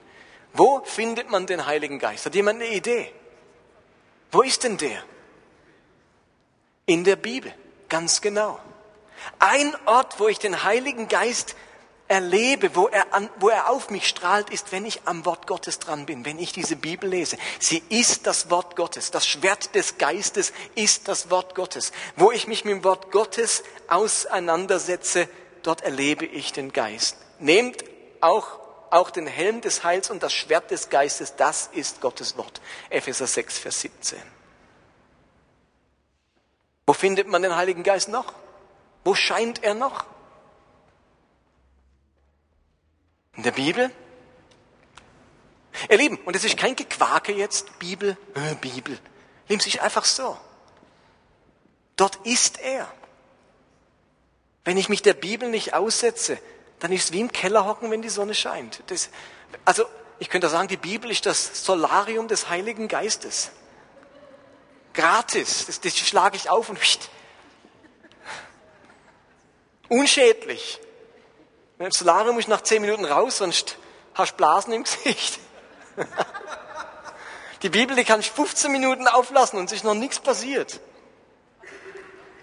Wo 0.53 0.83
findet 0.85 1.31
man 1.31 1.47
den 1.47 1.67
Heiligen 1.67 1.99
Geist? 1.99 2.27
Hat 2.27 2.35
jemand 2.35 2.63
eine 2.63 2.73
Idee? 2.73 3.13
Wo 4.31 4.43
ist 4.43 4.65
denn 4.65 4.77
der? 4.79 5.03
In 6.87 7.05
der 7.05 7.17
Bibel, 7.17 7.53
ganz 7.89 8.21
genau. 8.21 8.59
Ein 9.39 9.75
Ort, 9.87 10.21
wo 10.21 10.29
ich 10.29 10.39
den 10.39 10.65
Heiligen 10.65 11.09
Geist 11.09 11.57
erlebe, 12.15 12.77
wo 12.77 12.87
er, 12.87 13.13
an, 13.13 13.29
wo 13.41 13.49
er 13.49 13.69
auf 13.69 13.91
mich 13.91 14.07
strahlt, 14.07 14.49
ist, 14.51 14.71
wenn 14.71 14.87
ich 14.87 15.01
am 15.05 15.25
Wort 15.25 15.49
Gottes 15.49 15.81
dran 15.81 16.07
bin, 16.07 16.25
wenn 16.25 16.39
ich 16.39 16.53
diese 16.53 16.77
Bibel 16.77 17.11
lese. 17.11 17.37
Sie 17.59 17.83
ist 17.89 18.29
das 18.29 18.51
Wort 18.51 18.77
Gottes. 18.77 19.11
Das 19.11 19.27
Schwert 19.27 19.75
des 19.75 19.99
Geistes 19.99 20.53
ist 20.77 21.09
das 21.09 21.29
Wort 21.29 21.57
Gottes. 21.57 21.91
Wo 22.15 22.31
ich 22.31 22.47
mich 22.47 22.65
mit 22.65 22.73
dem 22.73 22.85
Wort 22.85 23.11
Gottes 23.11 23.65
auseinandersetze, 23.89 25.29
dort 25.65 25.81
erlebe 25.81 26.25
ich 26.25 26.53
den 26.53 26.73
Geist. 26.73 27.17
Nehmt 27.41 27.85
auch, 28.21 28.61
auch 28.91 29.11
den 29.11 29.27
Helm 29.27 29.61
des 29.61 29.83
Heils 29.83 30.09
und 30.09 30.23
das 30.23 30.33
Schwert 30.33 30.71
des 30.71 30.91
Geistes, 30.91 31.35
das 31.35 31.69
ist 31.73 32.01
Gottes 32.01 32.37
Wort. 32.37 32.61
Epheser 32.91 33.27
6, 33.27 33.59
Vers 33.59 33.81
17. 33.81 34.23
Wo 36.87 36.93
findet 36.93 37.27
man 37.27 37.43
den 37.43 37.57
Heiligen 37.57 37.83
Geist 37.83 38.09
noch? 38.09 38.35
Wo 39.03 39.17
scheint 39.17 39.65
er 39.65 39.75
noch? 39.75 40.05
In 43.37 43.43
der 43.43 43.53
Bibel? 43.53 43.91
Ihr 45.89 45.99
Lieben, 45.99 46.19
und 46.19 46.37
es 46.37 46.45
ist 46.45 46.57
kein 46.57 46.77
Gequake 46.77 47.33
jetzt, 47.33 47.79
Bibel, 47.79 48.17
äh, 48.35 48.55
Bibel. 48.57 48.99
Nimm 49.49 49.61
sich 49.61 49.83
einfach 49.83 50.05
so. 50.05 50.39
Dort 51.97 52.17
ist 52.25 52.61
er. 52.61 52.91
Wenn 54.65 54.77
ich 54.77 54.89
mich 54.89 55.03
der 55.03 55.15
Bibel 55.15 55.49
nicht 55.51 55.75
aussetze, 55.75 56.39
dann 56.79 56.93
ist 56.93 57.05
es 57.05 57.13
wie 57.13 57.21
im 57.21 57.33
Keller 57.33 57.67
hocken, 57.67 57.91
wenn 57.91 58.03
die 58.03 58.09
Sonne 58.09 58.35
scheint. 58.35 58.83
Das, 58.87 59.11
also, 59.65 59.85
ich 60.19 60.31
könnte 60.31 60.49
sagen, 60.49 60.69
die 60.69 60.77
Bibel 60.77 61.11
ist 61.11 61.27
das 61.27 61.65
Solarium 61.65 62.29
des 62.29 62.49
Heiligen 62.49 62.89
Geistes. 62.89 63.51
Gratis. 64.95 65.67
Das, 65.67 65.81
das 65.81 65.97
schlage 65.99 66.37
ich 66.37 66.49
auf 66.49 66.69
und 66.69 66.79
pst. 66.81 67.11
Unschädlich. 69.89 70.81
Im 71.79 71.91
Solarium 71.91 72.39
ich 72.39 72.47
nach 72.47 72.61
zehn 72.61 72.83
Minuten 72.83 73.05
raus, 73.05 73.39
sonst 73.39 73.79
hast 74.15 74.33
du 74.33 74.37
Blasen 74.37 74.73
im 74.73 74.85
Gesicht. 74.85 75.41
Die 77.63 77.71
Bibel, 77.71 77.97
die 77.97 78.05
kann 78.05 78.21
ich 78.21 78.31
15 78.31 78.71
Minuten 78.71 79.09
auflassen 79.09 79.59
und 79.59 79.73
ist 79.73 79.85
noch 79.85 79.95
nichts 79.95 80.21
passiert. 80.21 80.81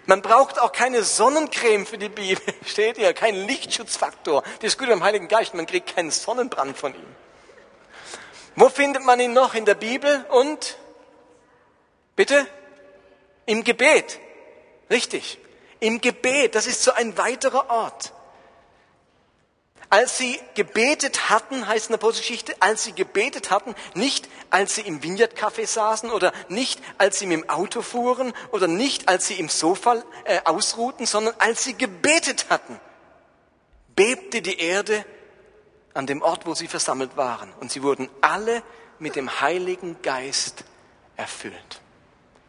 Man 0.06 0.20
braucht 0.20 0.58
auch 0.58 0.72
keine 0.72 1.04
Sonnencreme 1.04 1.86
für 1.86 1.96
die 1.96 2.08
Bibel, 2.08 2.42
steht 2.66 2.98
ihr, 2.98 3.14
kein 3.14 3.36
Lichtschutzfaktor. 3.36 4.42
Das 4.60 4.72
ist 4.72 4.78
gut 4.78 4.88
beim 4.88 5.04
Heiligen 5.04 5.28
Geist, 5.28 5.54
man 5.54 5.66
kriegt 5.66 5.94
keinen 5.94 6.10
Sonnenbrand 6.10 6.76
von 6.76 6.92
ihm. 6.92 7.06
Wo 8.56 8.68
findet 8.68 9.04
man 9.04 9.20
ihn 9.20 9.32
noch 9.32 9.54
in 9.54 9.64
der 9.64 9.76
Bibel 9.76 10.26
und 10.30 10.76
bitte 12.16 12.44
im 13.46 13.62
Gebet? 13.62 14.18
Richtig. 14.90 15.38
Im 15.78 16.00
Gebet, 16.00 16.56
das 16.56 16.66
ist 16.66 16.82
so 16.82 16.92
ein 16.92 17.16
weiterer 17.16 17.70
Ort. 17.70 18.12
Als 19.92 20.16
sie 20.16 20.40
gebetet 20.54 21.28
hatten, 21.28 21.66
heißt 21.66 21.90
in 21.90 21.92
der 21.92 21.98
Apostelgeschichte, 21.98 22.56
als 22.60 22.82
sie 22.82 22.92
gebetet 22.92 23.50
hatten, 23.50 23.74
nicht 23.92 24.26
als 24.48 24.74
sie 24.74 24.80
im 24.80 25.02
Vineyard-Café 25.02 25.66
saßen 25.66 26.10
oder 26.10 26.32
nicht 26.48 26.80
als 26.96 27.18
sie 27.18 27.26
mit 27.26 27.42
dem 27.42 27.50
Auto 27.50 27.82
fuhren 27.82 28.32
oder 28.52 28.68
nicht 28.68 29.10
als 29.10 29.26
sie 29.26 29.34
im 29.34 29.50
Sofa 29.50 30.02
äh, 30.24 30.40
ausruhten, 30.46 31.04
sondern 31.04 31.34
als 31.36 31.64
sie 31.64 31.74
gebetet 31.74 32.46
hatten, 32.48 32.80
bebte 33.94 34.40
die 34.40 34.58
Erde 34.60 35.04
an 35.92 36.06
dem 36.06 36.22
Ort, 36.22 36.46
wo 36.46 36.54
sie 36.54 36.68
versammelt 36.68 37.18
waren. 37.18 37.52
Und 37.60 37.70
sie 37.70 37.82
wurden 37.82 38.08
alle 38.22 38.62
mit 38.98 39.14
dem 39.14 39.42
Heiligen 39.42 40.00
Geist 40.00 40.64
erfüllt. 41.16 41.82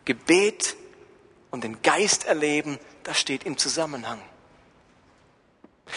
Gebet 0.05 0.77
und 1.51 1.65
den 1.65 1.81
Geist 1.81 2.23
erleben, 2.23 2.79
das 3.03 3.19
steht 3.19 3.43
im 3.43 3.57
Zusammenhang. 3.57 4.21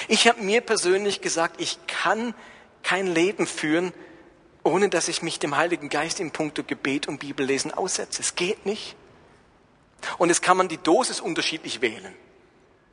Ich 0.08 0.26
habe 0.28 0.42
mir 0.42 0.60
persönlich 0.60 1.20
gesagt, 1.20 1.60
ich 1.60 1.78
kann 1.86 2.34
kein 2.82 3.06
Leben 3.06 3.46
führen, 3.46 3.92
ohne 4.62 4.88
dass 4.88 5.08
ich 5.08 5.22
mich 5.22 5.38
dem 5.38 5.56
Heiligen 5.56 5.88
Geist 5.88 6.20
in 6.20 6.32
puncto 6.32 6.64
Gebet 6.64 7.08
und 7.08 7.18
Bibellesen 7.18 7.72
aussetze. 7.72 8.22
Es 8.22 8.34
geht 8.34 8.66
nicht. 8.66 8.96
Und 10.18 10.30
es 10.30 10.40
kann 10.40 10.56
man 10.56 10.68
die 10.68 10.78
Dosis 10.78 11.20
unterschiedlich 11.20 11.80
wählen. 11.80 12.14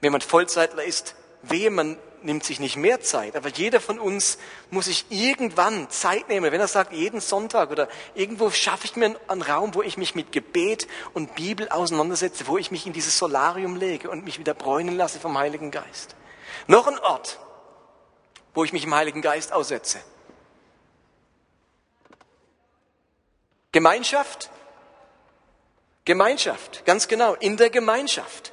Wenn 0.02 0.12
man 0.12 0.22
Vollzeitler 0.22 0.84
ist, 0.84 1.16
wehe, 1.41 1.70
man 1.70 1.98
nimmt 2.24 2.44
sich 2.44 2.60
nicht 2.60 2.78
mehr 2.78 3.02
Zeit. 3.02 3.36
Aber 3.36 3.50
jeder 3.50 3.80
von 3.80 4.00
uns 4.00 4.38
muss 4.72 4.86
sich 4.86 5.06
irgendwann 5.10 5.89
Zeit 5.89 6.30
nehmen. 6.30 6.52
Wenn 6.52 6.62
er 6.62 6.68
sagt, 6.68 6.94
jeden 6.94 7.20
Sonntag 7.20 7.72
oder 7.72 7.89
irgendwo 8.16 8.50
schaffe 8.50 8.86
ich 8.86 8.96
mir 8.96 9.16
einen 9.28 9.41
Raum, 9.41 9.76
wo 9.76 9.82
ich 9.82 9.98
mich 9.98 10.16
mit 10.16 10.32
Gebet 10.32 10.88
und 11.14 11.36
Bibel 11.36 11.70
auseinandersetze, 11.70 12.48
wo 12.48 12.58
ich 12.58 12.72
mich 12.72 12.88
in 12.88 12.94
dieses 12.94 13.18
Solarium 13.18 13.76
lege 13.76 14.10
und 14.10 14.24
mich 14.24 14.39
wieder 14.39 14.54
bräunen 14.54 14.96
lasse 14.96 15.20
vom 15.20 15.38
Heiligen 15.38 15.72
Geist. 15.72 16.16
Noch 16.68 16.88
ein 16.88 16.99
Ort, 16.99 17.39
wo 18.54 18.64
ich 18.64 18.74
mich 18.74 18.84
im 18.84 18.95
Heiligen 18.95 19.22
Geist 19.22 19.51
aussetze. 19.51 19.99
Gemeinschaft. 23.72 24.49
Gemeinschaft, 26.06 26.86
ganz 26.86 27.08
genau, 27.08 27.34
in 27.34 27.58
der 27.58 27.70
Gemeinschaft. 27.70 28.51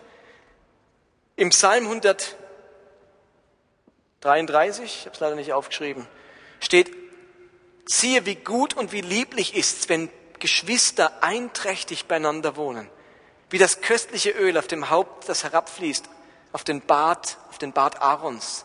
Im 1.37 1.51
Psalm 1.51 1.87
133, 1.87 4.85
ich 4.85 5.07
habe 5.07 5.15
es 5.15 5.21
leider 5.21 5.35
nicht 5.35 5.53
aufgeschrieben, 5.53 6.07
steht, 6.61 6.93
siehe, 7.87 8.25
wie 8.25 8.37
gut 8.37 8.75
und 8.75 8.93
wie 8.93 9.01
lieblich 9.01 9.57
ist's, 9.57 9.89
wenn 9.89 10.11
Geschwister 10.39 11.23
einträchtig 11.23 12.07
beieinander 12.07 12.57
wohnen, 12.57 12.89
wie 13.51 13.59
das 13.59 13.81
köstliche 13.81 14.31
Öl 14.31 14.57
auf 14.57 14.69
dem 14.69 14.91
Haupt, 14.91 15.29
das 15.29 15.43
herabfließt, 15.43 16.09
auf 16.53 16.65
den 16.65 16.81
Bart, 16.81 17.39
auf 17.51 17.59
den 17.59 17.73
Bart 17.73 18.01
Aarons, 18.01 18.65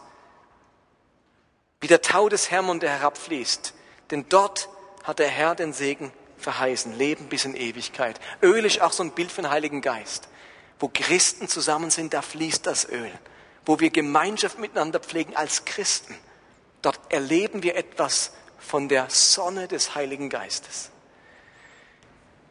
wie 1.81 1.87
der 1.87 2.01
Tau 2.01 2.29
des 2.29 2.49
Hermon, 2.49 2.79
der 2.79 2.89
herabfließt. 2.91 3.73
Denn 4.11 4.25
dort 4.29 4.69
hat 5.03 5.19
der 5.19 5.27
Herr 5.27 5.55
den 5.55 5.73
Segen 5.73 6.11
verheißen, 6.37 6.97
Leben 6.97 7.27
bis 7.27 7.45
in 7.45 7.55
Ewigkeit. 7.55 8.19
Öl 8.41 8.65
ist 8.65 8.81
auch 8.81 8.91
so 8.91 9.03
ein 9.03 9.11
Bild 9.11 9.31
für 9.31 9.41
den 9.41 9.51
Heiligen 9.51 9.81
Geist. 9.81 10.27
Wo 10.79 10.89
Christen 10.93 11.47
zusammen 11.47 11.89
sind, 11.89 12.13
da 12.13 12.21
fließt 12.21 12.65
das 12.65 12.89
Öl. 12.89 13.11
Wo 13.65 13.79
wir 13.79 13.89
Gemeinschaft 13.89 14.59
miteinander 14.59 14.99
pflegen 14.99 15.35
als 15.35 15.65
Christen, 15.65 16.15
dort 16.81 16.99
erleben 17.09 17.63
wir 17.63 17.75
etwas 17.75 18.31
von 18.59 18.89
der 18.89 19.09
Sonne 19.09 19.67
des 19.67 19.95
Heiligen 19.95 20.29
Geistes. 20.29 20.91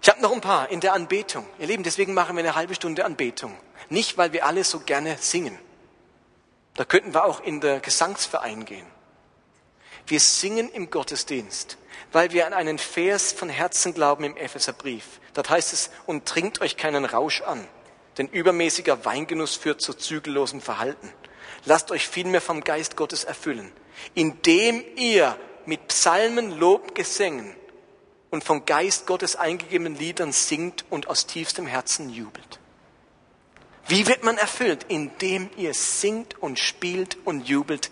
Ich 0.02 0.08
habe 0.08 0.20
noch 0.20 0.32
ein 0.32 0.40
paar 0.40 0.68
in 0.70 0.80
der 0.80 0.92
Anbetung. 0.92 1.46
Ihr 1.58 1.66
Lieben, 1.66 1.82
deswegen 1.82 2.14
machen 2.14 2.36
wir 2.36 2.44
eine 2.44 2.54
halbe 2.54 2.74
Stunde 2.74 3.04
Anbetung. 3.04 3.56
Nicht, 3.88 4.16
weil 4.18 4.32
wir 4.32 4.46
alle 4.46 4.64
so 4.64 4.80
gerne 4.80 5.16
singen. 5.20 5.58
Da 6.74 6.84
könnten 6.84 7.14
wir 7.14 7.24
auch 7.24 7.40
in 7.40 7.60
der 7.60 7.80
Gesangsverein 7.80 8.64
gehen. 8.64 8.86
Wir 10.06 10.20
singen 10.20 10.70
im 10.70 10.90
Gottesdienst, 10.90 11.78
weil 12.12 12.32
wir 12.32 12.46
an 12.46 12.52
einen 12.52 12.78
Vers 12.78 13.32
von 13.32 13.48
Herzen 13.48 13.94
glauben 13.94 14.24
im 14.24 14.36
Epheserbrief. 14.36 15.20
Dort 15.32 15.50
heißt 15.50 15.72
es, 15.72 15.90
und 16.06 16.26
trinkt 16.26 16.60
euch 16.60 16.76
keinen 16.76 17.04
Rausch 17.04 17.42
an, 17.42 17.66
denn 18.18 18.28
übermäßiger 18.28 19.04
Weingenuss 19.04 19.56
führt 19.56 19.80
zu 19.80 19.94
zügellosem 19.94 20.60
Verhalten. 20.60 21.10
Lasst 21.64 21.90
euch 21.90 22.06
vielmehr 22.06 22.42
vom 22.42 22.62
Geist 22.62 22.96
Gottes 22.96 23.24
erfüllen, 23.24 23.72
indem 24.14 24.84
ihr 24.96 25.38
mit 25.64 25.88
Psalmen, 25.88 26.58
Lob, 26.58 26.94
Gesängen 26.94 27.54
und 28.30 28.44
vom 28.44 28.66
Geist 28.66 29.06
Gottes 29.06 29.36
eingegebenen 29.36 29.96
Liedern 29.96 30.32
singt 30.32 30.84
und 30.90 31.08
aus 31.08 31.26
tiefstem 31.26 31.66
Herzen 31.66 32.10
jubelt. 32.10 32.60
Wie 33.86 34.06
wird 34.06 34.24
man 34.24 34.38
erfüllt? 34.38 34.86
Indem 34.88 35.50
ihr 35.56 35.74
singt 35.74 36.42
und 36.42 36.58
spielt 36.58 37.18
und 37.24 37.48
jubelt. 37.48 37.90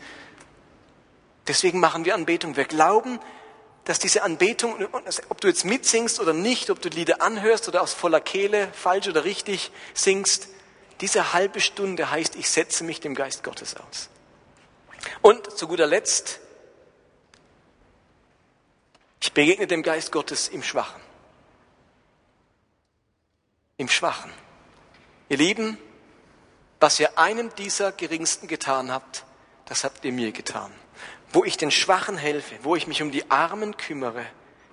Deswegen 1.46 1.80
machen 1.80 2.04
wir 2.04 2.14
Anbetung. 2.14 2.56
Wir 2.56 2.64
glauben, 2.64 3.18
dass 3.84 3.98
diese 3.98 4.22
Anbetung, 4.22 4.76
ob 5.28 5.40
du 5.40 5.48
jetzt 5.48 5.64
mitsingst 5.64 6.20
oder 6.20 6.32
nicht, 6.32 6.70
ob 6.70 6.80
du 6.80 6.88
Lieder 6.88 7.20
anhörst 7.20 7.68
oder 7.68 7.82
aus 7.82 7.92
voller 7.92 8.20
Kehle, 8.20 8.68
falsch 8.72 9.08
oder 9.08 9.24
richtig 9.24 9.72
singst, 9.92 10.48
diese 11.00 11.32
halbe 11.32 11.60
Stunde 11.60 12.10
heißt, 12.10 12.36
ich 12.36 12.48
setze 12.48 12.84
mich 12.84 13.00
dem 13.00 13.16
Geist 13.16 13.42
Gottes 13.42 13.74
aus. 13.76 14.08
Und 15.20 15.58
zu 15.58 15.66
guter 15.66 15.86
Letzt, 15.88 16.38
ich 19.20 19.32
begegne 19.32 19.66
dem 19.66 19.82
Geist 19.82 20.12
Gottes 20.12 20.46
im 20.46 20.62
Schwachen. 20.62 21.00
Im 23.78 23.88
Schwachen. 23.88 24.32
Ihr 25.32 25.38
Lieben, 25.38 25.78
was 26.78 27.00
ihr 27.00 27.18
einem 27.18 27.54
dieser 27.54 27.90
Geringsten 27.90 28.48
getan 28.48 28.92
habt, 28.92 29.24
das 29.64 29.82
habt 29.82 30.04
ihr 30.04 30.12
mir 30.12 30.30
getan. 30.30 30.70
Wo 31.32 31.42
ich 31.42 31.56
den 31.56 31.70
Schwachen 31.70 32.18
helfe, 32.18 32.54
wo 32.64 32.76
ich 32.76 32.86
mich 32.86 33.00
um 33.00 33.10
die 33.10 33.30
Armen 33.30 33.78
kümmere, 33.78 34.26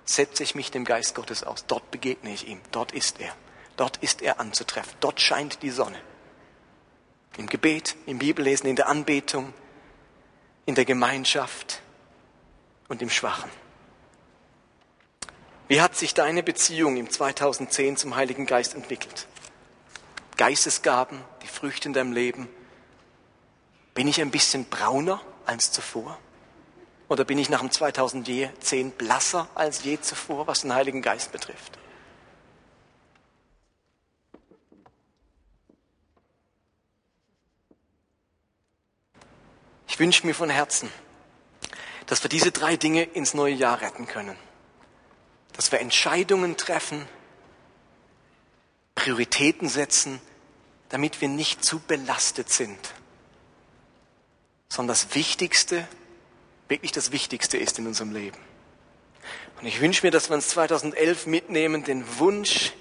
setze 0.03 0.43
ich 0.43 0.55
mich 0.55 0.69
dem 0.69 0.83
Geist 0.83 1.15
Gottes 1.15 1.45
aus. 1.45 1.65
Dort 1.65 1.91
begegne 1.91 2.33
ich 2.33 2.45
ihm. 2.45 2.59
Dort 2.73 2.91
ist 2.91 3.21
er. 3.21 3.33
Dort 3.77 4.03
ist 4.03 4.21
er 4.21 4.41
anzutreffen. 4.41 4.91
Dort 4.99 5.21
scheint 5.21 5.63
die 5.63 5.69
Sonne. 5.69 6.01
Im 7.37 7.47
Gebet, 7.47 7.95
im 8.05 8.19
Bibellesen, 8.19 8.67
in 8.67 8.75
der 8.75 8.89
Anbetung, 8.89 9.53
in 10.65 10.75
der 10.75 10.83
Gemeinschaft 10.83 11.81
und 12.89 13.01
im 13.01 13.09
Schwachen. 13.09 13.49
Wie 15.69 15.79
hat 15.79 15.95
sich 15.95 16.13
deine 16.13 16.43
Beziehung 16.43 16.97
im 16.97 17.09
2010 17.09 17.95
zum 17.95 18.17
Heiligen 18.17 18.45
Geist 18.45 18.75
entwickelt? 18.75 19.25
Geistesgaben, 20.39 21.21
die 21.41 21.47
Früchte 21.47 21.89
in 21.89 21.93
deinem 21.93 22.13
Leben. 22.13 22.47
Bin 23.93 24.07
ich 24.07 24.21
ein 24.21 24.31
bisschen 24.31 24.63
brauner 24.63 25.21
als 25.45 25.73
zuvor? 25.73 26.17
Oder 27.09 27.25
bin 27.25 27.37
ich 27.37 27.49
nach 27.49 27.59
dem 27.59 27.71
2010 27.71 28.91
blasser 28.91 29.49
als 29.53 29.83
je 29.83 29.99
zuvor, 29.99 30.47
was 30.47 30.61
den 30.61 30.73
Heiligen 30.73 31.01
Geist 31.01 31.33
betrifft? 31.33 31.77
Ich 39.89 39.99
wünsche 39.99 40.25
mir 40.25 40.33
von 40.33 40.49
Herzen, 40.49 40.89
dass 42.05 42.23
wir 42.23 42.29
diese 42.29 42.53
drei 42.53 42.77
Dinge 42.77 43.03
ins 43.03 43.33
neue 43.33 43.55
Jahr 43.55 43.81
retten 43.81 44.07
können. 44.07 44.37
Dass 45.51 45.73
wir 45.73 45.81
Entscheidungen 45.81 46.55
treffen, 46.55 47.05
Prioritäten 48.95 49.67
setzen, 49.67 50.21
damit 50.89 51.21
wir 51.21 51.27
nicht 51.27 51.63
zu 51.63 51.79
belastet 51.79 52.49
sind, 52.49 52.79
sondern 54.69 54.89
das 54.89 55.15
Wichtigste, 55.15 55.87
wirklich 56.67 56.91
das 56.91 57.11
Wichtigste 57.11 57.57
ist 57.57 57.79
in 57.79 57.87
unserem 57.87 58.11
Leben. 58.11 58.37
Und 59.59 59.67
ich 59.67 59.81
wünsche 59.81 60.05
mir, 60.05 60.11
dass 60.11 60.29
wir 60.29 60.35
uns 60.35 60.47
2011 60.49 61.25
mitnehmen, 61.25 61.83
den 61.83 62.03
Wunsch, 62.19 62.73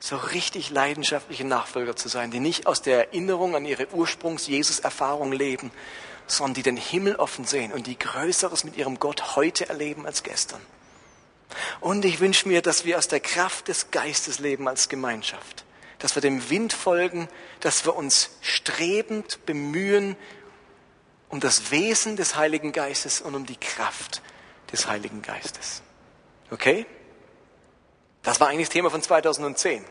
so 0.00 0.16
richtig 0.16 0.70
leidenschaftliche 0.70 1.46
Nachfolger 1.46 1.94
zu 1.94 2.08
sein, 2.08 2.30
die 2.30 2.40
nicht 2.40 2.66
aus 2.66 2.80
der 2.80 3.08
Erinnerung 3.08 3.54
an 3.54 3.66
ihre 3.66 3.92
Ursprungs-Jesus-Erfahrung 3.94 5.30
leben, 5.30 5.70
sondern 6.26 6.54
die 6.54 6.62
den 6.62 6.76
Himmel 6.76 7.16
offen 7.16 7.44
sehen 7.44 7.72
und 7.72 7.86
die 7.86 7.98
Größeres 7.98 8.64
mit 8.64 8.76
ihrem 8.76 8.98
Gott 8.98 9.36
heute 9.36 9.68
erleben 9.68 10.06
als 10.06 10.22
gestern. 10.22 10.60
Und 11.80 12.04
ich 12.04 12.20
wünsche 12.20 12.48
mir, 12.48 12.62
dass 12.62 12.84
wir 12.84 12.96
aus 12.96 13.08
der 13.08 13.20
Kraft 13.20 13.68
des 13.68 13.90
Geistes 13.90 14.38
leben 14.38 14.68
als 14.68 14.88
Gemeinschaft, 14.88 15.64
dass 16.00 16.16
wir 16.16 16.22
dem 16.22 16.50
Wind 16.50 16.72
folgen, 16.72 17.28
dass 17.60 17.84
wir 17.84 17.94
uns 17.94 18.30
strebend 18.40 19.46
bemühen 19.46 20.16
um 21.28 21.38
das 21.38 21.70
Wesen 21.70 22.16
des 22.16 22.34
Heiligen 22.34 22.72
Geistes 22.72 23.20
und 23.20 23.36
um 23.36 23.46
die 23.46 23.56
Kraft 23.56 24.20
des 24.72 24.88
Heiligen 24.88 25.22
Geistes. 25.22 25.82
Okay? 26.50 26.86
Das 28.22 28.40
war 28.40 28.48
eigentlich 28.48 28.66
das 28.66 28.72
Thema 28.72 28.90
von 28.90 29.00
2010. 29.00 29.84